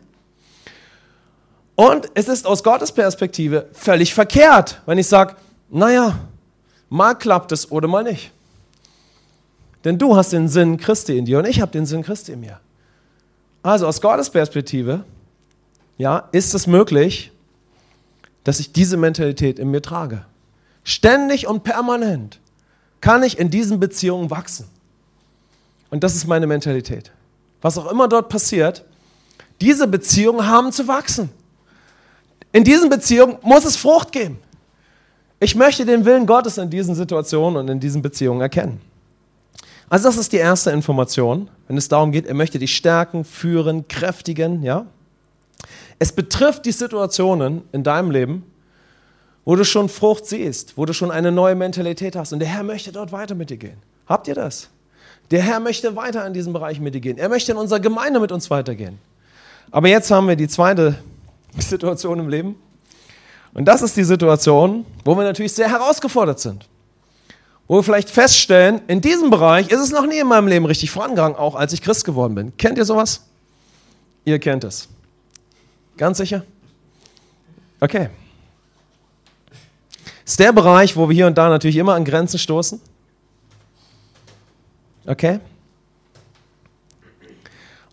Und 1.76 2.10
es 2.14 2.28
ist 2.28 2.46
aus 2.46 2.64
Gottes 2.64 2.92
Perspektive 2.92 3.68
völlig 3.74 4.14
verkehrt, 4.14 4.82
wenn 4.86 4.98
ich 4.98 5.08
sage, 5.08 5.36
naja, 5.70 6.20
mal 6.90 7.16
klappt 7.16 7.52
es 7.52 7.70
oder 7.72 7.88
mal 7.88 8.04
nicht. 8.04 8.32
Denn 9.84 9.98
du 9.98 10.16
hast 10.16 10.32
den 10.32 10.48
Sinn 10.48 10.78
Christi 10.78 11.18
in 11.18 11.26
dir 11.26 11.40
und 11.40 11.46
ich 11.46 11.60
habe 11.60 11.72
den 11.72 11.86
Sinn 11.86 12.04
Christi 12.04 12.34
in 12.34 12.42
mir. 12.42 12.60
Also 13.64 13.88
aus 13.88 14.02
Gottes 14.02 14.30
Perspektive, 14.30 15.06
ja, 15.98 16.28
ist 16.34 16.54
es 16.54 16.68
möglich, 16.68 17.32
dass 18.44 18.60
ich 18.60 18.74
diese 18.74 18.98
Mentalität 18.98 19.58
in 19.58 19.72
mir 19.72 19.82
trage. 19.82 20.26
Ständig 20.84 21.48
und 21.48 21.64
permanent 21.64 22.40
kann 23.00 23.24
ich 23.24 23.40
in 23.40 23.50
diesen 23.50 23.80
Beziehungen 23.80 24.30
wachsen. 24.30 24.68
Und 25.90 26.04
das 26.04 26.16
ist 26.16 26.28
meine 26.28 26.46
Mentalität. 26.46 27.12
Was 27.62 27.78
auch 27.78 27.90
immer 27.90 28.10
dort 28.10 28.28
passiert, 28.28 28.84
diese 29.62 29.88
Beziehungen 29.88 30.46
haben 30.46 30.72
zu 30.74 30.88
wachsen. 30.88 31.30
In 32.52 32.66
diesen 32.66 32.90
Beziehungen 32.90 33.38
muss 33.42 33.64
es 33.64 33.78
Frucht 33.78 34.12
geben. 34.12 34.40
Ich 35.40 35.56
möchte 35.56 35.86
den 35.86 36.04
Willen 36.04 36.26
Gottes 36.26 36.58
in 36.58 36.70
diesen 36.70 36.96
Situationen 36.96 37.62
und 37.62 37.70
in 37.70 37.80
diesen 37.80 38.02
Beziehungen 38.02 38.42
erkennen. 38.42 38.82
Also 39.94 40.10
das 40.10 40.18
ist 40.18 40.34
die 40.34 40.38
erste 40.38 40.72
Information, 40.72 41.52
wenn 41.68 41.78
es 41.78 41.88
darum 41.88 42.12
geht, 42.12 42.26
er 42.26 42.34
möchte 42.34 42.58
dich 42.58 42.76
stärken, 42.76 43.24
führen, 43.24 43.88
kräftigen, 43.88 44.64
ja? 44.64 44.88
Es 46.00 46.12
betrifft 46.12 46.66
die 46.66 46.72
Situationen 46.72 47.62
in 47.72 47.84
deinem 47.84 48.10
Leben, 48.10 48.44
wo 49.46 49.56
du 49.56 49.64
schon 49.64 49.90
Frucht 49.90 50.26
siehst, 50.26 50.80
wo 50.80 50.86
du 50.88 50.94
schon 50.94 51.12
eine 51.12 51.32
neue 51.32 51.54
Mentalität 51.54 52.16
hast 52.16 52.34
und 52.34 52.40
der 52.40 52.48
Herr 52.48 52.64
möchte 52.64 52.92
dort 52.92 53.12
weiter 53.12 53.36
mit 53.36 53.52
dir 53.52 53.58
gehen. 53.58 53.78
Habt 54.08 54.28
ihr 54.28 54.34
das? 54.34 54.68
Der 55.30 55.44
Herr 55.44 55.60
möchte 55.60 55.96
weiter 55.96 56.26
in 56.26 56.34
diesem 56.34 56.54
Bereich 56.54 56.80
mit 56.80 56.96
dir 56.96 57.00
gehen. 57.00 57.20
Er 57.20 57.30
möchte 57.30 57.52
in 57.52 57.60
unserer 57.60 57.80
Gemeinde 57.80 58.20
mit 58.20 58.32
uns 58.32 58.50
weitergehen. 58.50 58.98
Aber 59.70 59.90
jetzt 59.90 60.10
haben 60.10 60.28
wir 60.28 60.36
die 60.36 60.48
zweite 60.48 60.98
Situation 61.60 62.18
im 62.18 62.30
Leben. 62.30 62.56
Und 63.54 63.66
das 63.66 63.84
ist 63.84 63.96
die 63.96 64.06
Situation, 64.06 64.88
wo 65.06 65.16
wir 65.16 65.24
natürlich 65.24 65.54
sehr 65.54 65.70
herausgefordert 65.70 66.40
sind. 66.40 66.68
Wo 67.68 67.78
wir 67.78 67.84
vielleicht 67.84 68.10
feststellen, 68.10 68.82
in 68.88 69.02
diesem 69.02 69.30
Bereich 69.30 69.70
ist 69.70 69.80
es 69.80 69.92
noch 69.92 70.06
nie 70.06 70.20
in 70.20 70.28
meinem 70.28 70.48
Leben 70.48 70.66
richtig 70.66 70.92
vorangegangen, 70.92 71.38
auch 71.38 71.56
als 71.56 71.74
ich 71.74 71.82
Christ 71.82 72.06
geworden 72.06 72.36
bin. 72.36 72.58
Kennt 72.58 72.78
ihr 72.78 72.86
sowas? 72.86 73.26
Ihr 74.26 74.40
kennt 74.40 74.64
es. 74.64 74.90
Ganz 75.98 76.18
sicher? 76.18 76.44
Okay. 77.80 78.10
Ist 80.26 80.40
der 80.40 80.52
Bereich, 80.52 80.96
wo 80.96 81.10
wir 81.10 81.16
hier 81.16 81.28
und 81.28 81.38
da 81.38 81.50
natürlich 81.50 81.76
immer 81.76 81.94
an 81.94 82.06
Grenzen 82.06 82.40
stoßen? 82.40 82.82
Okay? 85.06 85.40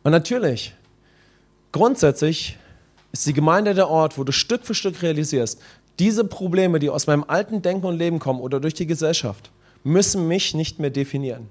Und 0.02 0.12
natürlich, 0.12 0.74
grundsätzlich 1.72 2.56
ist 3.12 3.26
die 3.26 3.32
Gemeinde 3.32 3.74
der 3.74 3.88
Ort, 3.88 4.16
wo 4.16 4.24
du 4.24 4.32
Stück 4.32 4.64
für 4.64 4.74
Stück 4.74 5.02
realisierst, 5.02 5.60
diese 5.98 6.24
Probleme, 6.24 6.78
die 6.78 6.88
aus 6.88 7.06
meinem 7.06 7.24
alten 7.26 7.60
Denken 7.60 7.86
und 7.86 7.98
Leben 7.98 8.18
kommen 8.18 8.40
oder 8.40 8.60
durch 8.60 8.74
die 8.74 8.86
Gesellschaft, 8.86 9.50
müssen 9.84 10.28
mich 10.28 10.54
nicht 10.54 10.78
mehr 10.78 10.90
definieren. 10.90 11.48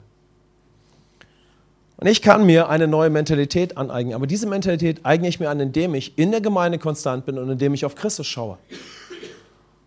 Und 1.97 2.07
ich 2.07 2.21
kann 2.21 2.45
mir 2.45 2.69
eine 2.69 2.88
neue 2.88 3.09
Mentalität 3.09 3.75
aneignen, 3.75 4.13
aber 4.13 4.25
diese 4.25 4.47
Mentalität 4.47 5.01
eigne 5.03 5.27
ich 5.27 5.41
mir 5.41 5.49
an, 5.49 5.59
indem 5.59 5.95
ich 5.95 6.17
in 6.17 6.32
der 6.32 6.39
Gemeinde 6.39 6.80
konstant 6.80 7.25
bin 7.25 7.38
und 7.38 7.49
indem 7.49 7.73
ich 7.73 7.84
auf 7.84 7.95
Christus 7.95 8.25
schaue, 8.25 8.57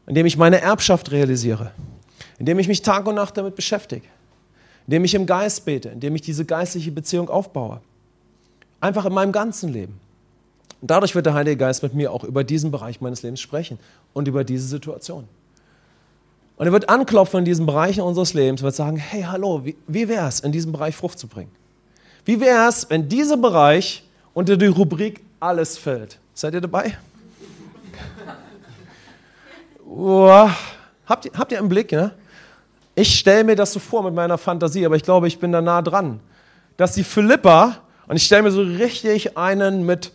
indem 0.06 0.26
ich 0.26 0.36
meine 0.36 0.60
Erbschaft 0.60 1.10
realisiere, 1.10 1.70
indem 2.38 2.58
ich 2.58 2.68
mich 2.68 2.82
Tag 2.82 3.06
und 3.06 3.14
Nacht 3.14 3.38
damit 3.38 3.56
beschäftige, 3.56 4.06
indem 4.86 5.06
ich 5.06 5.14
im 5.14 5.24
Geist 5.24 5.64
bete, 5.64 5.88
indem 5.88 6.14
ich 6.14 6.20
diese 6.20 6.44
geistliche 6.44 6.92
Beziehung 6.92 7.30
aufbaue. 7.30 7.80
Einfach 8.80 9.06
in 9.06 9.14
meinem 9.14 9.32
ganzen 9.32 9.72
Leben. 9.72 9.98
Und 10.82 10.90
dadurch 10.90 11.14
wird 11.14 11.24
der 11.24 11.34
Heilige 11.34 11.56
Geist 11.56 11.82
mit 11.82 11.94
mir 11.94 12.12
auch 12.12 12.24
über 12.24 12.44
diesen 12.44 12.70
Bereich 12.70 13.00
meines 13.00 13.22
Lebens 13.22 13.40
sprechen 13.40 13.78
und 14.12 14.28
über 14.28 14.44
diese 14.44 14.66
Situation. 14.66 15.28
Und 16.62 16.68
er 16.68 16.72
wird 16.72 16.88
anklopfen 16.88 17.40
in 17.40 17.44
diesen 17.44 17.66
Bereichen 17.66 18.02
unseres 18.02 18.34
Lebens 18.34 18.60
und 18.60 18.66
wird 18.66 18.76
sagen, 18.76 18.96
hey, 18.96 19.22
hallo, 19.22 19.64
wie, 19.64 19.74
wie 19.88 20.06
wäre 20.06 20.28
es, 20.28 20.38
in 20.38 20.52
diesem 20.52 20.70
Bereich 20.70 20.94
Frucht 20.94 21.18
zu 21.18 21.26
bringen? 21.26 21.50
Wie 22.24 22.38
wäre 22.38 22.68
es, 22.68 22.88
wenn 22.88 23.08
dieser 23.08 23.36
Bereich 23.36 24.04
unter 24.32 24.56
die 24.56 24.66
Rubrik 24.66 25.24
alles 25.40 25.76
fällt? 25.76 26.20
Seid 26.34 26.54
ihr 26.54 26.60
dabei? 26.60 26.96
Habt, 31.04 31.24
ihr, 31.24 31.32
habt 31.36 31.50
ihr 31.50 31.58
einen 31.58 31.68
Blick? 31.68 31.90
Ne? 31.90 32.12
Ich 32.94 33.18
stelle 33.18 33.42
mir 33.42 33.56
das 33.56 33.72
so 33.72 33.80
vor 33.80 34.04
mit 34.04 34.14
meiner 34.14 34.38
Fantasie, 34.38 34.86
aber 34.86 34.94
ich 34.94 35.02
glaube, 35.02 35.26
ich 35.26 35.40
bin 35.40 35.50
da 35.50 35.60
nah 35.60 35.82
dran. 35.82 36.20
Dass 36.76 36.92
die 36.92 37.02
Philippa, 37.02 37.78
und 38.06 38.14
ich 38.14 38.22
stelle 38.22 38.44
mir 38.44 38.52
so 38.52 38.62
richtig 38.62 39.36
einen 39.36 39.84
mit 39.84 40.12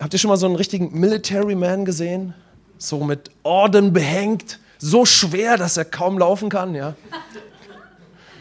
Habt 0.00 0.14
ihr 0.14 0.18
schon 0.18 0.30
mal 0.30 0.38
so 0.38 0.46
einen 0.46 0.56
richtigen 0.56 0.98
Military 0.98 1.56
Man 1.56 1.84
gesehen? 1.84 2.32
so 2.78 3.04
mit 3.04 3.30
Orden 3.42 3.92
behängt, 3.92 4.58
so 4.78 5.04
schwer, 5.04 5.56
dass 5.56 5.76
er 5.76 5.84
kaum 5.84 6.18
laufen 6.18 6.48
kann, 6.48 6.74
ja. 6.74 6.94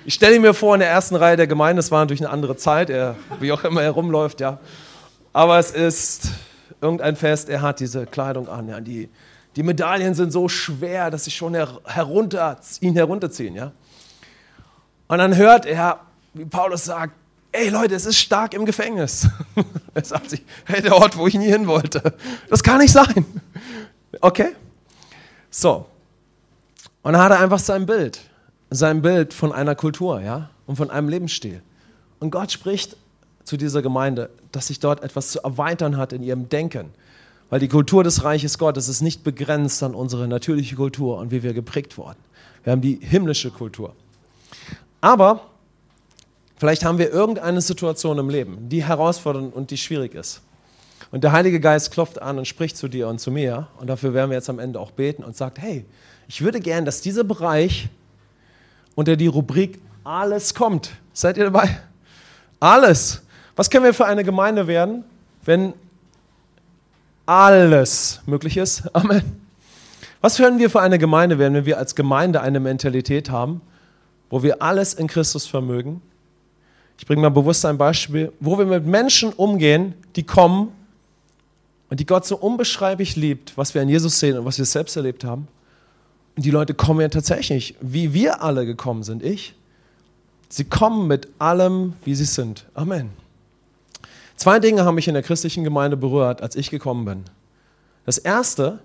Ich 0.05 0.13
stelle 0.13 0.39
mir 0.39 0.53
vor, 0.53 0.75
in 0.75 0.81
der 0.81 0.89
ersten 0.89 1.15
Reihe 1.15 1.35
der 1.35 1.47
Gemeinde, 1.47 1.79
es 1.79 1.89
war 1.89 2.01
natürlich 2.01 2.21
eine 2.21 2.29
andere 2.29 2.55
Zeit, 2.57 2.89
er, 2.89 3.15
wie 3.39 3.51
auch 3.51 3.63
immer 3.63 3.81
er 3.81 3.91
rumläuft, 3.91 4.39
ja. 4.39 4.59
Aber 5.33 5.57
es 5.57 5.71
ist 5.71 6.29
irgendein 6.81 7.15
Fest, 7.15 7.49
er 7.49 7.61
hat 7.61 7.79
diese 7.79 8.05
Kleidung 8.05 8.47
an, 8.47 8.67
ja. 8.67 8.79
Die, 8.79 9.09
die 9.55 9.63
Medaillen 9.63 10.13
sind 10.13 10.31
so 10.31 10.47
schwer, 10.47 11.09
dass 11.09 11.23
sie 11.23 11.31
schon 11.31 11.55
herunter, 11.55 12.59
ihn 12.81 12.93
herunterziehen, 12.93 13.55
ja. 13.55 13.71
Und 15.07 15.17
dann 15.19 15.35
hört 15.35 15.65
er, 15.65 16.01
wie 16.33 16.45
Paulus 16.45 16.85
sagt, 16.85 17.13
ey 17.51 17.69
Leute, 17.69 17.95
es 17.95 18.05
ist 18.05 18.19
stark 18.19 18.53
im 18.53 18.65
Gefängnis. 18.65 19.27
er 19.93 20.03
sagt 20.03 20.29
sich, 20.29 20.43
hey, 20.65 20.81
der 20.81 20.95
Ort, 20.95 21.17
wo 21.17 21.27
ich 21.27 21.35
nie 21.35 21.49
hin 21.49 21.67
wollte. 21.67 22.13
Das 22.49 22.63
kann 22.63 22.79
nicht 22.79 22.91
sein. 22.91 23.25
Okay? 24.21 24.55
So. 25.49 25.87
Und 27.05 27.13
dann 27.13 27.21
hat 27.21 27.31
er 27.31 27.39
einfach 27.39 27.59
sein 27.59 27.85
Bild 27.85 28.19
sein 28.69 29.01
Bild 29.01 29.33
von 29.33 29.51
einer 29.51 29.75
Kultur 29.75 30.21
ja, 30.21 30.49
und 30.65 30.75
von 30.75 30.89
einem 30.89 31.09
Lebensstil. 31.09 31.61
Und 32.19 32.31
Gott 32.31 32.51
spricht 32.51 32.97
zu 33.43 33.57
dieser 33.57 33.81
Gemeinde, 33.81 34.29
dass 34.51 34.67
sich 34.67 34.79
dort 34.79 35.03
etwas 35.03 35.29
zu 35.29 35.43
erweitern 35.43 35.97
hat 35.97 36.13
in 36.13 36.23
ihrem 36.23 36.49
Denken. 36.49 36.91
Weil 37.49 37.59
die 37.59 37.67
Kultur 37.67 38.03
des 38.03 38.23
Reiches 38.23 38.57
Gottes 38.57 38.87
ist 38.87 39.01
nicht 39.01 39.23
begrenzt 39.23 39.83
an 39.83 39.93
unsere 39.93 40.27
natürliche 40.27 40.75
Kultur 40.75 41.17
und 41.17 41.31
wie 41.31 41.43
wir 41.43 41.53
geprägt 41.53 41.97
wurden. 41.97 42.17
Wir 42.63 42.71
haben 42.71 42.81
die 42.81 42.99
himmlische 42.99 43.51
Kultur. 43.51 43.93
Aber 44.99 45.41
vielleicht 46.57 46.83
haben 46.83 46.97
wir 46.97 47.11
irgendeine 47.11 47.61
Situation 47.61 48.17
im 48.17 48.29
Leben, 48.29 48.67
die 48.69 48.83
herausfordernd 48.83 49.53
und 49.53 49.69
die 49.69 49.77
schwierig 49.77 50.15
ist. 50.15 50.41
Und 51.11 51.23
der 51.23 51.33
Heilige 51.33 51.59
Geist 51.59 51.91
klopft 51.91 52.19
an 52.19 52.39
und 52.39 52.47
spricht 52.47 52.77
zu 52.77 52.87
dir 52.87 53.07
und 53.07 53.19
zu 53.19 53.29
mir. 53.29 53.67
Und 53.79 53.87
dafür 53.87 54.15
werden 54.15 54.31
wir 54.31 54.37
jetzt 54.37 54.49
am 54.49 54.57
Ende 54.57 54.79
auch 54.79 54.89
beten 54.89 55.23
und 55.23 55.37
sagt, 55.37 55.59
hey, 55.59 55.85
ich 56.27 56.41
würde 56.41 56.59
gern, 56.59 56.85
dass 56.85 57.01
dieser 57.01 57.23
Bereich 57.23 57.89
unter 58.95 59.15
die 59.15 59.27
Rubrik 59.27 59.79
Alles 60.03 60.53
kommt. 60.53 60.91
Seid 61.13 61.37
ihr 61.37 61.45
dabei? 61.45 61.79
Alles. 62.59 63.21
Was 63.55 63.69
können 63.69 63.85
wir 63.85 63.93
für 63.93 64.05
eine 64.05 64.23
Gemeinde 64.23 64.67
werden, 64.67 65.03
wenn 65.43 65.73
alles 67.25 68.21
möglich 68.25 68.57
ist? 68.57 68.83
Amen. 68.95 69.41
Was 70.21 70.37
können 70.37 70.59
wir 70.59 70.69
für 70.69 70.81
eine 70.81 70.97
Gemeinde 70.97 71.37
werden, 71.37 71.53
wenn 71.53 71.65
wir 71.65 71.77
als 71.77 71.95
Gemeinde 71.95 72.41
eine 72.41 72.59
Mentalität 72.59 73.29
haben, 73.29 73.61
wo 74.29 74.43
wir 74.43 74.61
alles 74.61 74.93
in 74.93 75.07
Christus 75.07 75.45
vermögen? 75.45 76.01
Ich 76.97 77.05
bringe 77.05 77.21
mal 77.21 77.29
bewusst 77.29 77.65
ein 77.65 77.77
Beispiel, 77.77 78.31
wo 78.39 78.57
wir 78.57 78.65
mit 78.65 78.85
Menschen 78.85 79.33
umgehen, 79.33 79.93
die 80.15 80.23
kommen 80.23 80.71
und 81.89 81.99
die 81.99 82.05
Gott 82.05 82.25
so 82.25 82.37
unbeschreiblich 82.37 83.15
liebt, 83.15 83.57
was 83.57 83.73
wir 83.73 83.81
an 83.81 83.89
Jesus 83.89 84.19
sehen 84.19 84.37
und 84.37 84.45
was 84.45 84.57
wir 84.57 84.65
selbst 84.65 84.95
erlebt 84.95 85.23
haben 85.23 85.47
die 86.37 86.51
Leute 86.51 86.73
kommen 86.73 87.01
ja 87.01 87.09
tatsächlich, 87.09 87.75
wie 87.81 88.13
wir 88.13 88.41
alle 88.43 88.65
gekommen 88.65 89.03
sind, 89.03 89.23
ich. 89.23 89.55
Sie 90.49 90.65
kommen 90.65 91.07
mit 91.07 91.29
allem, 91.39 91.93
wie 92.03 92.15
sie 92.15 92.25
sind. 92.25 92.65
Amen. 92.73 93.09
Zwei 94.35 94.59
Dinge 94.59 94.83
haben 94.83 94.95
mich 94.95 95.07
in 95.07 95.13
der 95.13 95.23
christlichen 95.23 95.63
Gemeinde 95.63 95.97
berührt, 95.97 96.41
als 96.41 96.55
ich 96.55 96.69
gekommen 96.69 97.05
bin. 97.05 97.23
Das 98.05 98.17
erste 98.17 98.79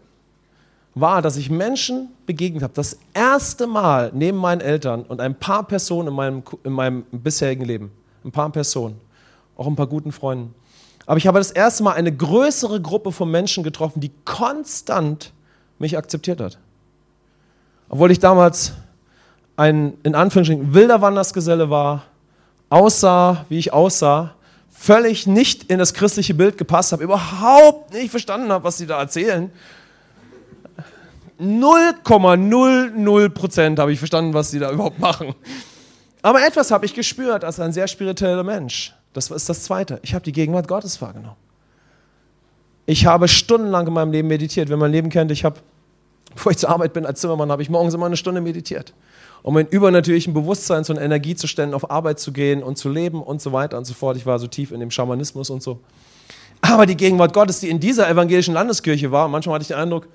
war, 0.94 1.22
dass 1.22 1.36
ich 1.36 1.50
Menschen 1.50 2.08
begegnet 2.26 2.62
habe. 2.62 2.72
Das 2.74 2.98
erste 3.14 3.66
Mal 3.66 4.10
neben 4.14 4.38
meinen 4.38 4.60
Eltern 4.60 5.02
und 5.02 5.20
ein 5.20 5.34
paar 5.34 5.64
Personen 5.64 6.08
in 6.08 6.14
meinem, 6.14 6.42
in 6.64 6.72
meinem 6.72 7.04
bisherigen 7.10 7.64
Leben. 7.64 7.92
Ein 8.24 8.32
paar 8.32 8.50
Personen. 8.50 9.00
Auch 9.56 9.66
ein 9.66 9.76
paar 9.76 9.86
guten 9.86 10.12
Freunden. 10.12 10.54
Aber 11.06 11.18
ich 11.18 11.26
habe 11.26 11.38
das 11.38 11.50
erste 11.50 11.82
Mal 11.82 11.92
eine 11.92 12.14
größere 12.14 12.80
Gruppe 12.80 13.12
von 13.12 13.30
Menschen 13.30 13.64
getroffen, 13.64 14.00
die 14.00 14.12
konstant 14.24 15.32
mich 15.78 15.98
akzeptiert 15.98 16.40
hat. 16.40 16.58
Obwohl 17.90 18.12
ich 18.12 18.20
damals 18.20 18.72
ein, 19.56 19.94
in 20.04 20.14
Anführungsstrichen, 20.14 20.72
wilder 20.72 21.02
Wandersgeselle 21.02 21.68
war, 21.68 22.04
aussah, 22.70 23.44
wie 23.48 23.58
ich 23.58 23.72
aussah, 23.72 24.34
völlig 24.70 25.26
nicht 25.26 25.64
in 25.64 25.78
das 25.78 25.92
christliche 25.92 26.32
Bild 26.32 26.56
gepasst 26.56 26.92
habe, 26.92 27.02
überhaupt 27.02 27.92
nicht 27.92 28.10
verstanden 28.10 28.50
habe, 28.52 28.64
was 28.64 28.78
sie 28.78 28.86
da 28.86 28.98
erzählen. 29.00 29.50
0,00 31.40 33.28
Prozent 33.30 33.78
habe 33.80 33.92
ich 33.92 33.98
verstanden, 33.98 34.34
was 34.34 34.52
sie 34.52 34.60
da 34.60 34.70
überhaupt 34.70 35.00
machen. 35.00 35.34
Aber 36.22 36.46
etwas 36.46 36.70
habe 36.70 36.86
ich 36.86 36.94
gespürt 36.94 37.44
als 37.44 37.58
ein 37.58 37.72
sehr 37.72 37.88
spiritueller 37.88 38.44
Mensch. 38.44 38.94
Das 39.14 39.30
ist 39.30 39.48
das 39.48 39.64
Zweite. 39.64 39.98
Ich 40.02 40.14
habe 40.14 40.22
die 40.24 40.32
Gegenwart 40.32 40.68
Gottes 40.68 41.02
wahrgenommen. 41.02 41.36
Ich 42.86 43.04
habe 43.06 43.26
stundenlang 43.26 43.88
in 43.88 43.92
meinem 43.92 44.12
Leben 44.12 44.28
meditiert. 44.28 44.68
Wer 44.68 44.76
mein 44.76 44.92
Leben 44.92 45.08
kennt, 45.08 45.32
ich 45.32 45.44
habe 45.44 45.60
Bevor 46.34 46.52
ich 46.52 46.58
zur 46.58 46.70
Arbeit 46.70 46.92
bin 46.92 47.06
als 47.06 47.20
Zimmermann, 47.20 47.50
habe 47.50 47.62
ich 47.62 47.70
morgens 47.70 47.94
immer 47.94 48.06
eine 48.06 48.16
Stunde 48.16 48.40
meditiert, 48.40 48.94
um 49.42 49.56
in 49.58 49.66
übernatürlichen 49.66 50.32
Bewusstseins- 50.32 50.90
und 50.90 50.96
Energiezuständen 50.96 51.74
auf 51.74 51.90
Arbeit 51.90 52.20
zu 52.20 52.32
gehen 52.32 52.62
und 52.62 52.76
zu 52.76 52.88
leben 52.88 53.22
und 53.22 53.42
so 53.42 53.52
weiter 53.52 53.78
und 53.78 53.84
so 53.84 53.94
fort. 53.94 54.16
Ich 54.16 54.26
war 54.26 54.38
so 54.38 54.46
tief 54.46 54.70
in 54.72 54.80
dem 54.80 54.90
Schamanismus 54.90 55.50
und 55.50 55.62
so. 55.62 55.80
Aber 56.60 56.86
die 56.86 56.96
Gegenwart 56.96 57.32
Gottes, 57.32 57.60
die 57.60 57.68
in 57.68 57.80
dieser 57.80 58.08
evangelischen 58.08 58.54
Landeskirche 58.54 59.10
war, 59.10 59.28
manchmal 59.28 59.54
hatte 59.54 59.62
ich 59.62 59.68
den 59.68 59.78
Eindruck, 59.78 60.08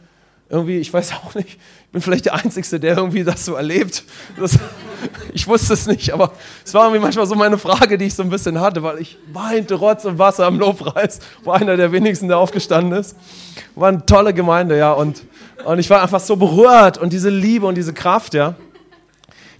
irgendwie, 0.48 0.78
ich 0.78 0.94
weiß 0.94 1.14
auch 1.14 1.34
nicht, 1.34 1.50
ich 1.50 1.92
bin 1.92 2.02
vielleicht 2.02 2.26
der 2.26 2.36
Einzige, 2.36 2.80
der 2.80 2.98
irgendwie 2.98 3.24
das 3.24 3.46
so 3.46 3.56
erlebt. 3.56 4.04
Das, 4.40 4.58
ich 5.34 5.48
wusste 5.48 5.74
es 5.74 5.88
nicht, 5.88 6.14
aber 6.14 6.34
es 6.64 6.74
war 6.74 6.84
irgendwie 6.84 7.02
manchmal 7.02 7.26
so 7.26 7.34
meine 7.34 7.58
Frage, 7.58 7.98
die 7.98 8.06
ich 8.06 8.14
so 8.14 8.22
ein 8.22 8.30
bisschen 8.30 8.60
hatte, 8.60 8.84
weil 8.84 9.00
ich 9.00 9.18
weinte 9.34 9.76
Rotz 9.76 10.06
und 10.06 10.20
Wasser 10.20 10.46
am 10.46 10.60
Lobpreis, 10.60 11.20
wo 11.44 11.52
einer 11.52 11.78
der 11.78 11.92
wenigsten, 11.92 12.28
der 12.28 12.38
aufgestanden 12.38 12.98
ist. 12.98 13.16
War 13.74 13.90
eine 13.90 14.06
tolle 14.06 14.34
Gemeinde, 14.34 14.78
ja, 14.78 14.92
und 14.92 15.24
und 15.66 15.80
ich 15.80 15.90
war 15.90 16.02
einfach 16.02 16.20
so 16.20 16.36
berührt 16.36 16.98
und 16.98 17.12
diese 17.12 17.30
Liebe 17.30 17.66
und 17.66 17.76
diese 17.76 17.94
Kraft, 17.94 18.34
ja, 18.34 18.56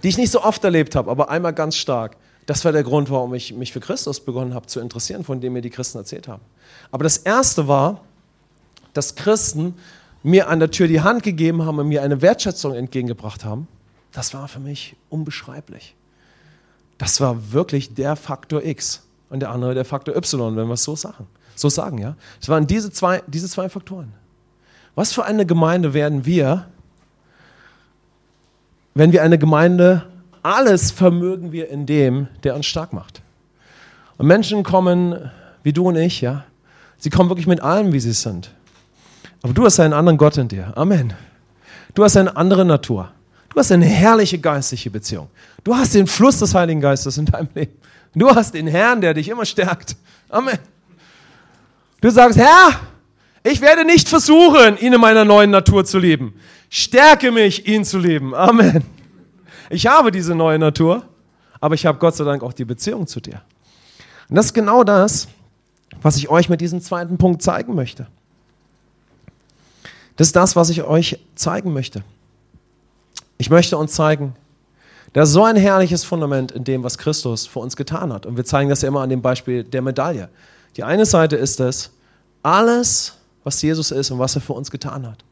die 0.02 0.08
ich 0.08 0.18
nicht 0.18 0.30
so 0.30 0.42
oft 0.42 0.62
erlebt 0.64 0.94
habe, 0.94 1.10
aber 1.10 1.30
einmal 1.30 1.52
ganz 1.52 1.76
stark. 1.76 2.16
Das 2.46 2.64
war 2.64 2.70
der 2.70 2.84
Grund, 2.84 3.10
warum 3.10 3.34
ich 3.34 3.52
mich 3.54 3.72
für 3.72 3.80
Christus 3.80 4.20
begonnen 4.20 4.54
habe 4.54 4.66
zu 4.66 4.78
interessieren, 4.78 5.24
von 5.24 5.40
dem 5.40 5.52
mir 5.52 5.62
die 5.62 5.70
Christen 5.70 5.98
erzählt 5.98 6.28
haben. 6.28 6.42
Aber 6.92 7.02
das 7.02 7.18
Erste 7.18 7.66
war, 7.66 8.02
dass 8.92 9.16
Christen 9.16 9.74
mir 10.22 10.48
an 10.48 10.60
der 10.60 10.70
Tür 10.70 10.86
die 10.86 11.00
Hand 11.00 11.22
gegeben 11.22 11.64
haben 11.64 11.78
und 11.78 11.88
mir 11.88 12.02
eine 12.02 12.22
Wertschätzung 12.22 12.74
entgegengebracht 12.74 13.44
haben. 13.44 13.66
Das 14.12 14.32
war 14.32 14.48
für 14.48 14.60
mich 14.60 14.96
unbeschreiblich. 15.10 15.96
Das 16.98 17.20
war 17.20 17.52
wirklich 17.52 17.94
der 17.94 18.16
Faktor 18.16 18.64
X 18.64 19.02
und 19.28 19.40
der 19.40 19.50
andere 19.50 19.74
der 19.74 19.84
Faktor 19.84 20.16
Y, 20.16 20.56
wenn 20.56 20.68
wir 20.68 20.74
es 20.74 20.84
so 20.84 20.96
sagen. 20.96 21.26
So 21.56 21.68
sagen, 21.68 21.98
ja. 21.98 22.16
Es 22.40 22.48
waren 22.48 22.66
diese 22.66 22.90
zwei, 22.90 23.22
diese 23.26 23.48
zwei 23.48 23.68
Faktoren. 23.68 24.12
Was 24.96 25.12
für 25.12 25.24
eine 25.24 25.46
Gemeinde 25.46 25.94
werden 25.94 26.26
wir, 26.26 26.66
wenn 28.94 29.12
wir 29.12 29.22
eine 29.22 29.38
Gemeinde, 29.38 30.06
alles 30.42 30.90
vermögen 30.90 31.52
wir 31.52 31.68
in 31.68 31.84
dem, 31.84 32.28
der 32.42 32.56
uns 32.56 32.64
stark 32.64 32.94
macht. 32.94 33.20
Und 34.16 34.26
Menschen 34.26 34.62
kommen, 34.62 35.30
wie 35.62 35.74
du 35.74 35.88
und 35.88 35.96
ich, 35.96 36.22
ja, 36.22 36.44
sie 36.96 37.10
kommen 37.10 37.28
wirklich 37.28 37.46
mit 37.46 37.60
allem, 37.60 37.92
wie 37.92 38.00
sie 38.00 38.12
sind. 38.12 38.50
Aber 39.42 39.52
du 39.52 39.66
hast 39.66 39.78
einen 39.80 39.92
anderen 39.92 40.16
Gott 40.16 40.38
in 40.38 40.48
dir. 40.48 40.72
Amen. 40.76 41.12
Du 41.94 42.02
hast 42.02 42.16
eine 42.16 42.34
andere 42.34 42.64
Natur. 42.64 43.12
Du 43.50 43.58
hast 43.58 43.70
eine 43.70 43.84
herrliche 43.84 44.38
geistliche 44.38 44.90
Beziehung. 44.90 45.28
Du 45.62 45.74
hast 45.76 45.94
den 45.94 46.06
Fluss 46.06 46.38
des 46.38 46.54
Heiligen 46.54 46.80
Geistes 46.80 47.18
in 47.18 47.26
deinem 47.26 47.48
Leben. 47.54 47.72
Du 48.14 48.34
hast 48.34 48.54
den 48.54 48.66
Herrn, 48.66 49.02
der 49.02 49.12
dich 49.12 49.28
immer 49.28 49.44
stärkt. 49.44 49.94
Amen. 50.30 50.58
Du 52.00 52.08
sagst, 52.08 52.38
Herr, 52.38 52.80
ich 53.48 53.60
werde 53.60 53.84
nicht 53.84 54.08
versuchen, 54.08 54.76
ihn 54.78 54.92
in 54.92 55.00
meiner 55.00 55.24
neuen 55.24 55.50
Natur 55.50 55.84
zu 55.84 55.98
leben. 55.98 56.34
Stärke 56.68 57.30
mich, 57.30 57.66
ihn 57.68 57.84
zu 57.84 57.98
leben. 57.98 58.34
Amen. 58.34 58.82
Ich 59.70 59.86
habe 59.86 60.10
diese 60.10 60.34
neue 60.34 60.58
Natur, 60.58 61.04
aber 61.60 61.74
ich 61.76 61.86
habe 61.86 61.98
Gott 61.98 62.16
sei 62.16 62.24
Dank 62.24 62.42
auch 62.42 62.52
die 62.52 62.64
Beziehung 62.64 63.06
zu 63.06 63.20
dir. 63.20 63.42
Und 64.28 64.36
das 64.36 64.46
ist 64.46 64.52
genau 64.52 64.82
das, 64.82 65.28
was 66.02 66.16
ich 66.16 66.28
euch 66.28 66.48
mit 66.48 66.60
diesem 66.60 66.80
zweiten 66.80 67.18
Punkt 67.18 67.40
zeigen 67.40 67.74
möchte. 67.74 68.08
Das 70.16 70.28
ist 70.28 70.36
das, 70.36 70.56
was 70.56 70.68
ich 70.70 70.82
euch 70.82 71.20
zeigen 71.36 71.72
möchte. 71.72 72.02
Ich 73.38 73.50
möchte 73.50 73.76
uns 73.76 73.92
zeigen, 73.92 74.34
da 75.12 75.22
ist 75.22 75.32
so 75.32 75.44
ein 75.44 75.56
herrliches 75.56 76.04
Fundament 76.04 76.50
in 76.50 76.64
dem, 76.64 76.82
was 76.82 76.98
Christus 76.98 77.46
für 77.46 77.60
uns 77.60 77.76
getan 77.76 78.12
hat. 78.12 78.26
Und 78.26 78.36
wir 78.36 78.44
zeigen 78.44 78.70
das 78.70 78.82
ja 78.82 78.88
immer 78.88 79.02
an 79.02 79.10
dem 79.10 79.22
Beispiel 79.22 79.62
der 79.62 79.82
Medaille. 79.82 80.30
Die 80.76 80.82
eine 80.82 81.06
Seite 81.06 81.36
ist 81.36 81.60
es, 81.60 81.92
alles, 82.42 83.15
was 83.46 83.62
Jesus 83.62 83.92
ist 83.92 84.10
und 84.10 84.18
was 84.18 84.34
er 84.34 84.40
für 84.40 84.54
uns 84.54 84.72
getan 84.72 85.06
hat. 85.06 85.24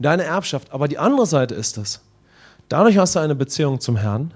Deine 0.00 0.24
Erbschaft. 0.24 0.72
Aber 0.72 0.88
die 0.88 0.98
andere 0.98 1.24
Seite 1.24 1.54
ist 1.54 1.78
es. 1.78 2.00
Dadurch 2.68 2.98
hast 2.98 3.14
du 3.14 3.20
eine 3.20 3.36
Beziehung 3.36 3.78
zum 3.78 3.94
Herrn. 3.94 4.34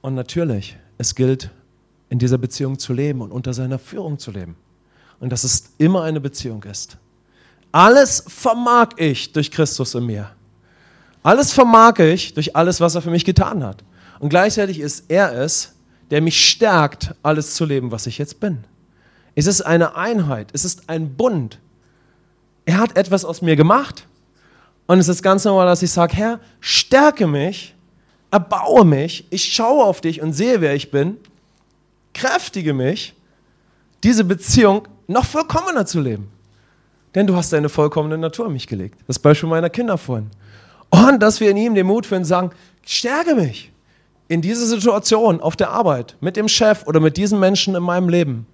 Und 0.00 0.16
natürlich, 0.16 0.76
es 0.98 1.14
gilt, 1.14 1.48
in 2.08 2.18
dieser 2.18 2.38
Beziehung 2.38 2.76
zu 2.76 2.92
leben 2.92 3.20
und 3.20 3.30
unter 3.30 3.54
seiner 3.54 3.78
Führung 3.78 4.18
zu 4.18 4.32
leben. 4.32 4.56
Und 5.20 5.30
dass 5.30 5.44
es 5.44 5.70
immer 5.78 6.02
eine 6.02 6.20
Beziehung 6.20 6.64
ist. 6.64 6.96
Alles 7.70 8.24
vermag 8.26 8.88
ich 8.96 9.32
durch 9.32 9.52
Christus 9.52 9.94
in 9.94 10.06
mir. 10.06 10.28
Alles 11.22 11.52
vermag 11.52 12.00
ich 12.00 12.34
durch 12.34 12.56
alles, 12.56 12.80
was 12.80 12.96
er 12.96 13.02
für 13.02 13.10
mich 13.10 13.24
getan 13.24 13.62
hat. 13.62 13.84
Und 14.18 14.30
gleichzeitig 14.30 14.80
ist 14.80 15.04
er 15.06 15.32
es, 15.40 15.72
der 16.10 16.20
mich 16.20 16.50
stärkt, 16.50 17.14
alles 17.22 17.54
zu 17.54 17.64
leben, 17.64 17.92
was 17.92 18.08
ich 18.08 18.18
jetzt 18.18 18.40
bin. 18.40 18.64
Es 19.34 19.46
ist 19.46 19.62
eine 19.62 19.96
Einheit, 19.96 20.48
es 20.52 20.64
ist 20.64 20.88
ein 20.88 21.14
Bund. 21.14 21.58
er 22.64 22.78
hat 22.78 22.96
etwas 22.96 23.24
aus 23.24 23.42
mir 23.42 23.56
gemacht. 23.56 24.06
Und 24.86 24.98
es 24.98 25.08
ist 25.08 25.22
ganz 25.22 25.44
normal, 25.44 25.66
dass 25.66 25.82
ich 25.82 25.90
sage, 25.90 26.14
Herr, 26.14 26.40
stärke 26.60 27.26
mich, 27.26 27.74
erbaue 28.30 28.84
mich, 28.84 29.26
ich 29.30 29.52
schaue 29.52 29.84
auf 29.84 30.00
dich 30.00 30.20
und 30.20 30.32
sehe, 30.32 30.60
wer 30.60 30.74
ich 30.74 30.90
bin, 30.90 31.16
kräftige 32.14 32.74
mich, 32.74 33.14
diese 34.04 34.24
Beziehung 34.24 34.86
noch 35.06 35.24
vollkommener 35.24 35.86
zu 35.86 36.00
leben. 36.00 36.30
Denn 37.14 37.26
du 37.26 37.36
hast 37.36 37.52
deine 37.52 37.68
vollkommene 37.68 38.18
Natur 38.18 38.46
in 38.46 38.52
mich 38.52 38.66
gelegt. 38.66 38.98
Das 39.06 39.18
Beispiel 39.18 39.48
meiner 39.48 39.70
Kinder 39.70 39.98
vorhin. 39.98 40.30
Und 40.90 41.22
dass 41.22 41.40
wir 41.40 41.50
in 41.50 41.56
ihm 41.56 41.74
den 41.74 41.86
Mut 41.86 42.06
finden, 42.06 42.24
sagen, 42.24 42.50
stärke 42.84 43.34
mich 43.34 43.70
in 44.28 44.40
dieser 44.40 44.66
Situation 44.66 45.40
auf 45.40 45.56
der 45.56 45.70
Arbeit, 45.70 46.16
mit 46.20 46.36
dem 46.36 46.48
Chef 46.48 46.86
oder 46.86 47.00
mit 47.00 47.16
diesen 47.16 47.38
Menschen 47.38 47.74
in 47.74 47.82
meinem 47.82 48.08
Leben. 48.08 48.46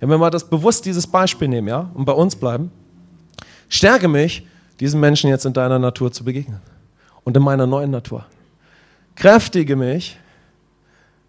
Wenn 0.00 0.08
wir 0.08 0.18
mal 0.18 0.30
das 0.30 0.48
bewusst 0.48 0.86
dieses 0.86 1.06
Beispiel 1.06 1.48
nehmen, 1.48 1.68
ja, 1.68 1.90
und 1.94 2.06
bei 2.06 2.12
uns 2.12 2.34
bleiben, 2.34 2.70
stärke 3.68 4.08
mich, 4.08 4.46
diesen 4.80 4.98
Menschen 4.98 5.28
jetzt 5.28 5.44
in 5.44 5.52
deiner 5.52 5.78
Natur 5.78 6.10
zu 6.10 6.24
begegnen 6.24 6.60
und 7.24 7.36
in 7.36 7.42
meiner 7.42 7.66
neuen 7.66 7.90
Natur. 7.90 8.24
Kräftige 9.14 9.76
mich, 9.76 10.18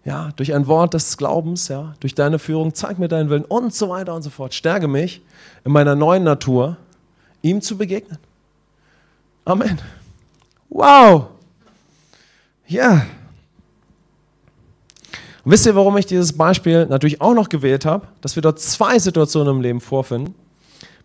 ja, 0.04 0.30
durch 0.36 0.54
ein 0.54 0.66
Wort 0.66 0.94
des 0.94 1.16
Glaubens, 1.18 1.68
ja, 1.68 1.94
durch 2.00 2.14
deine 2.14 2.38
Führung, 2.38 2.74
zeig 2.74 2.98
mir 2.98 3.08
deinen 3.08 3.28
Willen 3.28 3.44
und 3.44 3.74
so 3.74 3.90
weiter 3.90 4.14
und 4.14 4.22
so 4.22 4.30
fort. 4.30 4.54
Stärke 4.54 4.88
mich 4.88 5.20
in 5.64 5.72
meiner 5.72 5.94
neuen 5.94 6.24
Natur, 6.24 6.78
ihm 7.42 7.60
zu 7.60 7.76
begegnen. 7.76 8.18
Amen. 9.44 9.78
Wow. 10.70 11.26
Ja. 12.66 13.06
Und 15.44 15.50
wisst 15.50 15.66
ihr, 15.66 15.74
warum 15.74 15.96
ich 15.96 16.06
dieses 16.06 16.36
Beispiel 16.36 16.86
natürlich 16.86 17.20
auch 17.20 17.34
noch 17.34 17.48
gewählt 17.48 17.84
habe? 17.84 18.06
Dass 18.20 18.36
wir 18.36 18.42
dort 18.42 18.60
zwei 18.60 18.98
Situationen 18.98 19.56
im 19.56 19.60
Leben 19.60 19.80
vorfinden. 19.80 20.34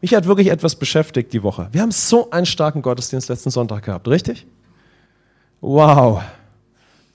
Mich 0.02 0.14
hat 0.14 0.28
wirklich 0.28 0.50
etwas 0.50 0.76
beschäftigt 0.76 1.34
die 1.34 1.42
Woche. 1.42 1.70
Wir 1.72 1.82
haben 1.82 1.92
so 1.92 2.30
einen 2.30 2.46
starken 2.46 2.84
Gottesdienst 2.84 3.30
letzten 3.30 3.50
Sonntag 3.50 3.84
gehabt, 3.84 4.08
richtig? 4.08 4.46
Wow. 5.60 6.22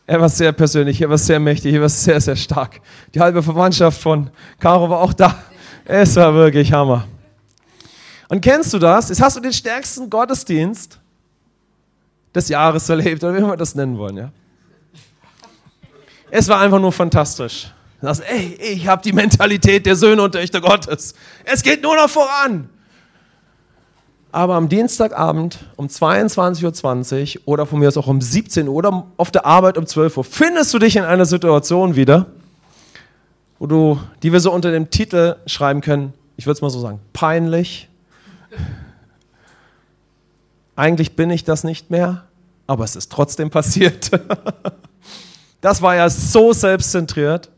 Er 0.05 0.21
war 0.21 0.29
sehr 0.29 0.51
persönlich, 0.51 1.01
er 1.01 1.09
war 1.09 1.19
sehr 1.19 1.39
mächtig, 1.39 1.75
er 1.75 1.83
war 1.83 1.89
sehr, 1.89 2.21
sehr 2.21 2.35
stark. 2.35 2.81
Die 3.15 3.21
halbe 3.21 3.41
Verwandtschaft 3.41 4.01
von 4.01 4.31
Caro 4.59 4.91
war 4.91 5.01
auch 5.01 5.13
da. 5.13 5.37
Es 5.85 6.17
war 6.17 6.35
wirklich 6.35 6.73
Hammer. 6.73 7.07
Und 8.29 8.41
kennst 8.41 8.73
du 8.75 8.81
das? 8.81 9.11
Jetzt 9.11 9.23
hast 9.23 9.37
du 9.37 9.41
den 9.41 9.53
stärksten 9.53 10.11
Gottesdienst 10.11 10.99
des 12.35 12.49
Jahres 12.49 12.89
erlebt, 12.89 13.23
oder 13.23 13.37
wie 13.37 13.43
wir 13.43 13.57
das 13.57 13.75
nennen 13.77 13.97
wollen, 13.97 14.17
ja? 14.17 14.33
Es 16.35 16.49
war 16.49 16.61
einfach 16.61 16.81
nur 16.81 16.93
fantastisch. 16.93 17.71
Du 18.01 18.07
sagst, 18.07 18.23
ey, 18.27 18.55
ich 18.59 18.89
habe 18.89 19.03
die 19.03 19.13
Mentalität 19.13 19.85
der 19.85 19.97
Söhne 19.97 20.23
und 20.23 20.33
Töchter 20.33 20.63
Gottes. 20.63 21.15
Es 21.45 21.63
geht 21.63 21.83
nur 21.83 21.95
noch 21.95 22.09
voran. 22.09 22.71
Aber 24.33 24.55
am 24.55 24.71
Dienstagabend 24.71 25.59
um 25.77 25.89
22.20 25.89 27.37
Uhr 27.37 27.43
oder 27.45 27.67
von 27.67 27.81
mir 27.81 27.89
aus 27.89 27.99
auch 27.99 28.07
um 28.07 28.23
17 28.23 28.67
Uhr 28.67 28.75
oder 28.75 29.07
auf 29.19 29.31
der 29.31 29.45
Arbeit 29.45 29.77
um 29.77 29.85
12 29.85 30.17
Uhr 30.17 30.25
findest 30.25 30.73
du 30.73 30.79
dich 30.79 30.97
in 30.97 31.05
einer 31.05 31.27
Situation 31.27 31.97
wieder, 31.97 32.29
wo 33.59 33.67
du, 33.67 34.01
die 34.23 34.33
wir 34.33 34.41
so 34.41 34.53
unter 34.53 34.71
dem 34.71 34.89
Titel 34.89 35.37
schreiben 35.45 35.83
können, 35.83 36.15
ich 36.39 36.47
würde 36.47 36.55
es 36.55 36.63
mal 36.63 36.71
so 36.71 36.81
sagen, 36.81 36.99
peinlich. 37.13 37.91
Eigentlich 40.77 41.15
bin 41.15 41.29
ich 41.29 41.45
das 41.45 41.63
nicht 41.63 41.91
mehr, 41.91 42.25
aber 42.67 42.85
es 42.85 42.97
ist 42.97 43.13
trotzdem 43.13 43.51
passiert. 43.51 44.11
Das 45.63 45.81
war 45.81 45.95
ja 45.95 46.11
so 46.11 46.53
selbstzentriert. 46.53 47.49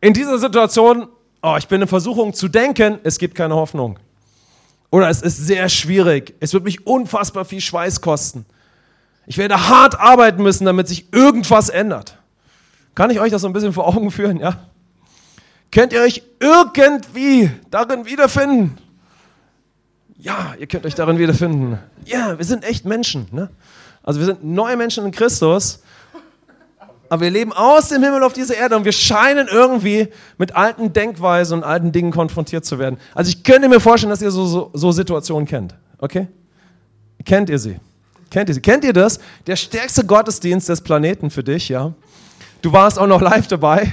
In 0.00 0.14
dieser 0.14 0.38
Situation, 0.38 1.08
oh, 1.42 1.56
ich 1.58 1.68
bin 1.68 1.82
in 1.82 1.88
Versuchung 1.88 2.32
zu 2.32 2.48
denken, 2.48 3.00
es 3.02 3.18
gibt 3.18 3.34
keine 3.34 3.54
Hoffnung. 3.56 3.98
Oder 4.90 5.10
es 5.10 5.20
ist 5.20 5.36
sehr 5.36 5.68
schwierig. 5.68 6.34
Es 6.38 6.54
wird 6.54 6.64
mich 6.64 6.86
unfassbar 6.86 7.44
viel 7.44 7.60
Schweiß 7.60 8.00
kosten. 8.00 8.46
Ich 9.26 9.36
werde 9.36 9.68
hart 9.68 9.98
arbeiten 9.98 10.42
müssen, 10.42 10.64
damit 10.64 10.86
sich 10.86 11.12
irgendwas 11.12 11.68
ändert. 11.68 12.18
Kann 12.94 13.10
ich 13.10 13.18
euch 13.18 13.32
das 13.32 13.42
so 13.42 13.48
ein 13.48 13.52
bisschen 13.52 13.72
vor 13.72 13.88
Augen 13.88 14.10
führen, 14.10 14.38
ja? 14.38 14.68
Könnt 15.72 15.92
ihr 15.92 16.02
euch 16.02 16.22
irgendwie 16.38 17.50
darin 17.70 18.04
wiederfinden? 18.04 18.78
Ja, 20.18 20.54
ihr 20.56 20.68
könnt 20.68 20.86
euch 20.86 20.94
darin 20.94 21.18
wiederfinden. 21.18 21.80
Ja, 22.04 22.38
wir 22.38 22.44
sind 22.44 22.62
echt 22.62 22.84
Menschen. 22.84 23.26
Ne? 23.32 23.50
Also 24.04 24.20
wir 24.20 24.26
sind 24.26 24.44
neue 24.44 24.76
Menschen 24.76 25.04
in 25.04 25.10
Christus 25.10 25.80
aber 27.12 27.24
wir 27.24 27.30
leben 27.30 27.52
aus 27.52 27.90
dem 27.90 28.02
Himmel 28.02 28.22
auf 28.22 28.32
dieser 28.32 28.56
Erde 28.56 28.74
und 28.74 28.86
wir 28.86 28.92
scheinen 28.92 29.46
irgendwie 29.46 30.08
mit 30.38 30.56
alten 30.56 30.94
Denkweisen 30.94 31.58
und 31.58 31.62
alten 31.62 31.92
Dingen 31.92 32.10
konfrontiert 32.10 32.64
zu 32.64 32.78
werden. 32.78 32.96
Also 33.14 33.28
ich 33.28 33.44
könnte 33.44 33.68
mir 33.68 33.80
vorstellen, 33.80 34.08
dass 34.08 34.22
ihr 34.22 34.30
so, 34.30 34.46
so, 34.46 34.70
so 34.72 34.92
Situationen 34.92 35.46
kennt. 35.46 35.74
Okay? 35.98 36.26
Kennt 37.26 37.50
ihr 37.50 37.58
sie? 37.58 37.78
Kennt 38.30 38.48
ihr 38.48 38.54
sie? 38.54 38.62
Kennt 38.62 38.82
ihr 38.82 38.94
das? 38.94 39.20
Der 39.46 39.56
stärkste 39.56 40.06
Gottesdienst 40.06 40.70
des 40.70 40.80
Planeten 40.80 41.28
für 41.28 41.44
dich, 41.44 41.68
ja? 41.68 41.92
Du 42.62 42.72
warst 42.72 42.98
auch 42.98 43.06
noch 43.06 43.20
live 43.20 43.46
dabei 43.46 43.92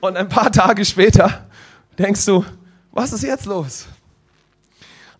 und 0.00 0.16
ein 0.16 0.28
paar 0.28 0.50
Tage 0.50 0.84
später 0.84 1.46
denkst 1.96 2.26
du, 2.26 2.44
was 2.90 3.12
ist 3.12 3.22
jetzt 3.22 3.46
los? 3.46 3.86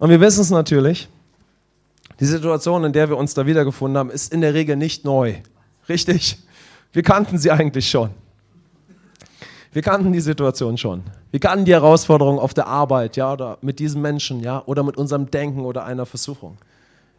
Und 0.01 0.11
wir 0.11 0.21
wissen 0.21 0.41
es 0.41 0.51
natürlich, 0.51 1.09
die 2.19 2.27
Situation, 2.27 2.83
in 2.83 2.93
der 2.93 3.09
wir 3.09 3.17
uns 3.17 3.33
da 3.33 3.47
wiedergefunden 3.47 3.97
haben, 3.97 4.11
ist 4.11 4.35
in 4.35 4.41
der 4.41 4.55
Regel 4.55 4.75
nicht 4.75 5.05
neu. 5.05 5.37
Richtig? 5.89 6.37
Wir 6.93 7.03
kannten 7.03 7.39
sie 7.39 7.51
eigentlich 7.51 7.89
schon. 7.89 8.11
Wir 9.73 9.83
kannten 9.83 10.13
die 10.13 10.21
Situation 10.21 10.77
schon. 10.77 11.05
Wir 11.31 11.39
kannten 11.39 11.65
die 11.65 11.73
Herausforderung 11.73 12.41
auf 12.41 12.55
der 12.55 12.67
Arbeit, 12.67 13.17
ja, 13.17 13.33
oder 13.33 13.59
mit 13.61 13.79
diesen 13.79 14.03
Menschen, 14.03 14.41
ja, 14.41 14.63
oder 14.67 14.83
mit 14.83 14.97
unserem 14.97 15.31
Denken 15.31 15.61
oder 15.61 15.85
einer 15.85 16.07
Versuchung. 16.07 16.59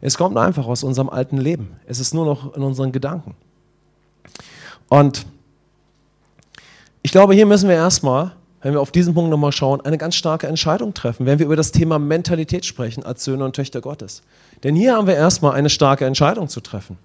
Es 0.01 0.17
kommt 0.17 0.37
einfach 0.37 0.67
aus 0.67 0.83
unserem 0.83 1.09
alten 1.09 1.37
Leben. 1.37 1.77
Es 1.85 1.99
ist 1.99 2.13
nur 2.13 2.25
noch 2.25 2.55
in 2.55 2.63
unseren 2.63 2.91
Gedanken. 2.91 3.35
Und 4.89 5.25
ich 7.03 7.11
glaube, 7.11 7.33
hier 7.33 7.45
müssen 7.45 7.69
wir 7.69 7.75
erstmal, 7.75 8.33
wenn 8.61 8.73
wir 8.73 8.81
auf 8.81 8.91
diesen 8.91 9.13
Punkt 9.13 9.29
nochmal 9.31 9.53
schauen, 9.53 9.79
eine 9.81 9.97
ganz 9.97 10.15
starke 10.15 10.47
Entscheidung 10.47 10.93
treffen, 10.93 11.25
wenn 11.25 11.39
wir 11.39 11.45
über 11.45 11.55
das 11.55 11.71
Thema 11.71 11.99
Mentalität 11.99 12.65
sprechen 12.65 13.03
als 13.03 13.23
Söhne 13.23 13.45
und 13.45 13.55
Töchter 13.55 13.79
Gottes. 13.79 14.23
Denn 14.63 14.75
hier 14.75 14.95
haben 14.95 15.07
wir 15.07 15.15
erstmal 15.15 15.53
eine 15.53 15.69
starke 15.69 16.05
Entscheidung 16.05 16.49
zu 16.49 16.59
treffen. 16.59 16.97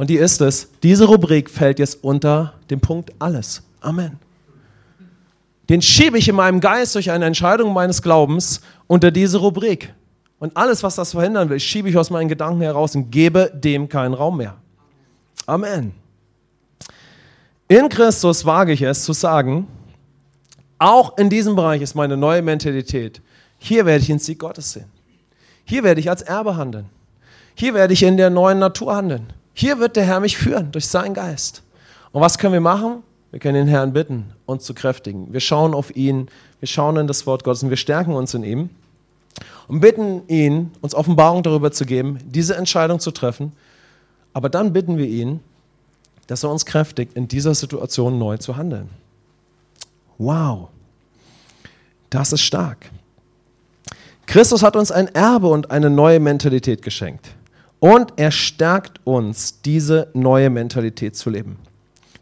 Und 0.00 0.08
die 0.08 0.16
ist 0.16 0.40
es, 0.40 0.70
diese 0.82 1.04
Rubrik 1.04 1.50
fällt 1.50 1.78
jetzt 1.78 2.02
unter 2.02 2.54
den 2.70 2.80
Punkt 2.80 3.12
alles. 3.18 3.62
Amen. 3.82 4.18
Den 5.68 5.82
schiebe 5.82 6.16
ich 6.16 6.26
in 6.26 6.36
meinem 6.36 6.60
Geist 6.60 6.94
durch 6.94 7.10
eine 7.10 7.26
Entscheidung 7.26 7.74
meines 7.74 8.00
Glaubens 8.00 8.62
unter 8.86 9.10
diese 9.10 9.36
Rubrik. 9.36 9.92
Und 10.38 10.56
alles, 10.56 10.82
was 10.82 10.94
das 10.94 11.10
verhindern 11.10 11.50
will, 11.50 11.60
schiebe 11.60 11.90
ich 11.90 11.98
aus 11.98 12.08
meinen 12.08 12.30
Gedanken 12.30 12.62
heraus 12.62 12.94
und 12.94 13.10
gebe 13.10 13.52
dem 13.52 13.90
keinen 13.90 14.14
Raum 14.14 14.38
mehr. 14.38 14.56
Amen. 15.44 15.92
In 17.68 17.90
Christus 17.90 18.46
wage 18.46 18.72
ich 18.72 18.80
es 18.80 19.04
zu 19.04 19.12
sagen, 19.12 19.66
auch 20.78 21.18
in 21.18 21.28
diesem 21.28 21.56
Bereich 21.56 21.82
ist 21.82 21.94
meine 21.94 22.16
neue 22.16 22.40
Mentalität. 22.40 23.20
Hier 23.58 23.84
werde 23.84 24.00
ich 24.00 24.06
den 24.06 24.18
Sieg 24.18 24.38
Gottes 24.38 24.72
sehen. 24.72 24.90
Hier 25.66 25.84
werde 25.84 26.00
ich 26.00 26.08
als 26.08 26.22
Erbe 26.22 26.56
handeln. 26.56 26.86
Hier 27.54 27.74
werde 27.74 27.92
ich 27.92 28.02
in 28.02 28.16
der 28.16 28.30
neuen 28.30 28.60
Natur 28.60 28.96
handeln. 28.96 29.34
Hier 29.52 29.78
wird 29.78 29.96
der 29.96 30.04
Herr 30.04 30.20
mich 30.20 30.36
führen 30.36 30.72
durch 30.72 30.86
seinen 30.86 31.14
Geist. 31.14 31.62
Und 32.12 32.20
was 32.20 32.38
können 32.38 32.52
wir 32.52 32.60
machen? 32.60 33.02
Wir 33.30 33.38
können 33.38 33.54
den 33.54 33.68
Herrn 33.68 33.92
bitten, 33.92 34.32
uns 34.46 34.64
zu 34.64 34.74
kräftigen. 34.74 35.32
Wir 35.32 35.40
schauen 35.40 35.74
auf 35.74 35.94
ihn, 35.94 36.28
wir 36.58 36.68
schauen 36.68 36.96
in 36.96 37.06
das 37.06 37.26
Wort 37.26 37.44
Gottes 37.44 37.62
und 37.62 37.70
wir 37.70 37.76
stärken 37.76 38.14
uns 38.14 38.34
in 38.34 38.42
ihm 38.42 38.70
und 39.68 39.80
bitten 39.80 40.22
ihn, 40.26 40.72
uns 40.80 40.94
Offenbarung 40.94 41.44
darüber 41.44 41.70
zu 41.70 41.86
geben, 41.86 42.18
diese 42.26 42.56
Entscheidung 42.56 42.98
zu 42.98 43.12
treffen. 43.12 43.52
Aber 44.32 44.48
dann 44.48 44.72
bitten 44.72 44.98
wir 44.98 45.06
ihn, 45.06 45.40
dass 46.26 46.42
er 46.42 46.50
uns 46.50 46.66
kräftigt, 46.66 47.14
in 47.14 47.28
dieser 47.28 47.54
Situation 47.54 48.18
neu 48.18 48.36
zu 48.36 48.56
handeln. 48.56 48.88
Wow, 50.18 50.68
das 52.10 52.32
ist 52.32 52.42
stark. 52.42 52.90
Christus 54.26 54.62
hat 54.62 54.76
uns 54.76 54.92
ein 54.92 55.08
Erbe 55.08 55.48
und 55.48 55.70
eine 55.70 55.90
neue 55.90 56.20
Mentalität 56.20 56.82
geschenkt. 56.82 57.30
Und 57.80 58.12
er 58.16 58.30
stärkt 58.30 59.00
uns, 59.04 59.62
diese 59.62 60.08
neue 60.12 60.50
Mentalität 60.50 61.16
zu 61.16 61.30
leben. 61.30 61.56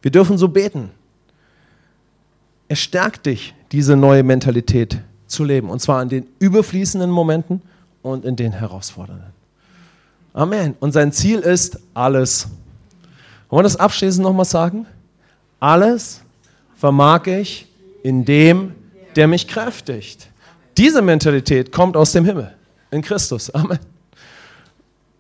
Wir 0.01 0.13
dürfen 0.13 0.39
so 0.39 0.49
beten. 0.49 0.91
Er 2.69 2.77
stärkt 2.77 3.27
dich, 3.27 3.55
diese 3.73 3.97
neue 3.97 4.23
Mentalität 4.23 5.01
zu 5.27 5.45
leben. 5.45 5.69
Und 5.69 5.81
zwar 5.81 6.01
in 6.01 6.09
den 6.09 6.27
überfließenden 6.39 7.11
Momenten 7.11 7.61
und 8.03 8.25
in 8.25 8.37
den 8.37 8.53
herausfordernden. 8.53 9.33
Amen. 10.33 10.77
Und 10.79 10.93
sein 10.93 11.11
Ziel 11.13 11.41
ist 11.41 11.81
alles. 11.95 12.47
Wollen 13.49 13.61
wir 13.61 13.65
das 13.65 13.77
abschließend 13.77 14.23
nochmal 14.23 14.45
sagen? 14.45 14.87
Alles 15.59 16.23
vermag 16.77 17.27
ich 17.27 17.67
in 18.05 18.25
dem, 18.25 18.75
der 19.17 19.27
mich 19.27 19.49
kräftigt. 19.49 20.29
Diese 20.77 21.03
Mentalität 21.03 21.73
kommt 21.73 21.97
aus 21.97 22.13
dem 22.13 22.25
Himmel, 22.25 22.55
in 22.93 23.03
Christus. 23.03 23.51
Amen. 23.51 23.81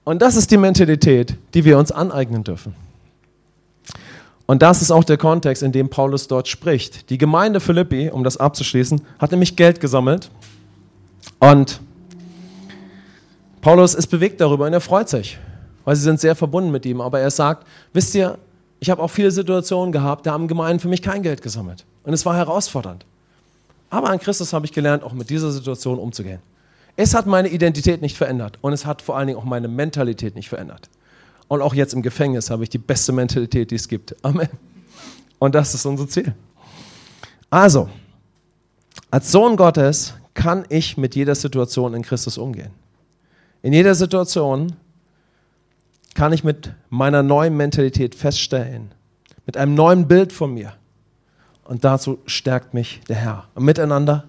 Und 0.08 0.22
das 0.22 0.36
ist 0.36 0.50
die 0.50 0.56
Mentalität, 0.56 1.34
die 1.52 1.66
wir 1.66 1.76
uns 1.76 1.92
aneignen 1.92 2.42
dürfen. 2.42 2.74
Und 4.46 4.62
das 4.62 4.80
ist 4.80 4.90
auch 4.90 5.04
der 5.04 5.18
Kontext, 5.18 5.62
in 5.62 5.70
dem 5.70 5.90
Paulus 5.90 6.28
dort 6.28 6.48
spricht. 6.48 7.10
Die 7.10 7.18
Gemeinde 7.18 7.60
Philippi, 7.60 8.08
um 8.08 8.24
das 8.24 8.38
abzuschließen, 8.38 9.02
hat 9.18 9.32
nämlich 9.32 9.54
Geld 9.54 9.80
gesammelt 9.80 10.30
und 11.40 11.82
Paulus 13.60 13.92
ist 13.92 14.06
bewegt 14.06 14.40
darüber 14.40 14.64
und 14.64 14.72
er 14.72 14.80
freut 14.80 15.10
sich, 15.10 15.36
weil 15.84 15.94
sie 15.94 16.04
sind 16.04 16.20
sehr 16.20 16.34
verbunden 16.34 16.70
mit 16.70 16.86
ihm. 16.86 17.02
Aber 17.02 17.20
er 17.20 17.30
sagt, 17.30 17.66
wisst 17.92 18.14
ihr, 18.14 18.38
ich 18.80 18.88
habe 18.88 19.02
auch 19.02 19.10
viele 19.10 19.30
Situationen 19.30 19.92
gehabt, 19.92 20.24
da 20.24 20.32
haben 20.32 20.48
Gemeinden 20.48 20.80
für 20.80 20.88
mich 20.88 21.02
kein 21.02 21.22
Geld 21.22 21.42
gesammelt. 21.42 21.84
Und 22.04 22.14
es 22.14 22.24
war 22.24 22.34
herausfordernd. 22.34 23.04
Aber 23.90 24.08
an 24.08 24.18
Christus 24.18 24.54
habe 24.54 24.64
ich 24.64 24.72
gelernt, 24.72 25.02
auch 25.02 25.12
mit 25.12 25.28
dieser 25.28 25.50
Situation 25.50 25.98
umzugehen. 25.98 26.40
Es 27.00 27.14
hat 27.14 27.26
meine 27.26 27.48
Identität 27.48 28.02
nicht 28.02 28.16
verändert 28.16 28.58
und 28.60 28.72
es 28.72 28.84
hat 28.84 29.02
vor 29.02 29.16
allen 29.16 29.28
Dingen 29.28 29.38
auch 29.38 29.44
meine 29.44 29.68
Mentalität 29.68 30.34
nicht 30.34 30.48
verändert. 30.48 30.90
Und 31.46 31.62
auch 31.62 31.72
jetzt 31.72 31.94
im 31.94 32.02
Gefängnis 32.02 32.50
habe 32.50 32.64
ich 32.64 32.70
die 32.70 32.78
beste 32.78 33.12
Mentalität, 33.12 33.70
die 33.70 33.76
es 33.76 33.86
gibt. 33.86 34.16
Amen. 34.24 34.48
Und 35.38 35.54
das 35.54 35.74
ist 35.74 35.86
unser 35.86 36.08
Ziel. 36.08 36.34
Also, 37.50 37.88
als 39.12 39.30
Sohn 39.30 39.56
Gottes 39.56 40.14
kann 40.34 40.64
ich 40.70 40.96
mit 40.96 41.14
jeder 41.14 41.36
Situation 41.36 41.94
in 41.94 42.02
Christus 42.02 42.36
umgehen. 42.36 42.72
In 43.62 43.72
jeder 43.72 43.94
Situation 43.94 44.74
kann 46.14 46.32
ich 46.32 46.42
mit 46.42 46.72
meiner 46.90 47.22
neuen 47.22 47.56
Mentalität 47.56 48.16
feststellen, 48.16 48.90
mit 49.46 49.56
einem 49.56 49.76
neuen 49.76 50.08
Bild 50.08 50.32
von 50.32 50.52
mir. 50.52 50.72
Und 51.62 51.84
dazu 51.84 52.18
stärkt 52.26 52.74
mich 52.74 53.00
der 53.08 53.16
Herr. 53.16 53.44
Und 53.54 53.64
miteinander 53.64 54.24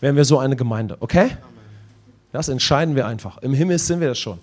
werden 0.00 0.16
wir 0.16 0.24
so 0.24 0.38
eine 0.38 0.56
Gemeinde, 0.56 0.96
okay? 1.00 1.32
Das 2.36 2.48
entscheiden 2.48 2.94
wir 2.94 3.06
einfach. 3.06 3.38
Im 3.38 3.54
Himmel 3.54 3.78
sind 3.78 4.00
wir 4.00 4.08
das 4.08 4.18
schon. 4.18 4.38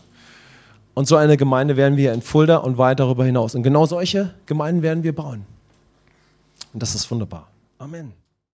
Und 0.96 1.08
so 1.08 1.16
eine 1.16 1.38
Gemeinde 1.38 1.78
werden 1.78 1.96
wir 1.96 2.12
in 2.12 2.24
Fulda 2.24 2.58
und 2.58 2.80
weit 2.80 3.00
darüber 3.00 3.24
hinaus. 3.24 3.54
Und 3.54 3.62
genau 3.62 3.86
solche 3.86 4.34
Gemeinden 4.48 4.82
werden 4.82 5.04
wir 5.04 5.14
bauen. 5.14 5.46
Und 6.74 6.82
das 6.82 6.96
ist 6.96 7.10
wunderbar. 7.12 7.48
Amen. 7.78 8.14